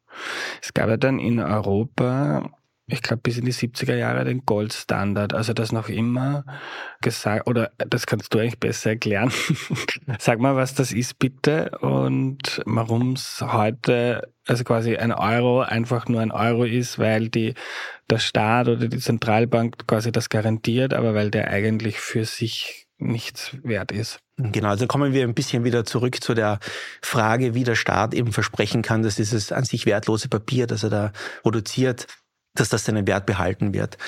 Es 0.62 0.72
gab 0.72 0.88
ja 0.88 0.96
dann 0.96 1.18
in 1.18 1.40
Europa, 1.40 2.50
ich 2.90 3.02
glaube 3.02 3.22
bis 3.22 3.38
in 3.38 3.44
die 3.44 3.52
70er 3.52 3.94
Jahre, 3.94 4.24
den 4.24 4.44
Goldstandard, 4.44 5.34
also 5.34 5.52
das 5.52 5.72
noch 5.72 5.88
immer 5.88 6.44
gesagt, 7.00 7.46
oder 7.46 7.70
das 7.78 8.06
kannst 8.06 8.32
du 8.34 8.38
eigentlich 8.38 8.58
besser 8.58 8.90
erklären. 8.90 9.30
Sag 10.18 10.40
mal, 10.40 10.56
was 10.56 10.74
das 10.74 10.92
ist 10.92 11.18
bitte 11.18 11.78
und 11.80 12.62
warum 12.66 13.12
es 13.12 13.40
heute, 13.40 14.28
also 14.46 14.64
quasi 14.64 14.96
ein 14.96 15.12
Euro 15.12 15.60
einfach 15.60 16.08
nur 16.08 16.20
ein 16.20 16.32
Euro 16.32 16.64
ist, 16.64 16.98
weil 16.98 17.28
die, 17.28 17.54
der 18.10 18.18
Staat 18.18 18.68
oder 18.68 18.88
die 18.88 18.98
Zentralbank 18.98 19.86
quasi 19.86 20.12
das 20.12 20.28
garantiert, 20.28 20.94
aber 20.94 21.14
weil 21.14 21.30
der 21.30 21.48
eigentlich 21.48 22.00
für 22.00 22.24
sich 22.24 22.88
nichts 23.00 23.56
wert 23.62 23.92
ist. 23.92 24.20
Genau, 24.36 24.68
also 24.68 24.86
kommen 24.86 25.12
wir 25.12 25.24
ein 25.24 25.34
bisschen 25.34 25.64
wieder 25.64 25.84
zurück 25.84 26.22
zu 26.22 26.34
der 26.34 26.60
Frage, 27.02 27.54
wie 27.54 27.64
der 27.64 27.74
Staat 27.74 28.14
eben 28.14 28.32
versprechen 28.32 28.82
kann, 28.82 29.02
dass 29.02 29.16
dieses 29.16 29.52
an 29.52 29.64
sich 29.64 29.86
wertlose 29.86 30.28
Papier, 30.28 30.66
das 30.66 30.82
er 30.82 30.90
da 30.90 31.12
produziert, 31.42 32.06
dass 32.54 32.68
das 32.68 32.84
seinen 32.84 33.06
Wert 33.06 33.26
behalten 33.26 33.74
wird. 33.74 33.98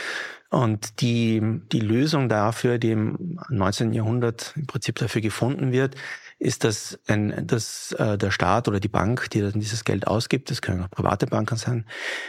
Und 0.51 1.01
die, 1.01 1.41
die 1.73 1.81
Lösung 1.81 2.29
dafür, 2.29 2.77
die 2.79 2.91
im 2.91 3.39
19. 3.49 3.95
Jahrhundert 3.95 4.53
im 4.55 4.67
Prinzip 4.67 4.97
dafür 4.97 5.23
gefunden 5.23 5.73
wird, 5.73 5.95
ist, 6.39 6.65
dass, 6.65 6.99
ein, 7.07 7.47
dass 7.47 7.93
äh, 7.93 8.19
der 8.19 8.31
Staat 8.31 8.69
oder 8.69 8.79
die 8.79 8.89
Bank, 8.89 9.31
die 9.31 9.41
dann 9.41 9.61
dieses 9.61 9.85
Geld 9.85 10.07
ausgibt, 10.07 10.51
das 10.51 10.61
können 10.61 10.83
auch 10.83 10.91
private 10.91 11.27
Banken 11.27 11.57
sein, 11.57 11.87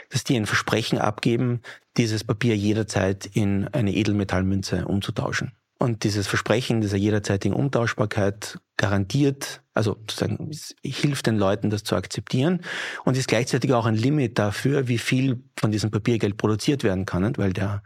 dass 0.10 0.24
die 0.24 0.38
ein 0.38 0.46
Versprechen 0.46 1.00
abgeben, 1.00 1.62
dieses 1.98 2.24
Papier 2.24 2.56
jederzeit 2.56 3.26
in 3.26 3.68
eine 3.70 3.94
Edelmetallmünze 3.94 4.86
umzutauschen. 4.86 5.52
Und 5.80 6.04
dieses 6.04 6.28
Versprechen 6.28 6.82
dieser 6.82 6.98
jederzeitigen 6.98 7.54
Umtauschbarkeit 7.54 8.60
garantiert, 8.78 9.62
also 9.74 9.98
sozusagen 10.10 10.50
hilft 10.84 11.28
den 11.28 11.38
Leuten, 11.38 11.70
das 11.70 11.84
zu 11.84 11.96
akzeptieren 11.96 12.62
und 13.04 13.18
ist 13.18 13.28
gleichzeitig 13.28 13.74
auch 13.74 13.86
ein 13.86 13.96
Limit 13.96 14.40
dafür, 14.40 14.88
wie 14.88 14.98
viel 14.98 15.44
von 15.58 15.72
diesem 15.72 15.92
Papiergeld 15.92 16.38
produziert 16.38 16.84
werden 16.84 17.06
kann, 17.06 17.38
weil 17.38 17.54
der 17.54 17.84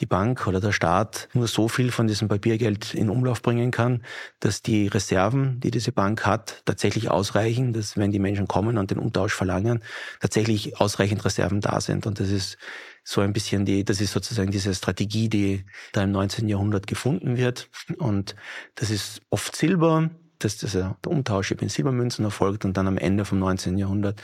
die 0.00 0.06
Bank 0.06 0.46
oder 0.46 0.60
der 0.60 0.72
Staat 0.72 1.28
nur 1.32 1.46
so 1.46 1.68
viel 1.68 1.90
von 1.90 2.06
diesem 2.06 2.28
Papiergeld 2.28 2.94
in 2.94 3.10
Umlauf 3.10 3.42
bringen 3.42 3.70
kann, 3.70 4.02
dass 4.40 4.62
die 4.62 4.88
Reserven, 4.88 5.60
die 5.60 5.70
diese 5.70 5.92
Bank 5.92 6.24
hat, 6.26 6.62
tatsächlich 6.64 7.10
ausreichen, 7.10 7.72
dass 7.72 7.96
wenn 7.96 8.10
die 8.10 8.18
Menschen 8.18 8.48
kommen 8.48 8.78
und 8.78 8.90
den 8.90 8.98
Umtausch 8.98 9.34
verlangen, 9.34 9.82
tatsächlich 10.20 10.80
ausreichend 10.80 11.24
Reserven 11.24 11.60
da 11.60 11.80
sind. 11.80 12.06
Und 12.06 12.20
das 12.20 12.30
ist 12.30 12.56
so 13.04 13.20
ein 13.20 13.32
bisschen 13.32 13.64
die, 13.64 13.84
das 13.84 14.00
ist 14.00 14.12
sozusagen 14.12 14.50
diese 14.50 14.74
Strategie, 14.74 15.28
die 15.28 15.64
da 15.92 16.02
im 16.02 16.12
19. 16.12 16.48
Jahrhundert 16.48 16.86
gefunden 16.86 17.36
wird. 17.36 17.68
Und 17.98 18.36
das 18.74 18.90
ist 18.90 19.22
oft 19.30 19.56
Silber, 19.56 20.10
dass 20.38 20.56
dieser 20.56 20.96
Umtausch 21.06 21.52
in 21.52 21.68
Silbermünzen 21.68 22.24
erfolgt 22.24 22.64
und 22.64 22.76
dann 22.76 22.88
am 22.88 22.98
Ende 22.98 23.24
vom 23.24 23.38
19. 23.38 23.78
Jahrhundert 23.78 24.20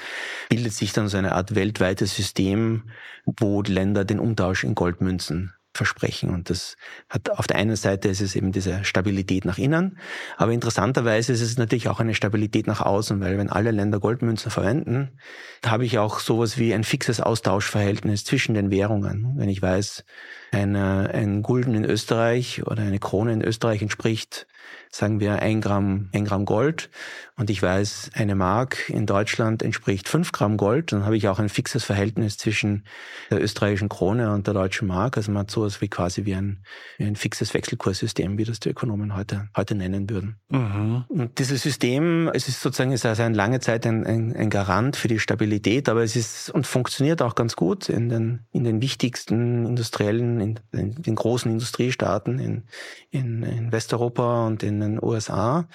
bildet 0.49 0.73
sich 0.73 0.93
dann 0.93 1.09
so 1.09 1.17
eine 1.17 1.33
Art 1.33 1.55
weltweites 1.55 2.15
System, 2.15 2.91
wo 3.25 3.63
Länder 3.63 4.05
den 4.05 4.19
Umtausch 4.19 4.65
in 4.65 4.75
Goldmünzen 4.75 5.53
versprechen. 5.79 6.29
Und 6.29 6.51
das 6.51 6.77
hat 7.09 7.31
auf 7.31 7.47
der 7.47 7.57
einen 7.57 7.77
Seite 7.77 8.09
ist 8.09 8.21
es 8.21 8.37
eben 8.37 8.53
diese 8.53 8.85
Stabilität 8.85 9.47
nach 9.47 9.57
innen, 9.57 9.99
aber 10.37 10.53
interessanterweise 10.53 11.33
ist 11.33 11.41
es 11.41 11.57
natürlich 11.57 11.89
auch 11.89 12.01
eine 12.01 12.15
Stabilität 12.15 12.67
nach 12.67 12.83
außen, 12.83 13.21
weil 13.21 13.39
wenn 13.39 13.49
alle 13.49 13.71
Länder 13.71 14.01
Goldmünzen 14.01 14.51
verwenden, 14.51 15.19
da 15.63 15.71
habe 15.71 15.87
ich 15.87 15.99
auch 15.99 16.21
sowas 16.21 16.59
wie 16.59 16.75
ein 16.75 16.85
fixes 16.85 17.21
Austauschverhältnis 17.21 18.25
zwischen 18.25 18.55
den 18.55 18.71
Währungen. 18.71 19.35
Wenn 19.37 19.49
ich 19.49 19.63
weiß, 19.63 20.05
eine, 20.53 21.11
ein 21.15 21.43
Gulden 21.43 21.75
in 21.75 21.85
Österreich 21.85 22.67
oder 22.67 22.83
eine 22.83 22.99
Krone 22.99 23.33
in 23.33 23.43
Österreich 23.43 23.81
entspricht 23.81 24.47
sagen 24.91 25.21
wir, 25.21 25.41
ein 25.41 25.61
Gramm, 25.61 26.09
ein 26.13 26.25
Gramm 26.25 26.45
Gold 26.45 26.91
und 27.39 27.51
ich 27.51 27.63
weiß, 27.63 28.11
eine 28.15 28.35
Mark 28.35 28.89
in 28.89 29.07
Deutschland 29.07 29.63
entspricht 29.63 30.09
fünf 30.09 30.33
Gramm 30.33 30.57
Gold, 30.57 30.91
dann 30.91 31.05
habe 31.05 31.17
ich 31.17 31.29
auch 31.29 31.39
ein 31.39 31.49
fixes 31.49 31.85
Verhältnis 31.85 32.37
zwischen 32.37 32.85
der 33.31 33.41
österreichischen 33.41 33.89
Krone 33.89 34.33
und 34.33 34.49
der 34.49 34.55
deutschen 34.55 34.89
Mark. 34.89 35.17
Also 35.17 35.31
man 35.31 35.43
hat 35.43 35.51
sowas 35.51 35.81
wie 35.81 35.89
quasi 35.89 36.25
wie 36.25 36.35
ein, 36.35 36.65
wie 36.97 37.05
ein 37.05 37.15
fixes 37.15 37.55
Wechselkurssystem, 37.55 38.39
wie 38.39 38.45
das 38.45 38.59
die 38.59 38.71
Ökonomen 38.71 39.17
heute, 39.17 39.49
heute 39.57 39.77
nennen 39.77 40.11
würden. 40.11 40.37
Mhm. 40.49 41.05
Und 41.09 41.39
dieses 41.39 41.63
System, 41.63 42.29
es 42.35 42.49
ist 42.49 42.61
sozusagen 42.61 42.91
ist 42.91 43.07
also 43.07 43.23
eine 43.23 43.37
lange 43.37 43.61
Zeit 43.61 43.87
ein, 43.87 44.05
ein, 44.05 44.35
ein 44.35 44.51
Garant 44.51 44.97
für 44.97 45.09
die 45.09 45.21
Stabilität, 45.21 45.89
aber 45.89 46.03
es 46.03 46.17
ist 46.17 46.51
und 46.51 46.67
funktioniert 46.67 47.23
auch 47.23 47.37
ganz 47.37 47.55
gut 47.55 47.89
in 47.89 48.09
den, 48.09 48.47
in 48.51 48.65
den 48.65 48.83
wichtigsten 48.83 49.65
industriellen, 49.65 50.41
in, 50.41 50.61
in 50.73 51.03
den 51.03 51.15
großen 51.15 51.53
Industriestaaten 51.53 52.41
in, 52.41 52.65
in, 53.11 53.45
in 53.45 53.71
Westeuropa 53.71 54.47
und 54.47 54.65
in 54.65 54.78
den 54.81 55.03
USA. 55.03 55.69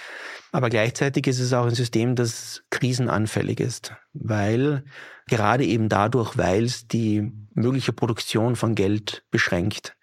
Aber 0.51 0.69
gleichzeitig 0.69 1.27
ist 1.27 1.39
es 1.39 1.53
auch 1.53 1.65
ein 1.65 1.75
System, 1.75 2.15
das 2.15 2.63
krisenanfällig 2.69 3.59
ist, 3.59 3.93
weil 4.13 4.83
gerade 5.27 5.65
eben 5.65 5.89
dadurch, 5.89 6.37
weil 6.37 6.63
es 6.63 6.87
die 6.87 7.31
mögliche 7.53 7.93
Produktion 7.93 8.55
von 8.55 8.75
Geld 8.75 9.23
beschränkt. 9.31 9.95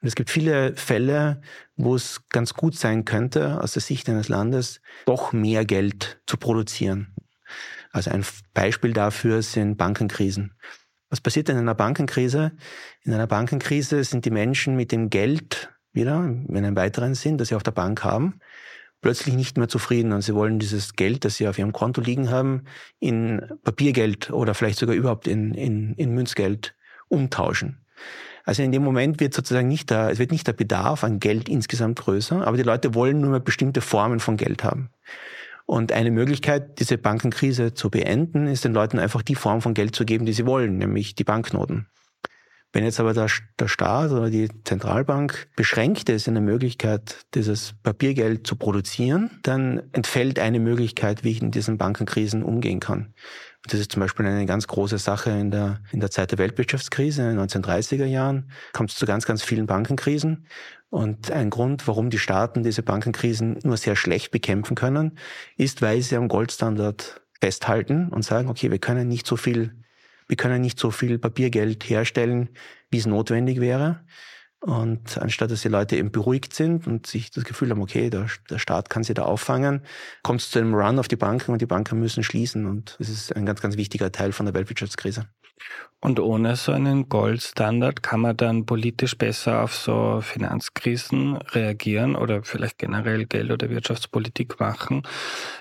Und 0.00 0.08
es 0.08 0.14
gibt 0.14 0.30
viele 0.30 0.76
Fälle, 0.76 1.40
wo 1.76 1.94
es 1.94 2.22
ganz 2.30 2.54
gut 2.54 2.76
sein 2.76 3.04
könnte, 3.04 3.60
aus 3.60 3.72
der 3.72 3.82
Sicht 3.82 4.08
eines 4.08 4.28
Landes, 4.28 4.80
doch 5.06 5.32
mehr 5.32 5.64
Geld 5.64 6.20
zu 6.26 6.36
produzieren. 6.36 7.14
Also 7.90 8.10
ein 8.10 8.24
Beispiel 8.54 8.92
dafür 8.92 9.42
sind 9.42 9.76
Bankenkrisen. 9.76 10.54
Was 11.10 11.20
passiert 11.20 11.48
in 11.48 11.56
einer 11.56 11.74
Bankenkrise? 11.74 12.52
In 13.02 13.14
einer 13.14 13.26
Bankenkrise 13.26 14.04
sind 14.04 14.24
die 14.24 14.30
Menschen 14.30 14.76
mit 14.76 14.92
dem 14.92 15.10
Geld, 15.10 15.70
wieder, 15.98 16.24
in 16.24 16.56
einem 16.56 16.76
weiteren 16.76 17.14
Sinn, 17.14 17.36
das 17.36 17.48
sie 17.48 17.54
auf 17.54 17.62
der 17.62 17.72
Bank 17.72 18.04
haben, 18.04 18.40
plötzlich 19.00 19.34
nicht 19.34 19.58
mehr 19.58 19.68
zufrieden 19.68 20.12
und 20.12 20.22
sie 20.22 20.34
wollen 20.34 20.58
dieses 20.58 20.94
Geld, 20.94 21.24
das 21.24 21.36
sie 21.36 21.48
auf 21.48 21.58
ihrem 21.58 21.72
Konto 21.72 22.00
liegen 22.00 22.30
haben, 22.30 22.64
in 22.98 23.42
Papiergeld 23.64 24.30
oder 24.30 24.54
vielleicht 24.54 24.78
sogar 24.78 24.94
überhaupt 24.94 25.28
in, 25.28 25.54
in, 25.54 25.94
in 25.94 26.14
Münzgeld 26.14 26.74
umtauschen. 27.08 27.84
Also 28.44 28.62
in 28.62 28.72
dem 28.72 28.82
Moment 28.82 29.20
wird 29.20 29.34
sozusagen 29.34 29.68
nicht 29.68 29.90
der, 29.90 30.08
es 30.10 30.18
wird 30.18 30.32
nicht 30.32 30.46
der 30.46 30.54
Bedarf 30.54 31.04
an 31.04 31.20
Geld 31.20 31.48
insgesamt 31.48 31.98
größer, 31.98 32.46
aber 32.46 32.56
die 32.56 32.62
Leute 32.62 32.94
wollen 32.94 33.20
nur 33.20 33.30
mehr 33.30 33.40
bestimmte 33.40 33.80
Formen 33.80 34.20
von 34.20 34.36
Geld 34.36 34.64
haben. 34.64 34.88
Und 35.66 35.92
eine 35.92 36.10
Möglichkeit, 36.10 36.80
diese 36.80 36.96
Bankenkrise 36.96 37.74
zu 37.74 37.90
beenden, 37.90 38.46
ist 38.46 38.64
den 38.64 38.72
Leuten 38.72 38.98
einfach 38.98 39.20
die 39.20 39.34
Form 39.34 39.60
von 39.60 39.74
Geld 39.74 39.94
zu 39.94 40.06
geben, 40.06 40.24
die 40.24 40.32
sie 40.32 40.46
wollen, 40.46 40.78
nämlich 40.78 41.14
die 41.14 41.24
Banknoten. 41.24 41.88
Wenn 42.72 42.84
jetzt 42.84 43.00
aber 43.00 43.14
der, 43.14 43.28
der 43.58 43.68
Staat 43.68 44.10
oder 44.10 44.28
die 44.28 44.48
Zentralbank 44.64 45.48
beschränkt 45.56 46.10
ist 46.10 46.28
in 46.28 46.34
der 46.34 46.42
Möglichkeit, 46.42 47.24
dieses 47.34 47.74
Papiergeld 47.82 48.46
zu 48.46 48.56
produzieren, 48.56 49.40
dann 49.42 49.82
entfällt 49.92 50.38
eine 50.38 50.60
Möglichkeit, 50.60 51.24
wie 51.24 51.30
ich 51.30 51.40
in 51.40 51.50
diesen 51.50 51.78
Bankenkrisen 51.78 52.42
umgehen 52.42 52.80
kann. 52.80 53.14
Das 53.64 53.80
ist 53.80 53.92
zum 53.92 54.00
Beispiel 54.00 54.26
eine 54.26 54.46
ganz 54.46 54.66
große 54.66 54.98
Sache 54.98 55.30
in 55.30 55.50
der, 55.50 55.80
in 55.92 56.00
der 56.00 56.10
Zeit 56.10 56.30
der 56.30 56.38
Weltwirtschaftskrise, 56.38 57.22
in 57.22 57.36
den 57.36 57.48
1930er 57.48 58.04
Jahren, 58.04 58.50
kommt 58.72 58.90
es 58.90 58.96
zu 58.96 59.06
ganz, 59.06 59.24
ganz 59.24 59.42
vielen 59.42 59.66
Bankenkrisen. 59.66 60.46
Und 60.90 61.30
ein 61.30 61.50
Grund, 61.50 61.86
warum 61.88 62.10
die 62.10 62.18
Staaten 62.18 62.62
diese 62.62 62.82
Bankenkrisen 62.82 63.58
nur 63.62 63.76
sehr 63.76 63.96
schlecht 63.96 64.30
bekämpfen 64.30 64.74
können, 64.74 65.18
ist, 65.56 65.82
weil 65.82 66.00
sie 66.02 66.16
am 66.16 66.28
Goldstandard 66.28 67.20
festhalten 67.40 68.08
und 68.08 68.24
sagen, 68.24 68.48
okay, 68.48 68.70
wir 68.70 68.78
können 68.78 69.08
nicht 69.08 69.26
so 69.26 69.36
viel 69.36 69.74
wir 70.28 70.36
können 70.36 70.60
nicht 70.60 70.78
so 70.78 70.90
viel 70.90 71.18
Papiergeld 71.18 71.88
herstellen, 71.88 72.50
wie 72.90 72.98
es 72.98 73.06
notwendig 73.06 73.60
wäre. 73.60 74.04
Und 74.60 75.18
anstatt 75.18 75.52
dass 75.52 75.62
die 75.62 75.68
Leute 75.68 75.96
eben 75.96 76.10
beruhigt 76.10 76.52
sind 76.52 76.86
und 76.86 77.06
sich 77.06 77.30
das 77.30 77.44
Gefühl 77.44 77.70
haben, 77.70 77.80
okay, 77.80 78.10
der, 78.10 78.26
der 78.50 78.58
Staat 78.58 78.90
kann 78.90 79.04
sie 79.04 79.14
da 79.14 79.22
auffangen, 79.22 79.82
kommt 80.24 80.40
es 80.40 80.50
zu 80.50 80.58
einem 80.58 80.74
Run 80.74 80.98
auf 80.98 81.06
die 81.06 81.16
Banken 81.16 81.52
und 81.52 81.62
die 81.62 81.66
Banken 81.66 82.00
müssen 82.00 82.24
schließen. 82.24 82.66
Und 82.66 82.96
das 82.98 83.08
ist 83.08 83.34
ein 83.36 83.46
ganz, 83.46 83.60
ganz 83.60 83.76
wichtiger 83.76 84.10
Teil 84.10 84.32
von 84.32 84.46
der 84.46 84.54
Weltwirtschaftskrise. 84.54 85.28
Und 86.00 86.20
ohne 86.20 86.54
so 86.54 86.70
einen 86.70 87.08
Goldstandard 87.08 88.04
kann 88.04 88.20
man 88.20 88.36
dann 88.36 88.66
politisch 88.66 89.18
besser 89.18 89.64
auf 89.64 89.74
so 89.74 90.20
Finanzkrisen 90.20 91.36
reagieren 91.36 92.14
oder 92.14 92.44
vielleicht 92.44 92.78
generell 92.78 93.26
Geld- 93.26 93.50
oder 93.50 93.68
Wirtschaftspolitik 93.68 94.60
machen. 94.60 95.02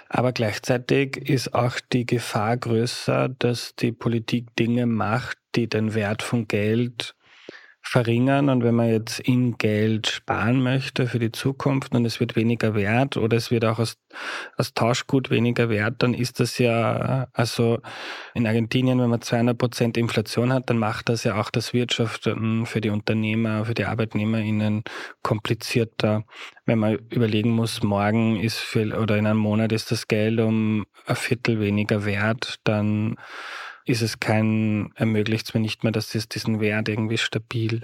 Aber 0.10 0.34
gleichzeitig 0.34 1.18
ist 1.18 1.56
auch 1.56 1.80
die 1.92 2.06
Gefahr 2.06 2.56
größer, 2.58 3.30
dass 3.30 3.76
die 3.76 3.92
Politik 3.92 4.56
Dinge 4.56 4.86
macht, 4.86 5.40
die 5.56 5.68
den 5.68 5.96
Wert 5.96 6.22
von 6.22 6.48
Geld 6.48 7.16
verringern 7.88 8.50
und 8.50 8.64
wenn 8.64 8.76
man 8.76 8.90
jetzt 8.90 9.20
in 9.22 9.58
Geld 9.58 10.08
sparen 10.08 10.62
möchte 10.62 11.08
für 11.08 11.20
die 11.20 11.32
Zukunft 11.32 11.96
und 11.96 12.04
es 12.06 12.20
wird 12.20 12.36
weniger 12.36 12.76
wert 12.76 13.16
oder 13.16 13.38
es 13.38 13.50
wird 13.50 13.64
auch 13.64 13.80
als, 13.80 13.98
als 14.58 14.74
Tauschgut 14.74 15.30
weniger 15.30 15.70
wert, 15.70 15.96
dann 16.00 16.14
ist 16.14 16.42
das 16.42 16.58
ja, 16.58 17.28
also 17.32 17.80
in 18.34 18.46
Argentinien, 18.46 19.00
wenn 19.00 19.10
man 19.10 19.22
200 19.22 19.58
Prozent 19.58 19.98
Inflation 19.98 20.52
hat, 20.52 20.70
dann 20.70 20.78
macht 20.78 21.08
das 21.08 21.24
ja 21.24 21.40
auch 21.40 21.50
das 21.50 21.74
Wirtschaften 21.74 22.66
für 22.66 22.82
die 22.82 22.90
Unternehmer, 22.90 23.64
für 23.64 23.74
die 23.74 23.86
ArbeitnehmerInnen 23.86 24.84
komplizierter. 25.24 26.26
Wenn 26.66 26.80
man 26.80 26.96
überlegen 27.10 27.52
muss, 27.52 27.84
morgen 27.84 28.38
ist 28.38 28.58
viel, 28.58 28.94
oder 28.94 29.16
in 29.16 29.26
einem 29.26 29.40
Monat 29.40 29.72
ist 29.72 29.92
das 29.92 30.10
Geld 30.10 30.42
um 30.42 30.86
ein 31.06 31.16
Viertel 31.16 31.62
weniger 31.62 32.04
wert, 32.04 32.58
dann 32.66 33.16
ist 33.88 34.02
es 34.02 34.20
kein, 34.20 34.92
ermöglicht 34.96 35.48
es 35.48 35.54
mir 35.54 35.62
nicht 35.62 35.84
mehr, 35.84 35.92
dass 35.92 36.14
es 36.14 36.28
diesen 36.28 36.60
Wert 36.60 36.90
irgendwie 36.90 37.18
stabil, 37.18 37.84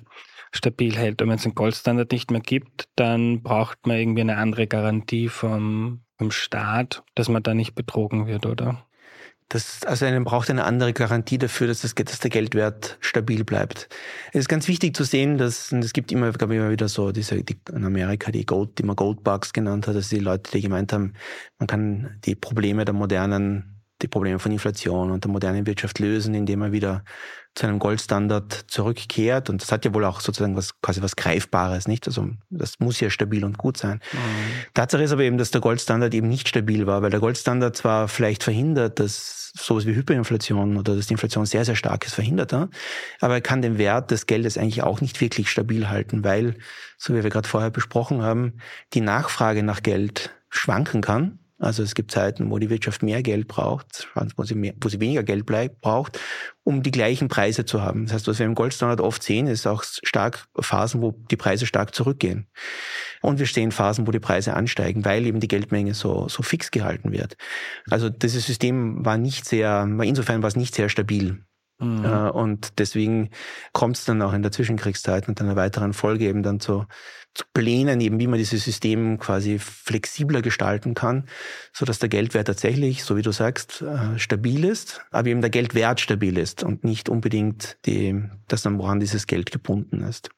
stabil 0.52 0.96
hält. 0.96 1.22
Und 1.22 1.30
wenn 1.30 1.38
es 1.38 1.46
einen 1.46 1.56
Goldstandard 1.56 2.12
nicht 2.12 2.30
mehr 2.30 2.42
gibt, 2.42 2.90
dann 2.96 3.42
braucht 3.42 3.88
man 3.88 3.98
irgendwie 3.98 4.22
eine 4.22 4.38
andere 4.38 4.68
Garantie 4.68 5.30
vom, 5.30 6.02
vom 6.18 6.32
Staat, 6.32 7.04
dass 7.16 7.30
man 7.30 7.44
da 7.44 7.54
nicht 7.54 7.74
betrogen 7.76 8.28
wird, 8.28 8.46
oder? 8.46 8.86
Das, 9.50 9.84
also 9.86 10.06
man 10.06 10.24
braucht 10.24 10.50
eine 10.50 10.64
andere 10.64 10.94
Garantie 10.94 11.38
dafür, 11.38 11.68
dass, 11.68 11.82
das, 11.82 11.94
dass 11.94 12.20
der 12.20 12.32
Geldwert 12.32 12.98
stabil 13.02 13.44
bleibt. 13.44 13.88
Es 14.32 14.42
ist 14.42 14.50
ganz 14.50 14.68
wichtig 14.68 14.96
zu 14.96 15.04
sehen, 15.04 15.38
dass 15.38 15.72
und 15.72 15.84
es 15.84 15.94
gibt 15.94 16.12
immer, 16.12 16.32
glaube 16.32 16.56
ich, 16.56 16.60
immer 16.60 16.72
wieder 16.72 16.88
so 16.88 17.12
diese 17.12 17.44
die, 17.44 17.58
in 17.72 17.86
Amerika 17.86 18.32
die 18.32 18.46
Gold, 18.46 18.80
die 18.80 18.84
man 18.84 18.96
Goldbugs 18.96 19.54
genannt 19.54 19.88
hat, 19.88 19.96
dass 19.96 20.10
die 20.10 20.20
Leute, 20.20 20.50
die 20.52 20.62
gemeint 20.62 20.92
haben, 20.92 21.14
man 21.60 21.68
kann 21.68 22.20
die 22.26 22.36
Probleme 22.36 22.84
der 22.84 22.96
modernen 22.96 23.73
die 24.04 24.08
Probleme 24.08 24.40
von 24.40 24.52
Inflation 24.52 25.12
und 25.12 25.24
der 25.24 25.32
modernen 25.32 25.66
Wirtschaft 25.66 26.00
lösen, 26.00 26.34
indem 26.34 26.62
er 26.62 26.72
wieder 26.72 27.04
zu 27.56 27.68
einem 27.68 27.80
Goldstandard 27.80 28.66
zurückkehrt. 28.68 29.50
Und 29.50 29.62
das 29.62 29.72
hat 29.72 29.86
ja 29.86 29.94
wohl 29.94 30.06
auch 30.06 30.22
sozusagen 30.22 30.56
was, 30.56 30.80
quasi 30.82 31.02
was 31.02 31.16
Greifbares, 31.16 31.88
nicht? 31.88 32.08
Also, 32.08 32.30
das 32.50 32.80
muss 32.80 33.00
ja 33.00 33.10
stabil 33.10 33.46
und 33.46 33.58
gut 33.58 33.78
sein. 33.78 34.00
Mhm. 34.12 34.18
Tatsache 34.74 35.04
ist 35.04 35.12
aber 35.12 35.24
eben, 35.24 35.38
dass 35.38 35.52
der 35.52 35.62
Goldstandard 35.62 36.14
eben 36.14 36.28
nicht 36.28 36.48
stabil 36.48 36.88
war, 36.88 37.02
weil 37.02 37.12
der 37.12 37.20
Goldstandard 37.20 37.76
zwar 37.76 38.08
vielleicht 38.08 38.44
verhindert, 38.44 39.00
dass 39.00 39.52
sowas 39.56 39.86
wie 39.86 39.96
Hyperinflation 39.96 40.78
oder 40.78 40.96
dass 40.96 41.08
die 41.08 41.14
Inflation 41.14 41.46
sehr, 41.46 41.64
sehr 41.64 41.76
stark 41.76 42.06
ist, 42.06 42.16
verhindert 42.16 42.54
er, 42.54 42.70
aber 43.20 43.36
er 43.36 43.42
kann 43.42 43.62
den 43.62 43.78
Wert 43.78 44.10
des 44.10 44.26
Geldes 44.26 44.58
eigentlich 44.58 44.82
auch 44.82 45.00
nicht 45.00 45.22
wirklich 45.22 45.50
stabil 45.50 45.90
halten, 45.90 46.24
weil, 46.24 46.56
so 46.98 47.14
wie 47.14 47.24
wir 47.24 47.30
gerade 47.30 47.48
vorher 47.48 47.70
besprochen 47.70 48.24
haben, 48.24 48.54
die 48.94 49.02
Nachfrage 49.02 49.62
nach 49.62 49.84
Geld 49.84 50.32
schwanken 50.50 51.02
kann 51.02 51.38
also 51.60 51.84
es 51.84 51.96
gibt 51.96 52.12
Zeiten, 52.12 52.50
wo 52.52 52.58
die 52.58 52.70
Wirtschaft 52.70 53.04
mehr 53.04 53.24
Geld 53.24 53.48
braucht, 53.48 54.10
wo 54.36 54.44
sie, 54.44 54.56
mehr, 54.56 54.74
wo 54.82 54.90
sie 54.90 55.00
weniger 55.00 55.24
Geld 55.24 55.46
bleibt, 55.46 55.82
braucht, 55.82 56.20
um 56.64 56.84
die 56.84 56.92
gleichen 56.92 57.28
Preise 57.28 57.64
zu 57.64 57.82
haben. 57.82 58.06
Das 58.06 58.14
heißt, 58.14 58.28
was 58.28 58.40
wir 58.40 58.46
im 58.46 58.56
Goldstandard 58.56 59.02
oft 59.02 59.24
sehen, 59.24 59.48
ist 59.48 59.68
auch 59.68 59.84
stark 59.84 60.48
Phasen, 60.60 61.02
wo 61.02 61.12
die 61.32 61.38
Preise 61.38 61.66
stark 61.66 61.96
zurückgehen. 61.96 62.48
Und 63.22 63.40
wir 63.40 63.46
sehen 63.46 63.72
Phasen, 63.72 64.08
wo 64.08 64.12
die 64.12 64.20
Preise 64.20 64.56
ansteigen, 64.56 65.06
weil 65.06 65.26
eben 65.26 65.40
die 65.40 65.48
Geldmenge 65.48 65.94
so, 65.94 66.28
so 66.28 66.44
fix 66.44 66.72
gehalten 66.72 67.12
wird. 67.12 67.38
Also 67.90 68.10
dieses 68.10 68.46
System 68.46 69.06
war 69.06 69.18
nicht 69.18 69.46
sehr, 69.46 69.88
insofern 70.02 70.42
war 70.42 70.48
es 70.48 70.56
nicht 70.56 70.76
sehr 70.76 70.90
stabil. 70.90 71.46
Mhm. 71.80 72.06
Äh, 72.06 72.30
und 72.30 72.80
deswegen 72.80 73.30
kommt 73.72 73.98
es 73.98 74.06
dann 74.06 74.22
auch 74.22 74.34
in 74.34 74.42
der 74.42 74.52
Zwischenkriegszeit 74.52 75.28
und 75.28 75.42
einer 75.42 75.56
weiteren 75.56 75.94
Folge 75.94 76.26
eben 76.26 76.44
dann 76.44 76.60
zu, 76.60 76.86
zu 77.34 77.46
Plänen, 77.54 78.00
eben 78.00 78.20
wie 78.20 78.28
man 78.28 78.38
dieses 78.38 78.64
System 78.64 79.18
quasi 79.18 79.58
flexibler 79.58 80.44
gestalten 80.44 80.94
kann, 80.94 81.26
so 81.72 81.84
dass 81.84 81.98
der 81.98 82.10
Geldwert 82.10 82.46
tatsächlich, 82.46 83.04
so 83.04 83.18
wie 83.18 83.24
du 83.24 83.32
sagst, 83.32 83.82
äh, 83.82 84.20
stabil 84.20 84.64
ist, 84.66 85.02
aber 85.10 85.30
eben 85.30 85.42
der 85.42 85.50
Geldwert 85.50 86.00
stabil 86.00 86.38
ist 86.38 86.64
und 86.64 86.84
nicht 86.84 87.10
unbedingt 87.10 87.78
die, 87.86 88.24
dann 88.48 88.78
woran 88.78 89.00
dieses 89.00 89.26
Geld 89.26 89.52
gebunden 89.52 90.04
ist. 90.04 90.30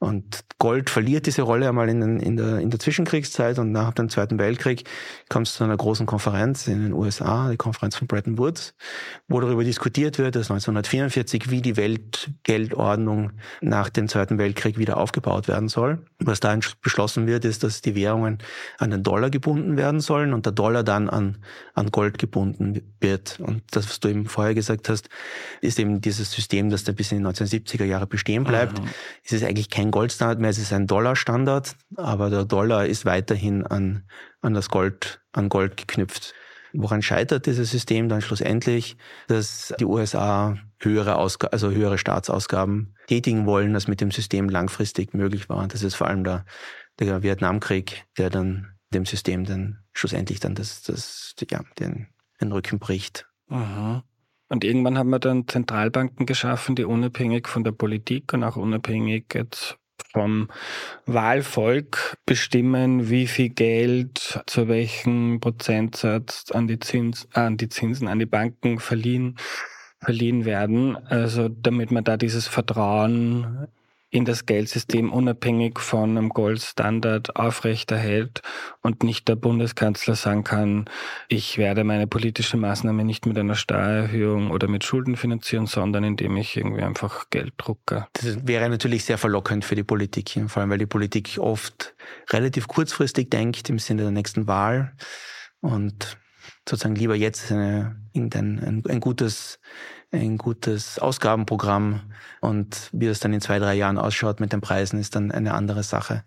Und 0.00 0.40
Gold 0.58 0.90
verliert 0.90 1.26
diese 1.26 1.42
Rolle 1.42 1.68
einmal 1.68 1.88
in, 1.88 2.18
in, 2.18 2.36
der, 2.36 2.58
in 2.58 2.70
der 2.70 2.80
Zwischenkriegszeit 2.80 3.60
und 3.60 3.70
nach 3.70 3.92
dem 3.92 4.08
Zweiten 4.08 4.38
Weltkrieg 4.40 4.88
kommt 5.28 5.46
es 5.46 5.54
zu 5.54 5.62
einer 5.64 5.76
großen 5.76 6.06
Konferenz 6.06 6.66
in 6.66 6.82
den 6.82 6.92
USA, 6.92 7.50
die 7.50 7.56
Konferenz 7.56 7.94
von 7.94 8.08
Bretton 8.08 8.36
Woods, 8.36 8.74
wo 9.28 9.40
darüber 9.40 9.62
diskutiert 9.62 10.18
wird, 10.18 10.34
dass 10.34 10.50
1944, 10.76 11.50
wie 11.50 11.62
die 11.62 11.76
Weltgeldordnung 11.76 13.32
nach 13.60 13.88
dem 13.88 14.08
Zweiten 14.08 14.38
Weltkrieg 14.38 14.78
wieder 14.78 14.96
aufgebaut 14.96 15.48
werden 15.48 15.68
soll 15.68 15.98
was 16.26 16.40
da 16.40 16.58
beschlossen 16.80 17.26
wird, 17.26 17.44
ist, 17.44 17.62
dass 17.62 17.82
die 17.82 17.94
Währungen 17.94 18.38
an 18.78 18.90
den 18.90 19.02
Dollar 19.02 19.30
gebunden 19.30 19.76
werden 19.76 20.00
sollen 20.00 20.32
und 20.32 20.46
der 20.46 20.52
Dollar 20.52 20.82
dann 20.82 21.08
an, 21.08 21.38
an 21.74 21.90
Gold 21.90 22.18
gebunden 22.18 22.82
wird. 23.00 23.40
Und 23.40 23.62
das, 23.70 23.88
was 23.88 24.00
du 24.00 24.08
eben 24.08 24.26
vorher 24.26 24.54
gesagt 24.54 24.88
hast, 24.88 25.08
ist 25.60 25.78
eben 25.78 26.00
dieses 26.00 26.32
System, 26.32 26.70
das 26.70 26.84
da 26.84 26.92
bis 26.92 27.12
in 27.12 27.18
die 27.18 27.24
1970er 27.24 27.84
Jahre 27.84 28.06
bestehen 28.06 28.44
bleibt. 28.44 28.80
Mhm. 28.80 28.88
Es 29.24 29.32
ist 29.32 29.44
eigentlich 29.44 29.70
kein 29.70 29.90
Goldstandard 29.90 30.40
mehr, 30.40 30.50
es 30.50 30.58
ist 30.58 30.72
ein 30.72 30.86
Dollarstandard, 30.86 31.76
aber 31.96 32.30
der 32.30 32.44
Dollar 32.44 32.86
ist 32.86 33.04
weiterhin 33.04 33.66
an, 33.66 34.04
an 34.40 34.54
das 34.54 34.68
Gold, 34.68 35.20
an 35.32 35.48
Gold 35.48 35.76
geknüpft. 35.76 36.34
Woran 36.72 37.02
scheitert 37.02 37.46
dieses 37.46 37.70
System 37.70 38.08
dann 38.08 38.22
schlussendlich? 38.22 38.96
Dass 39.28 39.74
die 39.78 39.84
USA 39.84 40.56
höhere, 40.80 41.16
Ausg 41.16 41.46
also 41.52 41.70
höhere 41.70 41.98
Staatsausgaben 41.98 42.94
tätigen 43.06 43.46
wollen, 43.46 43.74
als 43.74 43.88
mit 43.88 44.00
dem 44.00 44.10
System 44.10 44.48
langfristig 44.48 45.14
möglich 45.14 45.48
war. 45.48 45.66
Das 45.68 45.82
ist 45.82 45.94
vor 45.94 46.06
allem 46.06 46.24
der, 46.24 46.44
der 46.98 47.22
Vietnamkrieg, 47.22 48.04
der 48.16 48.30
dann 48.30 48.72
dem 48.92 49.06
System 49.06 49.44
dann 49.44 49.78
schlussendlich 49.92 50.40
dann 50.40 50.54
das, 50.54 50.82
das, 50.82 51.34
ja, 51.50 51.60
den, 51.78 52.08
den 52.40 52.52
Rücken 52.52 52.78
bricht. 52.78 53.26
Aha. 53.48 54.04
Und 54.48 54.64
irgendwann 54.64 54.98
haben 54.98 55.10
wir 55.10 55.18
dann 55.18 55.48
Zentralbanken 55.48 56.26
geschaffen, 56.26 56.74
die 56.74 56.84
unabhängig 56.84 57.48
von 57.48 57.64
der 57.64 57.72
Politik 57.72 58.34
und 58.34 58.44
auch 58.44 58.56
unabhängig 58.56 59.32
jetzt 59.34 59.78
vom 60.12 60.48
Wahlvolk 61.06 62.16
bestimmen, 62.26 63.08
wie 63.10 63.26
viel 63.26 63.50
Geld 63.50 64.42
zu 64.46 64.68
welchem 64.68 65.40
Prozentsatz 65.40 66.50
an 66.52 66.66
die, 66.66 66.78
Zins, 66.78 67.28
äh, 67.34 67.40
an 67.40 67.56
die 67.56 67.68
Zinsen, 67.68 68.08
an 68.08 68.18
die 68.18 68.26
Banken 68.26 68.78
verliehen, 68.78 69.36
verliehen 70.00 70.44
werden. 70.44 70.96
Also 70.96 71.48
damit 71.48 71.90
man 71.90 72.04
da 72.04 72.16
dieses 72.16 72.48
Vertrauen 72.48 73.68
in 74.12 74.26
das 74.26 74.44
Geldsystem 74.44 75.10
unabhängig 75.10 75.80
von 75.80 76.10
einem 76.10 76.28
Goldstandard 76.28 77.34
aufrechterhält 77.34 78.42
und 78.82 79.02
nicht 79.02 79.26
der 79.26 79.36
Bundeskanzler 79.36 80.16
sagen 80.16 80.44
kann, 80.44 80.84
ich 81.28 81.56
werde 81.56 81.82
meine 81.82 82.06
politische 82.06 82.58
Maßnahme 82.58 83.04
nicht 83.04 83.24
mit 83.24 83.38
einer 83.38 83.54
Steuererhöhung 83.54 84.50
oder 84.50 84.68
mit 84.68 84.84
Schulden 84.84 85.16
finanzieren, 85.16 85.66
sondern 85.66 86.04
indem 86.04 86.36
ich 86.36 86.58
irgendwie 86.58 86.82
einfach 86.82 87.30
Geld 87.30 87.54
drucke. 87.56 88.06
Das 88.12 88.46
wäre 88.46 88.68
natürlich 88.68 89.06
sehr 89.06 89.16
verlockend 89.16 89.64
für 89.64 89.76
die 89.76 89.82
Politik, 89.82 90.38
vor 90.46 90.60
allem 90.60 90.68
weil 90.70 90.78
die 90.78 90.86
Politik 90.86 91.38
oft 91.40 91.94
relativ 92.30 92.68
kurzfristig 92.68 93.30
denkt 93.30 93.70
im 93.70 93.78
Sinne 93.78 94.02
der 94.02 94.10
nächsten 94.10 94.46
Wahl 94.46 94.92
und 95.62 96.18
sozusagen 96.68 96.96
lieber 96.96 97.16
jetzt 97.16 97.50
eine, 97.50 97.96
ein, 98.14 98.82
ein 98.86 99.00
gutes 99.00 99.58
ein 100.12 100.38
gutes 100.38 100.98
Ausgabenprogramm 100.98 102.02
und 102.40 102.90
wie 102.92 103.06
das 103.06 103.20
dann 103.20 103.32
in 103.32 103.40
zwei, 103.40 103.58
drei 103.58 103.74
Jahren 103.74 103.98
ausschaut 103.98 104.40
mit 104.40 104.52
den 104.52 104.60
Preisen, 104.60 104.98
ist 104.98 105.16
dann 105.16 105.32
eine 105.32 105.54
andere 105.54 105.82
Sache. 105.82 106.22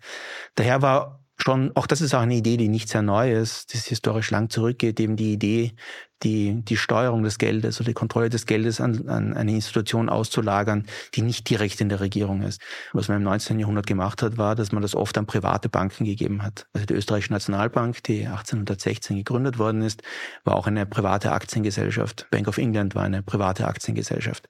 Daher 0.56 0.82
war 0.82 1.25
schon, 1.36 1.72
auch 1.74 1.86
das 1.86 2.00
ist 2.00 2.14
auch 2.14 2.20
eine 2.20 2.34
Idee, 2.34 2.56
die 2.56 2.68
nicht 2.68 2.88
sehr 2.88 3.02
neu 3.02 3.32
ist, 3.32 3.72
die 3.72 3.78
historisch 3.78 4.30
lang 4.30 4.50
zurückgeht, 4.50 4.98
eben 5.00 5.16
die 5.16 5.32
Idee, 5.32 5.74
die, 6.22 6.62
die 6.64 6.76
Steuerung 6.76 7.22
des 7.22 7.36
Geldes 7.36 7.78
oder 7.78 7.88
die 7.88 7.94
Kontrolle 7.94 8.30
des 8.30 8.46
Geldes 8.46 8.80
an, 8.80 9.08
an 9.08 9.34
eine 9.34 9.52
Institution 9.52 10.08
auszulagern, 10.08 10.86
die 11.14 11.22
nicht 11.22 11.48
direkt 11.50 11.80
in 11.80 11.90
der 11.90 12.00
Regierung 12.00 12.42
ist. 12.42 12.60
Was 12.92 13.08
man 13.08 13.18
im 13.18 13.24
19. 13.24 13.60
Jahrhundert 13.60 13.86
gemacht 13.86 14.22
hat, 14.22 14.38
war, 14.38 14.54
dass 14.54 14.72
man 14.72 14.82
das 14.82 14.94
oft 14.94 15.18
an 15.18 15.26
private 15.26 15.68
Banken 15.68 16.04
gegeben 16.04 16.42
hat. 16.42 16.66
Also 16.72 16.86
die 16.86 16.94
Österreichische 16.94 17.32
Nationalbank, 17.32 18.02
die 18.04 18.26
1816 18.26 19.16
gegründet 19.16 19.58
worden 19.58 19.82
ist, 19.82 20.02
war 20.44 20.56
auch 20.56 20.66
eine 20.66 20.86
private 20.86 21.32
Aktiengesellschaft. 21.32 22.26
Bank 22.30 22.48
of 22.48 22.56
England 22.56 22.94
war 22.94 23.02
eine 23.02 23.22
private 23.22 23.66
Aktiengesellschaft. 23.66 24.48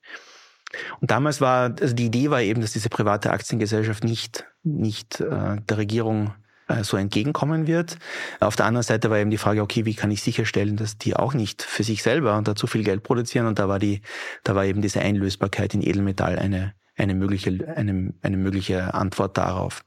Und 1.01 1.11
damals 1.11 1.41
war, 1.41 1.75
also 1.81 1.95
die 1.95 2.07
Idee 2.07 2.31
war 2.31 2.43
eben, 2.43 2.61
dass 2.61 2.73
diese 2.73 2.89
private 2.89 3.31
Aktiengesellschaft 3.31 4.05
nicht, 4.05 4.45
nicht 4.63 5.21
äh, 5.21 5.57
der 5.61 5.79
Regierung 5.79 6.35
so 6.83 6.97
entgegenkommen 6.97 7.67
wird. 7.67 7.99
Auf 8.41 8.57
der 8.57 8.67
anderen 8.67 8.83
Seite 8.83 9.11
war 9.11 9.19
eben 9.19 9.31
die 9.31 9.39
Frage, 9.39 9.63
okay, 9.63 9.85
wie 9.85 9.95
kann 9.95 10.11
ich 10.11 10.23
sicherstellen, 10.23 10.77
dass 10.77 10.99
die 10.99 11.15
auch 11.15 11.35
nicht 11.35 11.63
für 11.63 11.83
sich 11.83 12.03
selber 12.03 12.37
und 12.37 12.49
dazu 12.49 12.67
viel 12.67 12.85
Geld 12.85 13.03
produzieren? 13.03 13.47
Und 13.47 13.59
da 13.59 13.69
war 13.69 13.79
die, 13.79 14.03
da 14.43 14.55
war 14.55 14.65
eben 14.65 14.83
diese 14.83 15.01
Einlösbarkeit 15.01 15.75
in 15.75 15.83
Edelmetall 15.83 16.39
eine, 16.39 16.75
eine 16.97 17.15
mögliche, 17.15 17.51
eine, 17.77 18.13
eine 18.23 18.37
mögliche 18.37 18.95
Antwort 18.95 19.39
darauf. 19.39 19.85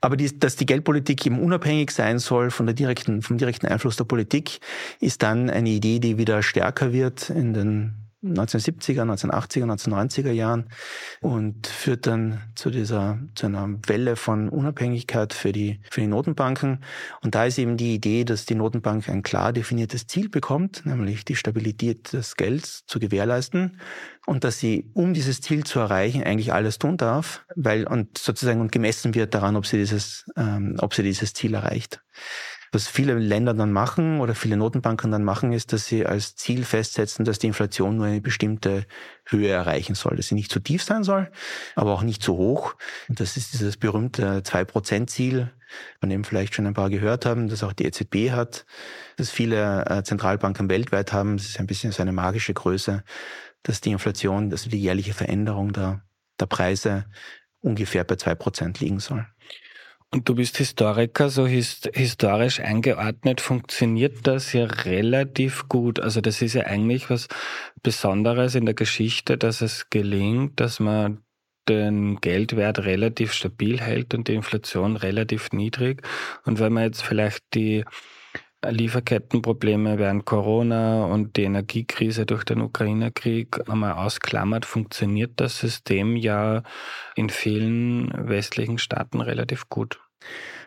Aber 0.00 0.16
die, 0.16 0.38
dass 0.38 0.56
die 0.56 0.66
Geldpolitik 0.66 1.24
eben 1.26 1.40
unabhängig 1.40 1.90
sein 1.90 2.18
soll 2.18 2.50
von 2.50 2.66
der 2.66 2.74
direkten, 2.74 3.22
vom 3.22 3.36
direkten 3.38 3.66
Einfluss 3.66 3.96
der 3.96 4.04
Politik, 4.04 4.60
ist 5.00 5.22
dann 5.22 5.50
eine 5.50 5.68
Idee, 5.68 5.98
die 5.98 6.18
wieder 6.18 6.42
stärker 6.42 6.92
wird 6.92 7.30
in 7.30 7.52
den 7.52 8.01
1970er, 8.22 9.02
1980er, 9.02 9.64
1990er 9.64 10.30
Jahren 10.30 10.68
und 11.20 11.66
führt 11.66 12.06
dann 12.06 12.40
zu 12.54 12.70
dieser, 12.70 13.18
zu 13.34 13.46
einer 13.46 13.68
Welle 13.86 14.16
von 14.16 14.48
Unabhängigkeit 14.48 15.32
für 15.32 15.52
die, 15.52 15.80
für 15.90 16.00
die 16.00 16.06
Notenbanken. 16.06 16.84
Und 17.22 17.34
da 17.34 17.46
ist 17.46 17.58
eben 17.58 17.76
die 17.76 17.94
Idee, 17.94 18.24
dass 18.24 18.46
die 18.46 18.54
Notenbank 18.54 19.08
ein 19.08 19.22
klar 19.22 19.52
definiertes 19.52 20.06
Ziel 20.06 20.28
bekommt, 20.28 20.86
nämlich 20.86 21.24
die 21.24 21.36
Stabilität 21.36 22.12
des 22.12 22.36
Gelds 22.36 22.84
zu 22.86 23.00
gewährleisten 23.00 23.78
und 24.26 24.44
dass 24.44 24.58
sie, 24.58 24.90
um 24.94 25.14
dieses 25.14 25.40
Ziel 25.40 25.64
zu 25.64 25.80
erreichen, 25.80 26.22
eigentlich 26.22 26.52
alles 26.52 26.78
tun 26.78 26.96
darf, 26.96 27.44
weil, 27.56 27.86
und 27.86 28.18
sozusagen, 28.18 28.60
und 28.60 28.70
gemessen 28.70 29.14
wird 29.14 29.34
daran, 29.34 29.56
ob 29.56 29.66
sie 29.66 29.78
dieses, 29.78 30.30
ähm, 30.36 30.76
ob 30.78 30.94
sie 30.94 31.02
dieses 31.02 31.34
Ziel 31.34 31.54
erreicht. 31.54 32.02
Was 32.74 32.88
viele 32.88 33.18
Länder 33.18 33.52
dann 33.52 33.70
machen 33.70 34.20
oder 34.20 34.34
viele 34.34 34.56
Notenbanken 34.56 35.10
dann 35.10 35.24
machen, 35.24 35.52
ist, 35.52 35.74
dass 35.74 35.84
sie 35.84 36.06
als 36.06 36.36
Ziel 36.36 36.64
festsetzen, 36.64 37.26
dass 37.26 37.38
die 37.38 37.48
Inflation 37.48 37.98
nur 37.98 38.06
eine 38.06 38.22
bestimmte 38.22 38.86
Höhe 39.26 39.48
erreichen 39.48 39.94
soll, 39.94 40.16
dass 40.16 40.28
sie 40.28 40.34
nicht 40.34 40.50
zu 40.50 40.58
tief 40.58 40.82
sein 40.82 41.04
soll, 41.04 41.30
aber 41.76 41.92
auch 41.92 42.02
nicht 42.02 42.22
zu 42.22 42.34
hoch. 42.38 42.74
Und 43.10 43.20
das 43.20 43.36
ist 43.36 43.52
dieses 43.52 43.76
berühmte 43.76 44.40
2%-Ziel, 44.40 45.52
von 46.00 46.08
dem 46.08 46.24
vielleicht 46.24 46.54
schon 46.54 46.66
ein 46.66 46.72
paar 46.72 46.88
gehört 46.88 47.26
haben, 47.26 47.48
das 47.48 47.62
auch 47.62 47.74
die 47.74 47.84
EZB 47.84 48.30
hat, 48.30 48.64
das 49.18 49.30
viele 49.30 49.84
äh, 49.84 50.02
Zentralbanken 50.02 50.70
weltweit 50.70 51.12
haben. 51.12 51.36
Das 51.36 51.46
ist 51.46 51.60
ein 51.60 51.66
bisschen 51.66 51.92
so 51.92 52.00
eine 52.00 52.12
magische 52.12 52.54
Größe, 52.54 53.04
dass 53.64 53.82
die 53.82 53.90
Inflation, 53.90 54.50
also 54.50 54.70
die 54.70 54.80
jährliche 54.80 55.12
Veränderung 55.12 55.74
der, 55.74 56.02
der 56.40 56.46
Preise 56.46 57.04
ungefähr 57.60 58.04
bei 58.04 58.14
2% 58.14 58.80
liegen 58.80 58.98
soll. 58.98 59.26
Und 60.14 60.28
du 60.28 60.34
bist 60.34 60.58
Historiker, 60.58 61.30
so 61.30 61.46
hist 61.46 61.90
historisch 61.94 62.60
eingeordnet 62.60 63.40
funktioniert 63.40 64.26
das 64.26 64.52
ja 64.52 64.64
relativ 64.66 65.68
gut. 65.68 66.00
Also 66.00 66.20
das 66.20 66.42
ist 66.42 66.52
ja 66.52 66.64
eigentlich 66.64 67.08
was 67.08 67.28
Besonderes 67.82 68.54
in 68.54 68.66
der 68.66 68.74
Geschichte, 68.74 69.38
dass 69.38 69.62
es 69.62 69.88
gelingt, 69.88 70.60
dass 70.60 70.80
man 70.80 71.24
den 71.66 72.20
Geldwert 72.20 72.80
relativ 72.80 73.32
stabil 73.32 73.80
hält 73.80 74.12
und 74.12 74.28
die 74.28 74.34
Inflation 74.34 74.96
relativ 74.96 75.50
niedrig. 75.52 76.02
Und 76.44 76.58
wenn 76.58 76.74
man 76.74 76.84
jetzt 76.84 77.02
vielleicht 77.02 77.42
die 77.54 77.84
Lieferkettenprobleme 78.64 79.98
während 79.98 80.24
Corona 80.24 81.04
und 81.04 81.36
die 81.36 81.44
Energiekrise 81.44 82.26
durch 82.26 82.44
den 82.44 82.60
Ukraine-Krieg 82.60 83.68
einmal 83.68 83.92
ausklammert, 83.92 84.64
funktioniert 84.64 85.32
das 85.36 85.58
System 85.58 86.16
ja 86.16 86.62
in 87.16 87.28
vielen 87.30 88.12
westlichen 88.28 88.78
Staaten 88.78 89.20
relativ 89.20 89.68
gut. 89.68 90.00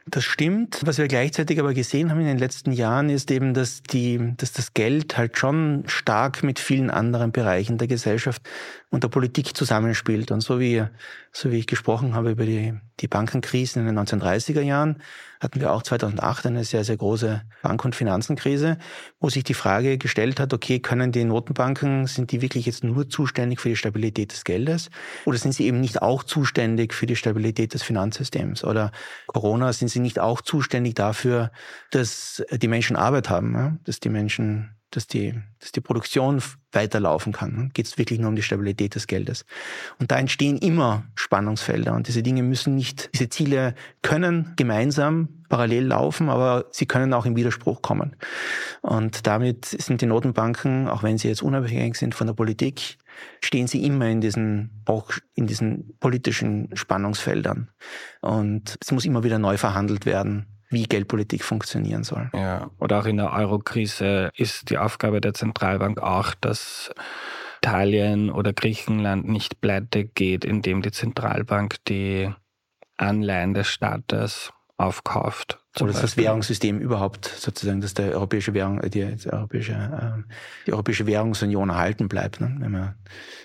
Das 0.08 0.24
stimmt. 0.24 0.82
Was 0.86 1.00
wir 1.00 1.08
gleichzeitig 1.08 1.60
aber 1.60 1.74
gesehen 1.74 2.12
haben 2.12 2.20
in 2.20 2.28
den 2.28 2.38
letzten 2.38 2.72
Jahren 2.72 3.10
ist 3.10 3.32
eben, 3.32 3.56
dass 3.56 3.82
die, 3.82 4.34
dass 4.38 4.52
das 4.52 4.76
Geld 4.76 5.18
halt 5.18 5.38
schon 5.38 5.84
stark 5.88 6.44
mit 6.44 6.60
vielen 6.60 6.92
anderen 6.92 7.32
Bereichen 7.32 7.80
der 7.80 7.88
Gesellschaft 7.88 8.44
und 8.96 9.04
der 9.04 9.10
Politik 9.10 9.58
zusammenspielt. 9.58 10.32
Und 10.32 10.40
so 10.40 10.58
wie, 10.58 10.82
so 11.34 11.52
wie 11.52 11.60
ich 11.60 11.68
gesprochen 11.68 12.16
habe 12.16 12.32
über 12.32 12.46
die, 12.46 12.74
die 13.02 13.10
Bankenkrisen 13.10 13.86
in 13.86 13.94
den 13.94 14.00
1930er 14.00 14.62
Jahren, 14.62 15.02
hatten 15.42 15.60
wir 15.60 15.74
auch 15.74 15.84
2008 15.84 16.46
eine 16.46 16.64
sehr, 16.64 16.86
sehr 16.86 16.96
große 16.96 17.42
Bank- 17.62 17.84
und 17.84 17.94
Finanzenkrise, 17.94 18.78
wo 19.20 19.30
sich 19.30 19.44
die 19.44 19.54
Frage 19.54 19.98
gestellt 19.98 20.40
hat, 20.40 20.54
okay, 20.54 20.80
können 20.80 21.12
die 21.12 21.26
Notenbanken, 21.26 22.08
sind 22.08 22.32
die 22.32 22.42
wirklich 22.42 22.68
jetzt 22.68 22.86
nur 22.86 23.10
zuständig 23.10 23.60
für 23.60 23.68
die 23.68 23.76
Stabilität 23.76 24.32
des 24.32 24.46
Geldes 24.46 24.90
oder 25.26 25.38
sind 25.38 25.54
sie 25.54 25.66
eben 25.66 25.82
nicht 25.82 26.02
auch 26.02 26.24
zuständig 26.24 26.94
für 26.94 27.06
die 27.06 27.18
Stabilität 27.18 27.74
des 27.74 27.84
Finanzsystems? 27.84 28.64
Oder 28.64 28.94
Corona, 29.28 29.74
sind 29.74 29.90
sie 29.90 30.00
nicht 30.00 30.20
auch 30.20 30.40
zuständig 30.40 30.96
dafür, 30.96 31.52
dass 31.92 32.42
die 32.50 32.70
Menschen 32.70 32.96
Arbeit 32.96 33.30
haben, 33.30 33.54
ja? 33.56 33.78
dass 33.84 34.00
die 34.00 34.10
Menschen 34.10 34.75
dass 34.92 35.08
die, 35.08 35.34
dass 35.60 35.72
die 35.72 35.82
Produktion 35.82 36.42
weiterlaufen 36.72 37.34
kann. 37.34 37.72
Geht 37.74 37.86
es 37.86 37.98
wirklich 37.98 38.20
nur 38.20 38.30
um 38.30 38.36
die 38.36 38.42
Stabilität 38.42 38.96
des 38.96 39.08
Geldes. 39.08 39.46
Und 40.00 40.12
da 40.12 40.18
entstehen 40.18 40.58
immer 40.58 41.06
Spannungsfelder 41.16 41.94
und 41.94 42.08
diese 42.08 42.24
Dinge 42.24 42.44
müssen 42.44 42.76
nicht, 42.76 43.10
diese 43.14 43.30
Ziele 43.30 43.76
können 44.02 44.54
gemeinsam 44.56 45.30
parallel 45.50 45.86
laufen, 45.86 46.30
aber 46.30 46.66
sie 46.72 46.86
können 46.86 47.14
auch 47.14 47.26
im 47.26 47.36
Widerspruch 47.36 47.82
kommen. 47.82 48.16
Und 48.82 49.28
damit 49.28 49.66
sind 49.66 50.02
die 50.02 50.06
Notenbanken, 50.06 50.88
auch 50.88 51.04
wenn 51.04 51.18
sie 51.18 51.28
jetzt 51.28 51.44
unabhängig 51.44 51.96
sind 51.96 52.16
von 52.16 52.28
der 52.28 52.34
Politik, 52.34 52.98
stehen 53.42 53.68
sie 53.68 53.86
immer 53.86 54.08
in 54.08 54.22
diesen, 54.22 54.82
auch 54.86 55.12
in 55.34 55.48
diesen 55.48 55.98
politischen 56.00 56.70
Spannungsfeldern. 56.76 57.70
Und 58.22 58.78
es 58.82 58.92
muss 58.92 59.06
immer 59.06 59.24
wieder 59.24 59.40
neu 59.40 59.58
verhandelt 59.58 60.06
werden 60.06 60.48
wie 60.70 60.84
Geldpolitik 60.84 61.44
funktionieren 61.44 62.04
soll. 62.04 62.30
Ja, 62.34 62.70
oder 62.80 63.00
auch 63.00 63.06
in 63.06 63.18
der 63.18 63.34
Eurokrise 63.34 64.32
ist 64.36 64.70
die 64.70 64.78
Aufgabe 64.78 65.22
der 65.22 65.34
Zentralbank 65.34 66.00
auch, 66.00 66.34
dass 66.36 66.92
Italien 67.62 68.30
oder 68.30 68.54
Griechenland 68.54 69.28
nicht 69.28 69.62
pleite 69.62 70.06
geht, 70.06 70.46
indem 70.46 70.82
die 70.82 70.92
Zentralbank 70.92 71.78
die 71.88 72.32
Anleihen 72.98 73.54
des 73.54 73.68
Staates 73.68 74.54
aufkauft 74.78 75.60
oder 75.82 75.92
dass 75.92 76.02
das 76.02 76.18
Währungssystem 76.18 76.80
überhaupt 76.80 77.26
sozusagen, 77.26 77.82
dass 77.82 77.94
der 77.94 78.14
europäische 78.14 78.54
Währung, 78.54 78.80
die, 78.82 79.16
die 79.16 79.30
europäische, 79.30 79.74
äh, 79.74 80.34
die 80.68 80.74
europäische 80.74 81.06
Währungsunion 81.06 81.70
erhalten 81.70 82.08
bleibt. 82.08 82.40
Ne? 82.40 82.56
Wenn, 82.60 82.72
wir, 82.72 82.96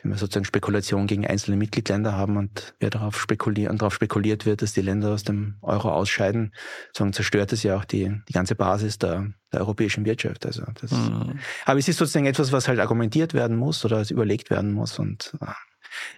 wenn 0.02 0.12
wir 0.12 0.18
sozusagen 0.18 0.44
Spekulation 0.44 1.06
gegen 1.08 1.26
einzelne 1.26 1.56
Mitgliedsländer 1.56 2.12
haben 2.16 2.36
und 2.36 2.74
wer 2.78 2.90
darauf 2.90 3.20
spekuliert, 3.20 3.72
und 3.72 3.82
darauf 3.82 3.94
spekuliert 3.94 4.46
wird, 4.46 4.62
dass 4.62 4.72
die 4.72 4.80
Länder 4.80 5.10
aus 5.10 5.24
dem 5.24 5.56
Euro 5.60 5.90
ausscheiden, 5.90 6.52
sozusagen 6.88 7.12
zerstört 7.12 7.52
es 7.52 7.64
ja 7.64 7.76
auch 7.76 7.84
die, 7.84 8.20
die 8.28 8.32
ganze 8.32 8.54
Basis 8.54 8.98
der, 8.98 9.32
der 9.52 9.60
europäischen 9.60 10.04
Wirtschaft. 10.04 10.46
Also 10.46 10.62
das, 10.80 10.92
mhm. 10.92 11.40
Aber 11.64 11.78
es 11.78 11.88
ist 11.88 11.96
sozusagen 11.96 12.26
etwas, 12.26 12.52
was 12.52 12.68
halt 12.68 12.78
argumentiert 12.78 13.34
werden 13.34 13.56
muss 13.56 13.84
oder 13.84 14.08
überlegt 14.08 14.50
werden 14.50 14.72
muss 14.72 15.00
und 15.00 15.36
äh, 15.40 15.46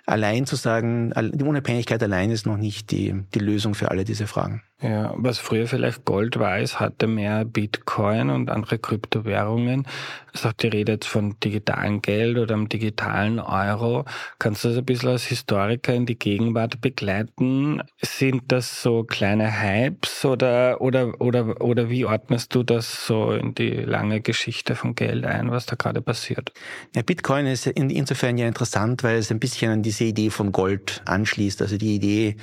allein 0.05 0.47
zu 0.47 0.57
sagen, 0.57 1.13
die 1.33 1.45
Unabhängigkeit 1.45 2.03
allein 2.03 2.31
ist 2.31 2.47
noch 2.47 2.59
nicht 2.59 2.91
die, 2.91 3.25
die 3.35 3.39
Lösung 3.39 3.75
für 3.75 3.91
alle 3.91 4.05
diese 4.05 4.27
Fragen. 4.27 4.63
Ja, 4.83 5.15
was 5.17 5.39
früher 5.39 5.69
vielleicht 5.69 6.05
Gold 6.05 6.41
war, 6.41 6.59
ist 6.59 6.81
heute 6.81 7.07
mehr 7.07 7.45
Bitcoin 7.45 8.31
und 8.31 8.51
andere 8.51 8.79
Kryptowährungen. 8.79 9.87
Es 10.33 10.41
ist 10.41 10.47
auch 10.47 10.53
die 10.55 10.67
Rede 10.67 10.93
jetzt 10.93 11.07
von 11.07 11.39
digitalen 11.39 12.03
Geld 12.03 12.37
oder 12.37 12.55
einem 12.55 12.69
digitalen 12.69 13.39
Euro. 13.39 14.05
Kannst 14.41 14.65
du 14.65 14.71
das 14.71 14.79
ein 14.79 14.85
bisschen 14.85 15.11
als 15.11 15.25
Historiker 15.25 15.95
in 15.95 16.05
die 16.05 16.19
Gegenwart 16.19 16.81
begleiten? 16.81 17.81
Sind 18.01 18.51
das 18.51 18.83
so 18.83 19.05
kleine 19.05 19.63
Hypes 19.63 20.25
oder, 20.25 20.81
oder, 20.81 21.21
oder, 21.21 21.61
oder 21.61 21.89
wie 21.89 22.05
ordnest 22.05 22.53
du 22.53 22.65
das 22.65 23.07
so 23.07 23.31
in 23.31 23.55
die 23.55 23.71
lange 23.71 24.21
Geschichte 24.21 24.75
von 24.75 24.97
Geld 24.97 25.25
ein, 25.25 25.53
was 25.53 25.67
da 25.67 25.77
gerade 25.77 26.03
passiert? 26.03 26.53
Ja, 26.97 27.03
Bitcoin 27.03 27.47
ist 27.47 27.69
insofern 27.69 28.37
ja 28.37 28.49
interessant, 28.49 29.05
weil 29.05 29.19
es 29.19 29.31
ein 29.31 29.39
bisschen 29.39 29.71
an 29.71 29.83
diese 29.83 30.03
Idee 30.03 30.31
von 30.31 30.51
Gold 30.51 31.03
anschließt. 31.05 31.63
Also 31.63 31.79
die 31.79 31.95
Idee, 31.95 32.37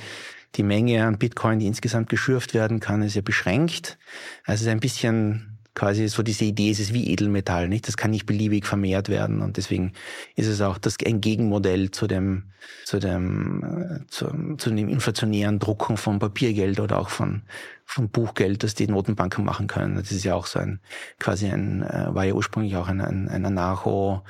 die 0.56 0.62
Menge 0.62 1.04
an 1.04 1.18
Bitcoin, 1.18 1.58
die 1.58 1.66
insgesamt 1.66 2.08
geschürft 2.08 2.54
werden 2.54 2.80
kann, 2.80 3.02
ist 3.02 3.14
ja 3.14 3.22
beschränkt. 3.22 3.98
Also 4.44 4.56
es 4.56 4.62
ist 4.62 4.68
ein 4.68 4.80
bisschen 4.80 5.59
quasi 5.80 6.06
so 6.08 6.22
diese 6.22 6.44
Idee, 6.44 6.70
es 6.70 6.78
ist 6.78 6.92
wie 6.92 7.10
Edelmetall, 7.10 7.66
nicht? 7.66 7.88
Das 7.88 7.96
kann 7.96 8.10
nicht 8.10 8.26
beliebig 8.26 8.66
vermehrt 8.66 9.08
werden 9.08 9.40
und 9.40 9.56
deswegen 9.56 9.94
ist 10.36 10.46
es 10.46 10.60
auch 10.60 10.76
das 10.76 10.98
ein 11.06 11.22
Gegenmodell 11.22 11.90
zu 11.90 12.06
dem, 12.06 12.50
zu 12.84 12.98
dem, 12.98 13.62
äh, 13.62 14.06
zu, 14.08 14.26
zu 14.58 14.68
dem 14.68 14.90
inflationären 14.90 15.58
Drucken 15.58 15.96
von 15.96 16.18
Papiergeld 16.18 16.80
oder 16.80 16.98
auch 16.98 17.08
von, 17.08 17.44
von 17.86 18.10
Buchgeld, 18.10 18.62
das 18.62 18.74
die 18.74 18.88
Notenbanken 18.88 19.42
machen 19.42 19.68
können. 19.68 19.96
Das 19.96 20.12
ist 20.12 20.22
ja 20.22 20.34
auch 20.34 20.44
so 20.44 20.58
ein, 20.58 20.80
quasi 21.18 21.46
ein, 21.46 21.80
äh, 21.80 22.14
war 22.14 22.24
ja 22.24 22.34
ursprünglich 22.34 22.76
auch 22.76 22.88
ein, 22.88 23.00
ein, 23.00 23.30
ein 23.30 23.46
Anarcho, 23.46 24.22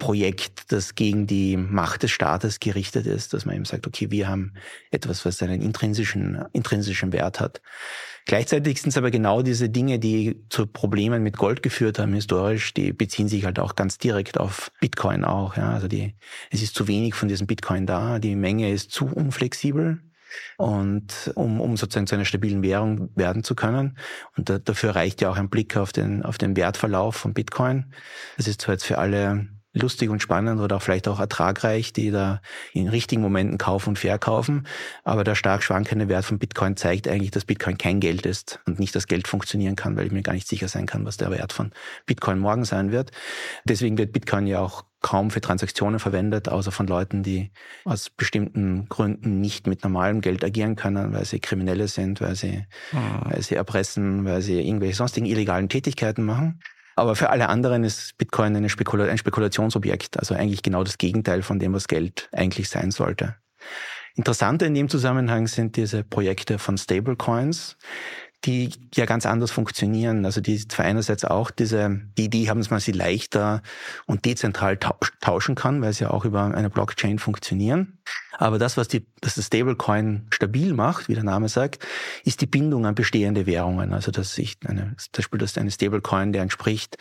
Projekt, 0.00 0.72
das 0.72 0.96
gegen 0.96 1.28
die 1.28 1.56
Macht 1.56 2.02
des 2.02 2.10
Staates 2.10 2.58
gerichtet 2.58 3.06
ist, 3.06 3.32
dass 3.32 3.44
man 3.44 3.54
eben 3.54 3.64
sagt, 3.64 3.86
okay, 3.86 4.10
wir 4.10 4.26
haben 4.26 4.54
etwas, 4.90 5.24
was 5.24 5.40
einen 5.40 5.62
intrinsischen, 5.62 6.44
intrinsischen 6.52 7.12
Wert 7.12 7.38
hat. 7.38 7.60
Gleichzeitig 8.28 8.82
sind 8.82 8.90
es 8.90 8.98
aber 8.98 9.10
genau 9.10 9.40
diese 9.40 9.70
Dinge, 9.70 9.98
die 9.98 10.44
zu 10.50 10.66
Problemen 10.66 11.22
mit 11.22 11.38
Gold 11.38 11.62
geführt 11.62 11.98
haben 11.98 12.12
historisch, 12.12 12.74
die 12.74 12.92
beziehen 12.92 13.26
sich 13.26 13.46
halt 13.46 13.58
auch 13.58 13.74
ganz 13.74 13.96
direkt 13.96 14.38
auf 14.38 14.70
Bitcoin 14.80 15.24
auch. 15.24 15.56
Ja. 15.56 15.72
Also 15.72 15.88
die, 15.88 16.14
es 16.50 16.60
ist 16.60 16.74
zu 16.74 16.86
wenig 16.88 17.14
von 17.14 17.28
diesem 17.28 17.46
Bitcoin 17.46 17.86
da, 17.86 18.18
die 18.18 18.36
Menge 18.36 18.70
ist 18.70 18.90
zu 18.90 19.06
unflexibel. 19.06 20.02
Und 20.58 21.32
um, 21.36 21.58
um 21.58 21.78
sozusagen 21.78 22.06
zu 22.06 22.16
einer 22.16 22.26
stabilen 22.26 22.62
Währung 22.62 23.08
werden 23.16 23.44
zu 23.44 23.54
können. 23.54 23.96
Und 24.36 24.50
da, 24.50 24.58
dafür 24.58 24.94
reicht 24.94 25.22
ja 25.22 25.30
auch 25.30 25.38
ein 25.38 25.48
Blick 25.48 25.74
auf 25.78 25.92
den, 25.92 26.22
auf 26.22 26.36
den 26.36 26.54
Wertverlauf 26.54 27.16
von 27.16 27.32
Bitcoin. 27.32 27.94
Das 28.36 28.46
ist 28.46 28.60
zwar 28.60 28.74
jetzt 28.74 28.84
für 28.84 28.98
alle 28.98 29.48
lustig 29.72 30.10
und 30.10 30.22
spannend 30.22 30.60
oder 30.60 30.76
auch 30.76 30.82
vielleicht 30.82 31.08
auch 31.08 31.20
ertragreich, 31.20 31.92
die 31.92 32.10
da 32.10 32.40
in 32.72 32.88
richtigen 32.88 33.22
Momenten 33.22 33.58
kaufen 33.58 33.90
und 33.90 33.98
verkaufen. 33.98 34.66
Aber 35.04 35.24
der 35.24 35.34
stark 35.34 35.62
schwankende 35.62 36.08
Wert 36.08 36.24
von 36.24 36.38
Bitcoin 36.38 36.76
zeigt 36.76 37.06
eigentlich, 37.06 37.30
dass 37.30 37.44
Bitcoin 37.44 37.78
kein 37.78 38.00
Geld 38.00 38.26
ist 38.26 38.60
und 38.66 38.78
nicht 38.78 38.94
das 38.94 39.06
Geld 39.06 39.28
funktionieren 39.28 39.76
kann, 39.76 39.96
weil 39.96 40.06
ich 40.06 40.12
mir 40.12 40.22
gar 40.22 40.32
nicht 40.32 40.48
sicher 40.48 40.68
sein 40.68 40.86
kann, 40.86 41.04
was 41.04 41.16
der 41.16 41.30
Wert 41.30 41.52
von 41.52 41.72
Bitcoin 42.06 42.38
morgen 42.38 42.64
sein 42.64 42.92
wird. 42.92 43.12
Deswegen 43.64 43.98
wird 43.98 44.12
Bitcoin 44.12 44.46
ja 44.46 44.60
auch 44.60 44.84
kaum 45.00 45.30
für 45.30 45.40
Transaktionen 45.40 46.00
verwendet, 46.00 46.48
außer 46.48 46.72
von 46.72 46.86
Leuten, 46.86 47.22
die 47.22 47.52
aus 47.84 48.10
bestimmten 48.10 48.88
Gründen 48.88 49.40
nicht 49.40 49.66
mit 49.66 49.84
normalem 49.84 50.20
Geld 50.20 50.42
agieren 50.42 50.74
können, 50.74 51.12
weil 51.12 51.24
sie 51.24 51.38
Kriminelle 51.38 51.86
sind, 51.86 52.20
weil 52.20 52.34
sie, 52.34 52.64
mhm. 52.92 53.20
weil 53.22 53.42
sie 53.42 53.54
erpressen, 53.54 54.24
weil 54.24 54.42
sie 54.42 54.60
irgendwelche 54.60 54.96
sonstigen 54.96 55.26
illegalen 55.26 55.68
Tätigkeiten 55.68 56.24
machen. 56.24 56.60
Aber 56.98 57.14
für 57.14 57.30
alle 57.30 57.48
anderen 57.48 57.84
ist 57.84 58.18
Bitcoin 58.18 58.56
eine 58.56 58.68
Spekula 58.68 59.04
ein 59.04 59.18
Spekulationsobjekt, 59.18 60.18
also 60.18 60.34
eigentlich 60.34 60.62
genau 60.62 60.82
das 60.82 60.98
Gegenteil 60.98 61.42
von 61.42 61.60
dem, 61.60 61.72
was 61.72 61.86
Geld 61.86 62.28
eigentlich 62.32 62.68
sein 62.68 62.90
sollte. 62.90 63.36
Interessanter 64.16 64.66
in 64.66 64.74
dem 64.74 64.88
Zusammenhang 64.88 65.46
sind 65.46 65.76
diese 65.76 66.02
Projekte 66.02 66.58
von 66.58 66.76
Stablecoins, 66.76 67.76
die 68.44 68.70
ja 68.94 69.04
ganz 69.04 69.26
anders 69.26 69.50
funktionieren. 69.50 70.24
Also 70.24 70.40
die 70.40 70.66
zwar 70.68 70.86
einerseits 70.86 71.24
auch 71.24 71.50
diese, 71.50 72.00
die 72.16 72.26
Idee 72.26 72.48
haben, 72.48 72.60
dass 72.60 72.70
man 72.70 72.80
sie 72.80 72.92
leichter 72.92 73.62
und 74.06 74.24
dezentral 74.24 74.78
tauschen 74.78 75.54
kann, 75.54 75.82
weil 75.82 75.92
sie 75.92 76.04
ja 76.04 76.10
auch 76.10 76.24
über 76.24 76.44
eine 76.44 76.70
Blockchain 76.70 77.18
funktionieren. 77.18 77.98
Aber 78.40 78.60
das, 78.60 78.76
was, 78.76 78.86
die, 78.86 79.04
das 79.20 79.34
Stablecoin 79.44 80.26
stabil 80.30 80.72
macht, 80.72 81.08
wie 81.08 81.14
der 81.14 81.24
Name 81.24 81.48
sagt, 81.48 81.84
ist 82.24 82.40
die 82.40 82.46
Bindung 82.46 82.86
an 82.86 82.94
bestehende 82.94 83.46
Währungen. 83.46 83.92
Also 83.92 84.12
dass 84.12 84.34
sich 84.34 84.58
eine, 84.64 84.94
zum 84.96 85.10
Beispiel 85.16 85.38
das 85.40 85.58
eine 85.58 85.72
Stablecoin, 85.72 86.32
der 86.32 86.42
entspricht 86.42 86.96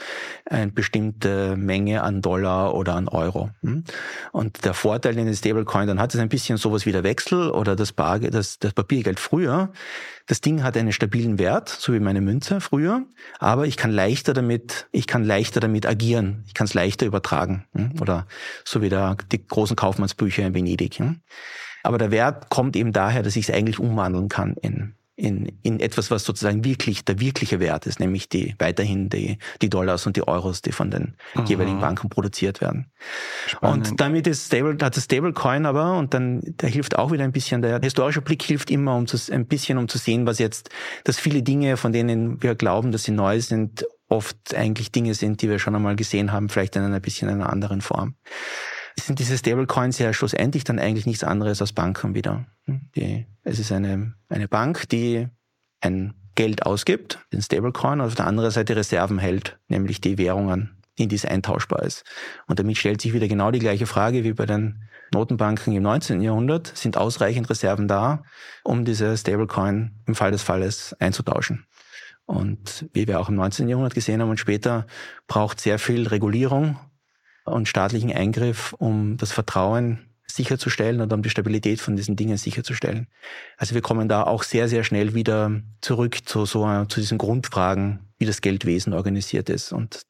eine 0.45 0.71
bestimmte 0.71 1.55
Menge 1.55 2.01
an 2.01 2.23
Dollar 2.23 2.73
oder 2.73 2.95
an 2.95 3.07
Euro. 3.07 3.51
Hm? 3.61 3.83
Und 4.31 4.65
der 4.65 4.73
Vorteil 4.73 5.13
den 5.13 5.31
Stablecoin 5.33 5.87
dann 5.87 5.99
hat 5.99 6.15
es 6.15 6.19
ein 6.19 6.29
bisschen 6.29 6.57
sowas 6.57 6.87
wie 6.87 6.91
der 6.91 7.03
Wechsel 7.03 7.51
oder 7.51 7.75
das, 7.75 7.93
Bar, 7.93 8.19
das, 8.19 8.57
das 8.57 8.73
Papiergeld 8.73 9.19
früher. 9.19 9.71
Das 10.25 10.41
Ding 10.41 10.63
hat 10.63 10.75
einen 10.75 10.91
stabilen 11.27 11.39
Wert, 11.39 11.69
so 11.69 11.93
wie 11.93 11.99
meine 11.99 12.21
Münze 12.21 12.61
früher, 12.61 13.03
aber 13.39 13.65
ich 13.65 13.77
kann 13.77 13.91
leichter 13.91 14.33
damit, 14.33 14.87
ich 14.91 15.07
kann 15.07 15.23
leichter 15.23 15.59
damit 15.59 15.85
agieren. 15.85 16.43
Ich 16.47 16.53
kann 16.53 16.65
es 16.65 16.73
leichter 16.73 17.05
übertragen. 17.05 17.65
Oder 18.01 18.27
so 18.63 18.81
wie 18.81 18.89
der, 18.89 19.17
die 19.31 19.45
großen 19.45 19.75
Kaufmannsbücher 19.75 20.45
in 20.45 20.53
Venedig. 20.53 21.01
Aber 21.83 21.97
der 21.97 22.11
Wert 22.11 22.49
kommt 22.49 22.75
eben 22.75 22.93
daher, 22.93 23.23
dass 23.23 23.35
ich 23.35 23.49
es 23.49 23.53
eigentlich 23.53 23.79
umwandeln 23.79 24.29
kann 24.29 24.55
in, 24.61 24.93
in, 25.19 25.51
in 25.63 25.79
etwas, 25.79 26.11
was 26.11 26.23
sozusagen 26.23 26.63
wirklich 26.63 27.03
der 27.03 27.19
wirkliche 27.19 27.59
Wert 27.59 27.87
ist, 27.87 27.99
nämlich 27.99 28.29
die 28.29 28.55
weiterhin 28.59 29.09
die, 29.09 29.39
die 29.63 29.69
Dollars 29.69 30.05
und 30.05 30.15
die 30.15 30.27
Euros, 30.27 30.61
die 30.61 30.71
von 30.71 30.91
den 30.91 31.15
Aha. 31.33 31.43
jeweiligen 31.45 31.79
Banken 31.79 32.09
produziert 32.09 32.61
werden. 32.61 32.91
Spannend. 33.47 33.89
Und 33.89 33.99
damit 33.99 34.27
ist 34.27 34.45
Stable, 34.45 34.77
hat 34.79 34.95
das 34.95 35.05
Stablecoin 35.05 35.65
aber, 35.65 35.97
und 35.97 36.13
dann, 36.13 36.41
der 36.43 36.69
hilft 36.69 36.97
auch 36.99 37.11
wieder 37.11 37.23
ein 37.23 37.31
bisschen, 37.31 37.63
der 37.63 37.79
historische 37.81 38.21
Blick 38.21 38.43
hilft 38.43 38.69
immer, 38.69 38.95
um 38.95 39.07
zu, 39.07 39.17
ein 39.33 39.47
bisschen, 39.47 39.79
um 39.79 39.87
zu 39.87 39.97
sehen, 39.97 40.27
was 40.27 40.37
jetzt, 40.37 40.69
dass 41.03 41.17
viele 41.17 41.41
Dinge, 41.41 41.77
von 41.77 41.91
denen 41.91 42.43
wir 42.43 42.53
glauben, 42.53 42.91
dass 42.91 43.03
sie 43.03 43.11
neu 43.11 43.41
sind, 43.41 43.87
oft 44.09 44.53
eigentlich 44.53 44.91
Dinge 44.91 45.15
sind, 45.15 45.41
die 45.41 45.49
wir 45.49 45.57
schon 45.57 45.75
einmal 45.75 45.95
gesehen 45.95 46.31
haben, 46.31 46.47
vielleicht 46.47 46.75
in 46.75 46.83
einer 46.83 46.99
bisschen 46.99 47.27
einer 47.27 47.49
anderen 47.49 47.81
Form 47.81 48.13
sind 48.99 49.19
diese 49.19 49.37
Stablecoins 49.37 49.99
ja 49.99 50.13
schlussendlich 50.13 50.63
dann 50.63 50.79
eigentlich 50.79 51.05
nichts 51.05 51.23
anderes 51.23 51.61
als 51.61 51.73
Banken 51.73 52.15
wieder. 52.15 52.45
Die, 52.95 53.25
es 53.43 53.59
ist 53.59 53.71
eine, 53.71 54.13
eine 54.29 54.47
Bank, 54.47 54.89
die 54.89 55.27
ein 55.81 56.13
Geld 56.35 56.65
ausgibt, 56.65 57.19
den 57.33 57.41
Stablecoin, 57.41 57.99
und 57.99 58.07
auf 58.07 58.15
der 58.15 58.27
anderen 58.27 58.51
Seite 58.51 58.75
Reserven 58.75 59.19
hält, 59.19 59.57
nämlich 59.67 60.01
die 60.01 60.17
Währungen, 60.17 60.77
in 60.95 61.09
die 61.09 61.15
es 61.15 61.25
eintauschbar 61.25 61.83
ist. 61.83 62.03
Und 62.47 62.59
damit 62.59 62.77
stellt 62.77 63.01
sich 63.01 63.13
wieder 63.13 63.27
genau 63.27 63.51
die 63.51 63.59
gleiche 63.59 63.87
Frage 63.87 64.23
wie 64.23 64.33
bei 64.33 64.45
den 64.45 64.83
Notenbanken 65.13 65.73
im 65.73 65.83
19. 65.83 66.21
Jahrhundert. 66.21 66.75
Sind 66.75 66.97
ausreichend 66.97 67.49
Reserven 67.49 67.87
da, 67.87 68.23
um 68.63 68.85
diese 68.85 69.15
Stablecoin 69.17 69.95
im 70.05 70.15
Fall 70.15 70.31
des 70.31 70.43
Falles 70.43 70.95
einzutauschen? 70.99 71.65
Und 72.25 72.87
wie 72.93 73.07
wir 73.07 73.19
auch 73.19 73.29
im 73.29 73.35
19. 73.35 73.69
Jahrhundert 73.69 73.95
gesehen 73.95 74.21
haben 74.21 74.29
und 74.29 74.39
später, 74.39 74.85
braucht 75.27 75.61
sehr 75.61 75.79
viel 75.79 76.07
Regulierung 76.07 76.77
und 77.47 77.67
staatlichen 77.67 78.11
Eingriff, 78.11 78.73
um 78.73 79.17
das 79.17 79.31
Vertrauen 79.31 79.99
sicherzustellen 80.29 81.01
und 81.01 81.11
um 81.13 81.21
die 81.21 81.29
Stabilität 81.29 81.79
von 81.79 81.95
diesen 81.95 82.15
Dingen 82.15 82.37
sicherzustellen. 82.37 83.07
Also 83.57 83.73
wir 83.73 83.81
kommen 83.81 84.07
da 84.07 84.23
auch 84.23 84.43
sehr, 84.43 84.67
sehr 84.67 84.83
schnell 84.83 85.13
wieder 85.13 85.61
zurück 85.81 86.27
zu 86.27 86.45
so 86.45 86.85
zu 86.85 86.99
diesen 86.99 87.17
Grundfragen, 87.17 87.99
wie 88.19 88.25
das 88.25 88.41
Geldwesen 88.41 88.93
organisiert 88.93 89.49
ist. 89.49 89.71
Und 89.71 90.01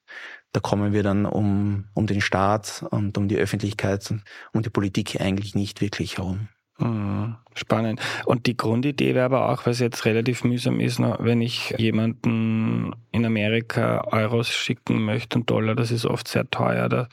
da 0.53 0.59
kommen 0.59 0.93
wir 0.93 1.03
dann 1.03 1.25
um, 1.25 1.85
um 1.93 2.07
den 2.07 2.21
Staat 2.21 2.83
und 2.89 3.17
um 3.17 3.27
die 3.27 3.37
Öffentlichkeit 3.37 4.09
und 4.09 4.23
um 4.53 4.63
die 4.63 4.69
Politik 4.69 5.21
eigentlich 5.21 5.55
nicht 5.55 5.81
wirklich 5.81 6.17
herum. 6.17 6.49
Spannend. 6.79 7.99
Und 8.25 8.45
die 8.45 8.55
Grundidee 8.55 9.15
wäre 9.15 9.25
aber 9.25 9.49
auch, 9.49 9.65
was 9.65 9.79
jetzt 9.79 10.05
relativ 10.05 10.43
mühsam 10.43 10.79
ist, 10.79 10.99
wenn 10.99 11.41
ich 11.41 11.73
jemanden 11.77 12.95
in 13.11 13.25
Amerika 13.25 14.03
Euros 14.11 14.49
schicken 14.49 15.03
möchte 15.03 15.39
und 15.39 15.49
Dollar, 15.49 15.73
das 15.73 15.89
ist 15.89 16.05
oft 16.05 16.27
sehr 16.27 16.49
teuer. 16.51 17.09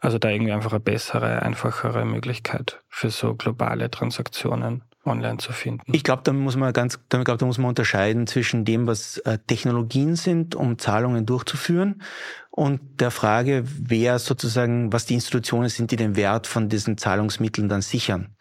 also 0.00 0.18
da 0.18 0.30
irgendwie 0.30 0.52
einfach 0.52 0.70
eine 0.70 0.80
bessere, 0.80 1.42
einfachere 1.42 2.04
Möglichkeit 2.04 2.80
für 2.88 3.10
so 3.10 3.34
globale 3.34 3.90
Transaktionen 3.90 4.82
online 5.04 5.38
zu 5.38 5.52
finden. 5.52 5.92
Ich 5.92 6.04
glaube, 6.04 6.22
da 6.22 6.32
muss 6.32 6.56
man 6.56 6.72
ganz, 6.72 6.94
ich 6.96 7.24
glaube, 7.24 7.38
da 7.38 7.46
muss 7.46 7.58
man 7.58 7.70
unterscheiden 7.70 8.26
zwischen 8.26 8.64
dem, 8.64 8.86
was 8.86 9.18
äh, 9.18 9.38
Technologien 9.46 10.14
sind, 10.14 10.54
um 10.54 10.78
Zahlungen 10.78 11.26
durchzuführen 11.26 12.02
und 12.58 12.80
der 13.00 13.12
Frage, 13.12 13.62
wer 13.64 14.18
sozusagen, 14.18 14.92
was 14.92 15.06
die 15.06 15.14
Institutionen 15.14 15.68
sind, 15.68 15.92
die 15.92 15.96
den 15.96 16.16
Wert 16.16 16.48
von 16.48 16.68
diesen 16.68 16.98
Zahlungsmitteln 16.98 17.68
dann 17.68 17.82
sichern. 17.82 18.34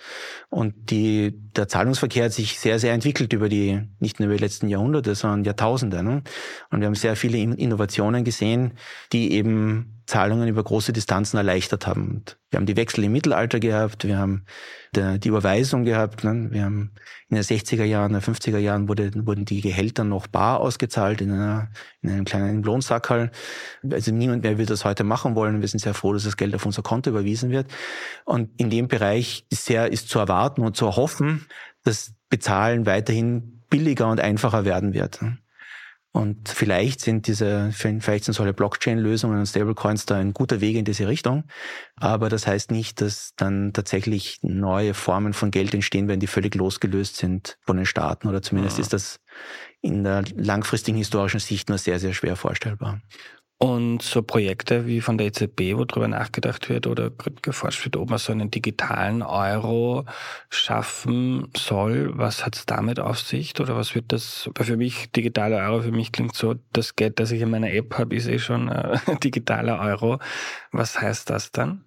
Und 0.50 0.90
die, 0.90 1.40
der 1.56 1.68
Zahlungsverkehr 1.68 2.26
hat 2.26 2.34
sich 2.34 2.58
sehr, 2.58 2.80
sehr 2.80 2.94
entwickelt 2.94 3.32
über 3.32 3.48
die, 3.48 3.84
nicht 4.00 4.20
nur 4.20 4.26
über 4.26 4.36
die 4.36 4.44
letzten 4.44 4.70
Jahrhunderte, 4.70 5.14
sondern 5.14 5.44
Jahrtausende. 5.44 6.02
Ne? 6.02 6.24
Und 6.72 6.80
wir 6.80 6.88
haben 6.88 6.96
sehr 6.96 7.16
viele 7.16 7.38
Innovationen 7.38 8.24
gesehen, 8.24 8.72
die 9.14 9.34
eben 9.34 10.02
Zahlungen 10.08 10.48
über 10.48 10.64
große 10.64 10.94
Distanzen 10.94 11.38
erleichtert 11.38 11.86
haben. 11.86 12.10
Und 12.10 12.40
wir 12.50 12.58
haben 12.58 12.66
die 12.66 12.78
Wechsel 12.78 13.04
im 13.04 13.12
Mittelalter 13.12 13.60
gehabt, 13.60 14.04
wir 14.08 14.18
haben 14.18 14.46
die 14.96 15.28
Überweisung 15.28 15.84
gehabt, 15.84 16.24
ne? 16.24 16.48
wir 16.50 16.64
haben 16.64 16.92
in 17.30 17.36
den 17.36 17.44
60er 17.44 17.84
Jahren, 17.84 18.14
in 18.14 18.22
den 18.22 18.36
50er 18.36 18.58
Jahren 18.58 18.88
wurde, 18.88 19.12
wurden 19.26 19.44
die 19.44 19.60
Gehälter 19.60 20.06
noch 20.06 20.28
bar 20.28 20.62
ausgezahlt 20.62 21.20
in, 21.20 21.32
einer, 21.32 21.70
in 22.02 22.10
einem 22.10 22.26
kleinen 22.26 22.64
Lohnsackerl. 22.64 23.32
Also 23.92 24.12
niemand 24.14 24.44
mehr 24.44 24.58
wird 24.58 24.70
das 24.70 24.86
heute 24.86 25.04
machen 25.04 25.36
wollen. 25.36 25.60
Wir 25.60 25.68
sind 25.68 25.80
sehr 25.80 25.94
froh, 25.94 26.14
dass 26.14 26.24
das 26.24 26.38
Geld 26.38 26.56
auf 26.56 26.66
unser 26.66 26.84
Konto 26.84 27.10
überwiesen 27.10 27.50
wird. 27.50 27.68
Und 28.24 28.50
in 28.58 28.70
dem 28.70 28.88
Bereich 28.88 29.46
ist 29.50 29.66
sehr, 29.66 29.92
ist 29.92 30.08
zu 30.08 30.20
erwarten 30.20 30.62
und 30.62 30.78
zu 30.78 30.86
erhoffen, 30.86 31.46
dass 31.84 32.14
Bezahlen 32.30 32.86
weiterhin 32.86 33.64
billiger 33.70 34.10
und 34.10 34.22
einfacher 34.22 34.64
werden 34.64 34.94
wird. 34.94 35.20
Und 36.18 36.50
vielleicht 36.50 37.00
sind 37.00 37.28
diese, 37.28 37.70
vielleicht 37.72 38.24
sind 38.24 38.34
solche 38.34 38.52
Blockchain-Lösungen 38.52 39.38
und 39.38 39.46
Stablecoins 39.46 40.08
da 40.08 40.16
ein 40.18 40.34
guter 40.34 40.62
Weg 40.62 40.76
in 40.76 40.84
diese 40.84 41.08
Richtung. 41.08 41.44
Aber 41.96 42.28
das 42.28 42.48
heißt 42.48 42.72
nicht, 42.72 43.02
dass 43.02 43.36
dann 43.36 43.72
tatsächlich 43.72 44.40
neue 44.42 44.96
Formen 44.96 45.34
von 45.34 45.52
Geld 45.52 45.76
entstehen 45.76 46.08
werden, 46.08 46.20
die 46.20 46.26
völlig 46.26 46.56
losgelöst 46.56 47.18
sind 47.18 47.60
von 47.62 47.78
den 47.78 47.86
Staaten. 47.86 48.28
Oder 48.28 48.42
zumindest 48.42 48.80
ja. 48.80 48.82
ist 48.82 48.94
das 48.94 49.20
in 49.82 50.04
der 50.04 50.24
langfristigen 50.36 50.98
historischen 50.98 51.40
Sicht 51.40 51.70
nur 51.70 51.78
sehr, 51.78 52.00
sehr 52.00 52.14
schwer 52.14 52.36
vorstellbar. 52.36 53.00
Und 53.60 54.04
so 54.04 54.22
Projekte 54.22 54.86
wie 54.86 55.02
von 55.02 55.18
der 55.18 55.28
EZB, 55.28 55.76
wo 55.78 55.84
darüber 55.84 56.08
nachgedacht 56.08 56.70
wird 56.70 56.86
oder 56.86 57.10
geforscht 57.42 57.84
wird, 57.86 57.96
ob 57.98 58.12
man 58.12 58.20
so 58.20 58.32
einen 58.32 58.52
digitalen 58.52 59.24
Euro 59.24 60.06
schaffen 60.52 61.48
soll, 61.58 62.16
was 62.16 62.46
hat 62.46 62.56
es 62.56 62.68
damit 62.68 63.00
auf 63.00 63.20
sich? 63.20 63.60
Oder 63.60 63.76
was 63.76 63.96
wird 63.96 64.12
das, 64.12 64.48
für 64.62 64.78
mich, 64.78 65.12
digitaler 65.12 65.58
Euro, 65.68 65.82
für 65.82 65.92
mich 65.92 66.12
klingt 66.12 66.36
so, 66.36 66.54
das 66.72 66.96
Geld, 66.96 67.20
das 67.20 67.32
ich 67.32 67.42
in 67.42 67.50
meiner 67.50 67.72
App 67.72 67.98
habe, 67.98 68.16
ist 68.16 68.28
eh 68.28 68.38
schon 68.38 68.70
äh, 68.70 69.00
digitaler 69.24 69.80
Euro. 69.80 70.20
Was 70.72 71.02
heißt 71.02 71.32
das 71.32 71.52
dann? 71.52 71.87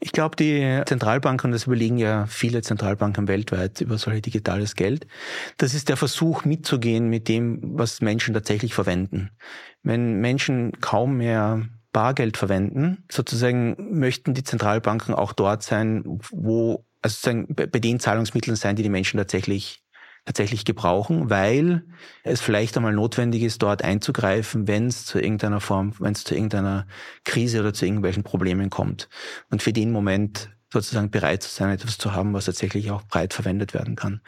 Ich 0.00 0.12
glaube, 0.12 0.36
die 0.36 0.82
Zentralbanken, 0.86 1.52
das 1.52 1.66
überlegen 1.66 1.98
ja 1.98 2.26
viele 2.26 2.62
Zentralbanken 2.62 3.28
weltweit 3.28 3.80
über 3.80 3.98
solche 3.98 4.22
digitales 4.22 4.74
Geld, 4.74 5.06
das 5.56 5.74
ist 5.74 5.88
der 5.88 5.96
Versuch 5.96 6.44
mitzugehen 6.44 7.08
mit 7.08 7.28
dem, 7.28 7.60
was 7.62 8.00
Menschen 8.00 8.34
tatsächlich 8.34 8.74
verwenden. 8.74 9.30
Wenn 9.82 10.20
Menschen 10.20 10.72
kaum 10.80 11.18
mehr 11.18 11.68
Bargeld 11.92 12.36
verwenden, 12.36 13.04
sozusagen 13.10 13.76
möchten 13.98 14.34
die 14.34 14.44
Zentralbanken 14.44 15.14
auch 15.14 15.32
dort 15.32 15.62
sein, 15.62 16.02
wo, 16.30 16.84
also 17.02 17.14
sozusagen 17.14 17.54
bei 17.54 17.66
den 17.66 17.98
Zahlungsmitteln 17.98 18.56
sein, 18.56 18.76
die 18.76 18.82
die 18.82 18.88
Menschen 18.88 19.18
tatsächlich 19.18 19.82
tatsächlich 20.28 20.66
gebrauchen, 20.66 21.30
weil 21.30 21.84
es 22.22 22.42
vielleicht 22.42 22.76
einmal 22.76 22.92
notwendig 22.92 23.42
ist, 23.42 23.62
dort 23.62 23.82
einzugreifen, 23.82 24.68
wenn 24.68 24.86
es 24.86 25.06
zu 25.06 25.18
irgendeiner 25.18 25.60
Form, 25.60 25.94
wenn 26.00 26.12
es 26.12 26.22
zu 26.22 26.34
irgendeiner 26.34 26.86
Krise 27.24 27.60
oder 27.60 27.72
zu 27.72 27.86
irgendwelchen 27.86 28.24
Problemen 28.24 28.68
kommt. 28.68 29.08
Und 29.50 29.62
für 29.62 29.72
den 29.72 29.90
Moment 29.90 30.50
sozusagen 30.70 31.10
bereit 31.10 31.42
zu 31.42 31.48
sein, 31.48 31.70
etwas 31.70 31.96
zu 31.96 32.12
haben, 32.12 32.34
was 32.34 32.44
tatsächlich 32.44 32.90
auch 32.90 33.02
breit 33.04 33.32
verwendet 33.32 33.72
werden 33.72 33.96
kann. 33.96 34.20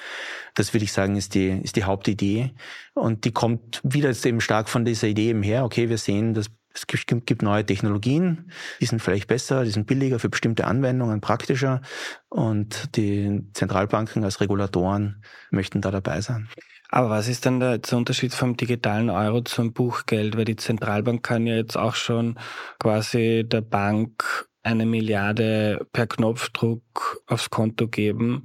Das 0.54 0.72
würde 0.72 0.84
ich 0.84 0.92
sagen, 0.92 1.16
ist 1.16 1.34
die, 1.34 1.48
ist 1.50 1.76
die 1.76 1.84
Hauptidee. 1.84 2.54
Und 2.94 3.26
die 3.26 3.32
kommt 3.32 3.82
wieder 3.84 4.08
jetzt 4.08 4.24
eben 4.24 4.40
stark 4.40 4.70
von 4.70 4.86
dieser 4.86 5.08
Idee 5.08 5.28
eben 5.28 5.42
her. 5.42 5.64
Okay, 5.64 5.90
wir 5.90 5.98
sehen, 5.98 6.32
dass 6.32 6.46
es 6.72 6.86
gibt 6.86 7.42
neue 7.42 7.66
Technologien, 7.66 8.50
die 8.80 8.86
sind 8.86 9.00
vielleicht 9.02 9.28
besser, 9.28 9.64
die 9.64 9.70
sind 9.70 9.86
billiger 9.86 10.18
für 10.18 10.28
bestimmte 10.28 10.66
Anwendungen, 10.66 11.20
praktischer 11.20 11.80
und 12.28 12.96
die 12.96 13.42
Zentralbanken 13.54 14.24
als 14.24 14.40
Regulatoren 14.40 15.22
möchten 15.50 15.80
da 15.80 15.90
dabei 15.90 16.20
sein. 16.20 16.48
Aber 16.90 17.10
was 17.10 17.28
ist 17.28 17.44
der, 17.44 17.78
der, 17.78 17.96
Unterschied 17.96 18.34
vom 18.34 18.56
digitalen 18.56 19.10
Euro 19.10 19.42
zum 19.42 19.72
Buchgeld? 19.72 20.36
Weil 20.36 20.44
die 20.44 20.56
Zentralbank 20.56 21.22
kann 21.22 21.46
ja 21.46 21.54
jetzt 21.54 21.76
auch 21.76 21.94
schon 21.94 22.38
quasi 22.80 23.44
der 23.46 23.60
Bank 23.60 24.48
eine 24.62 24.86
Milliarde 24.86 25.86
per 25.92 26.06
Knopfdruck 26.06 27.22
aufs 27.26 27.50
Konto 27.50 27.86
geben. 27.86 28.44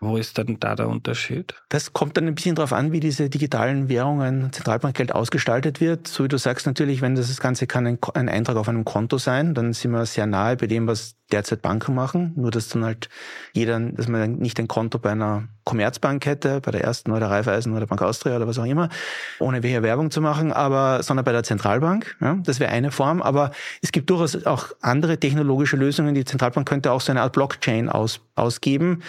Wo 0.00 0.16
ist 0.16 0.38
dann 0.38 0.58
da 0.60 0.74
der 0.74 0.88
Unterschied? 0.88 1.54
Das 1.68 1.92
kommt 1.92 2.16
dann 2.16 2.26
ein 2.26 2.34
bisschen 2.34 2.54
darauf 2.54 2.72
an, 2.72 2.92
wie 2.92 3.00
diese 3.00 3.30
digitalen 3.30 3.88
Währungen, 3.88 4.52
Zentralbankgeld 4.52 5.14
ausgestaltet 5.14 5.80
wird. 5.80 6.08
So 6.08 6.24
wie 6.24 6.28
du 6.28 6.38
sagst 6.38 6.66
natürlich, 6.66 7.00
wenn 7.00 7.14
das, 7.14 7.28
das 7.28 7.40
Ganze 7.40 7.66
kann 7.66 7.86
ein, 7.86 7.98
ein 8.14 8.28
Eintrag 8.28 8.56
auf 8.56 8.68
einem 8.68 8.84
Konto 8.84 9.18
sein, 9.18 9.54
dann 9.54 9.72
sind 9.72 9.92
wir 9.92 10.06
sehr 10.06 10.26
nahe 10.26 10.56
bei 10.56 10.66
dem, 10.66 10.86
was 10.86 11.16
derzeit 11.32 11.62
Banken 11.62 11.94
machen. 11.94 12.32
Nur 12.36 12.50
dass 12.50 12.68
dann 12.68 12.84
halt 12.84 13.08
jeder, 13.52 13.78
dass 13.80 14.08
man 14.08 14.36
nicht 14.36 14.58
ein 14.58 14.68
Konto 14.68 14.98
bei 14.98 15.10
einer 15.10 15.48
Commerzbank 15.64 16.26
hätte, 16.26 16.60
bei 16.60 16.70
der 16.70 16.84
ersten 16.84 17.10
oder 17.10 17.30
Raiffeisen 17.30 17.74
oder 17.74 17.86
Bank 17.86 18.02
Austria 18.02 18.36
oder 18.36 18.46
was 18.46 18.58
auch 18.58 18.66
immer, 18.66 18.90
ohne 19.38 19.62
welche 19.62 19.82
Werbung 19.82 20.10
zu 20.10 20.20
machen, 20.20 20.52
aber 20.52 21.02
sondern 21.02 21.24
bei 21.24 21.32
der 21.32 21.42
Zentralbank. 21.42 22.16
Ja, 22.20 22.36
das 22.42 22.60
wäre 22.60 22.70
eine 22.70 22.90
Form. 22.90 23.22
Aber 23.22 23.50
es 23.80 23.92
gibt 23.92 24.10
durchaus 24.10 24.44
auch 24.46 24.68
andere 24.80 25.18
technologische 25.18 25.76
Lösungen. 25.76 26.14
Die 26.14 26.24
Zentralbank 26.24 26.68
könnte 26.68 26.92
auch 26.92 27.00
so 27.00 27.12
eine 27.12 27.22
Art 27.22 27.32
Blockchain 27.32 27.88
aus, 27.88 28.20
ausgeben, 28.34 29.02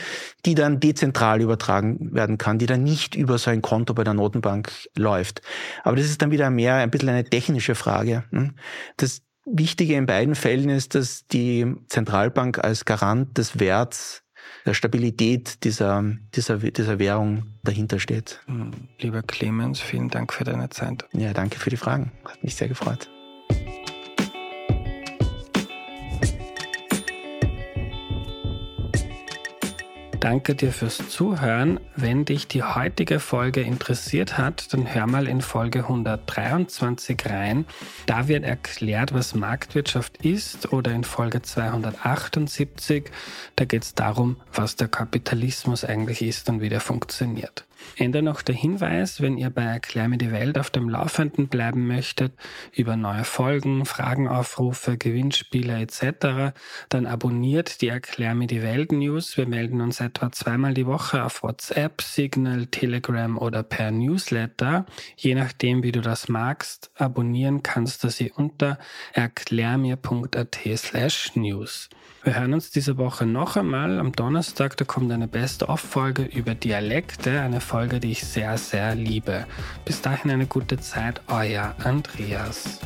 die 0.45 0.55
dann 0.55 0.79
dezentral 0.79 1.41
übertragen 1.41 2.13
werden 2.13 2.37
kann, 2.37 2.57
die 2.57 2.65
dann 2.65 2.83
nicht 2.83 3.15
über 3.15 3.37
so 3.37 3.49
ein 3.51 3.61
Konto 3.61 3.93
bei 3.93 4.03
der 4.03 4.13
Notenbank 4.13 4.71
läuft. 4.95 5.41
Aber 5.83 5.97
das 5.97 6.05
ist 6.05 6.21
dann 6.21 6.31
wieder 6.31 6.49
mehr 6.49 6.75
ein 6.75 6.91
bisschen 6.91 7.09
eine 7.09 7.25
technische 7.25 7.75
Frage. 7.75 8.23
Hm? 8.31 8.55
Das 8.97 9.24
Wichtige 9.45 9.95
in 9.95 10.05
beiden 10.05 10.35
Fällen 10.35 10.69
ist, 10.69 10.95
dass 10.95 11.27
die 11.27 11.75
Zentralbank 11.87 12.63
als 12.63 12.85
Garant 12.85 13.37
des 13.37 13.59
Werts 13.59 14.23
der 14.65 14.73
Stabilität 14.73 15.63
dieser, 15.63 16.03
dieser, 16.35 16.57
dieser 16.57 16.99
Währung 16.99 17.45
dahinter 17.63 17.99
steht. 17.99 18.41
Hm, 18.47 18.71
lieber 18.99 19.21
Clemens, 19.21 19.79
vielen 19.79 20.09
Dank 20.09 20.33
für 20.33 20.43
deine 20.43 20.69
Zeit. 20.69 21.05
Ja, 21.13 21.33
danke 21.33 21.59
für 21.59 21.69
die 21.69 21.77
Fragen. 21.77 22.11
Hat 22.25 22.43
mich 22.43 22.55
sehr 22.55 22.67
gefreut. 22.67 23.09
Danke 30.19 30.55
dir 30.55 30.71
fürs 30.71 31.09
Zuhören. 31.09 31.79
Wenn 31.95 32.25
dich 32.25 32.47
die 32.47 32.63
heutige 32.63 33.19
Folge 33.19 33.61
interessiert 33.61 34.37
hat, 34.37 34.73
dann 34.73 34.93
hör 34.93 35.07
mal 35.07 35.27
in 35.27 35.41
Folge 35.41 35.79
123 35.79 37.25
rein. 37.25 37.65
Da 38.05 38.27
wird 38.27 38.43
erklärt, 38.43 39.13
was 39.13 39.35
Marktwirtschaft 39.35 40.17
ist 40.25 40.71
oder 40.71 40.91
in 40.91 41.03
Folge 41.03 41.41
278. 41.41 43.11
Da 43.55 43.65
geht 43.65 43.83
es 43.83 43.93
darum, 43.95 44.37
was 44.53 44.75
der 44.75 44.87
Kapitalismus 44.87 45.83
eigentlich 45.83 46.21
ist 46.21 46.49
und 46.49 46.61
wie 46.61 46.69
der 46.69 46.81
funktioniert. 46.81 47.65
Ende 47.97 48.21
noch 48.21 48.41
der 48.41 48.55
Hinweis, 48.55 49.21
wenn 49.21 49.37
ihr 49.37 49.49
bei 49.49 49.63
Erklär 49.63 50.07
mir 50.07 50.17
die 50.17 50.31
Welt 50.31 50.57
auf 50.57 50.69
dem 50.69 50.89
Laufenden 50.89 51.47
bleiben 51.47 51.87
möchtet, 51.87 52.33
über 52.73 52.95
neue 52.95 53.23
Folgen, 53.23 53.85
Fragenaufrufe, 53.85 54.97
Gewinnspiele 54.97 55.79
etc., 55.79 56.53
dann 56.89 57.05
abonniert 57.05 57.81
die 57.81 57.87
Erklär 57.87 58.35
mir 58.35 58.47
die 58.47 58.61
Welt 58.61 58.91
News. 58.91 59.37
Wir 59.37 59.47
melden 59.47 59.81
uns 59.81 59.99
etwa 59.99 60.31
zweimal 60.31 60.73
die 60.73 60.85
Woche 60.85 61.23
auf 61.23 61.43
WhatsApp, 61.43 62.01
Signal, 62.01 62.67
Telegram 62.67 63.37
oder 63.37 63.63
per 63.63 63.91
Newsletter. 63.91 64.85
Je 65.15 65.35
nachdem, 65.35 65.83
wie 65.83 65.91
du 65.91 66.01
das 66.01 66.27
magst, 66.27 66.91
abonnieren 66.95 67.63
kannst 67.63 68.03
du 68.03 68.09
sie 68.09 68.31
unter 68.31 68.77
erklärmir.at 69.13 70.59
slash 70.77 71.35
news. 71.35 71.89
Wir 72.25 72.39
hören 72.39 72.55
uns 72.55 72.71
diese 72.71 72.97
Woche 72.97 73.27
noch 73.27 73.55
einmal 73.55 73.99
am 73.99 74.11
Donnerstag. 74.11 74.75
Da 74.77 74.83
kommt 74.83 75.11
eine 75.11 75.27
Best-of-Folge 75.27 76.23
über 76.23 76.55
Dialekte, 76.55 77.39
eine 77.39 77.61
Folge, 77.61 77.99
die 77.99 78.13
ich 78.13 78.25
sehr, 78.25 78.57
sehr 78.57 78.95
liebe. 78.95 79.45
Bis 79.85 80.01
dahin 80.01 80.31
eine 80.31 80.47
gute 80.47 80.79
Zeit, 80.79 81.21
euer 81.27 81.75
Andreas. 81.83 82.79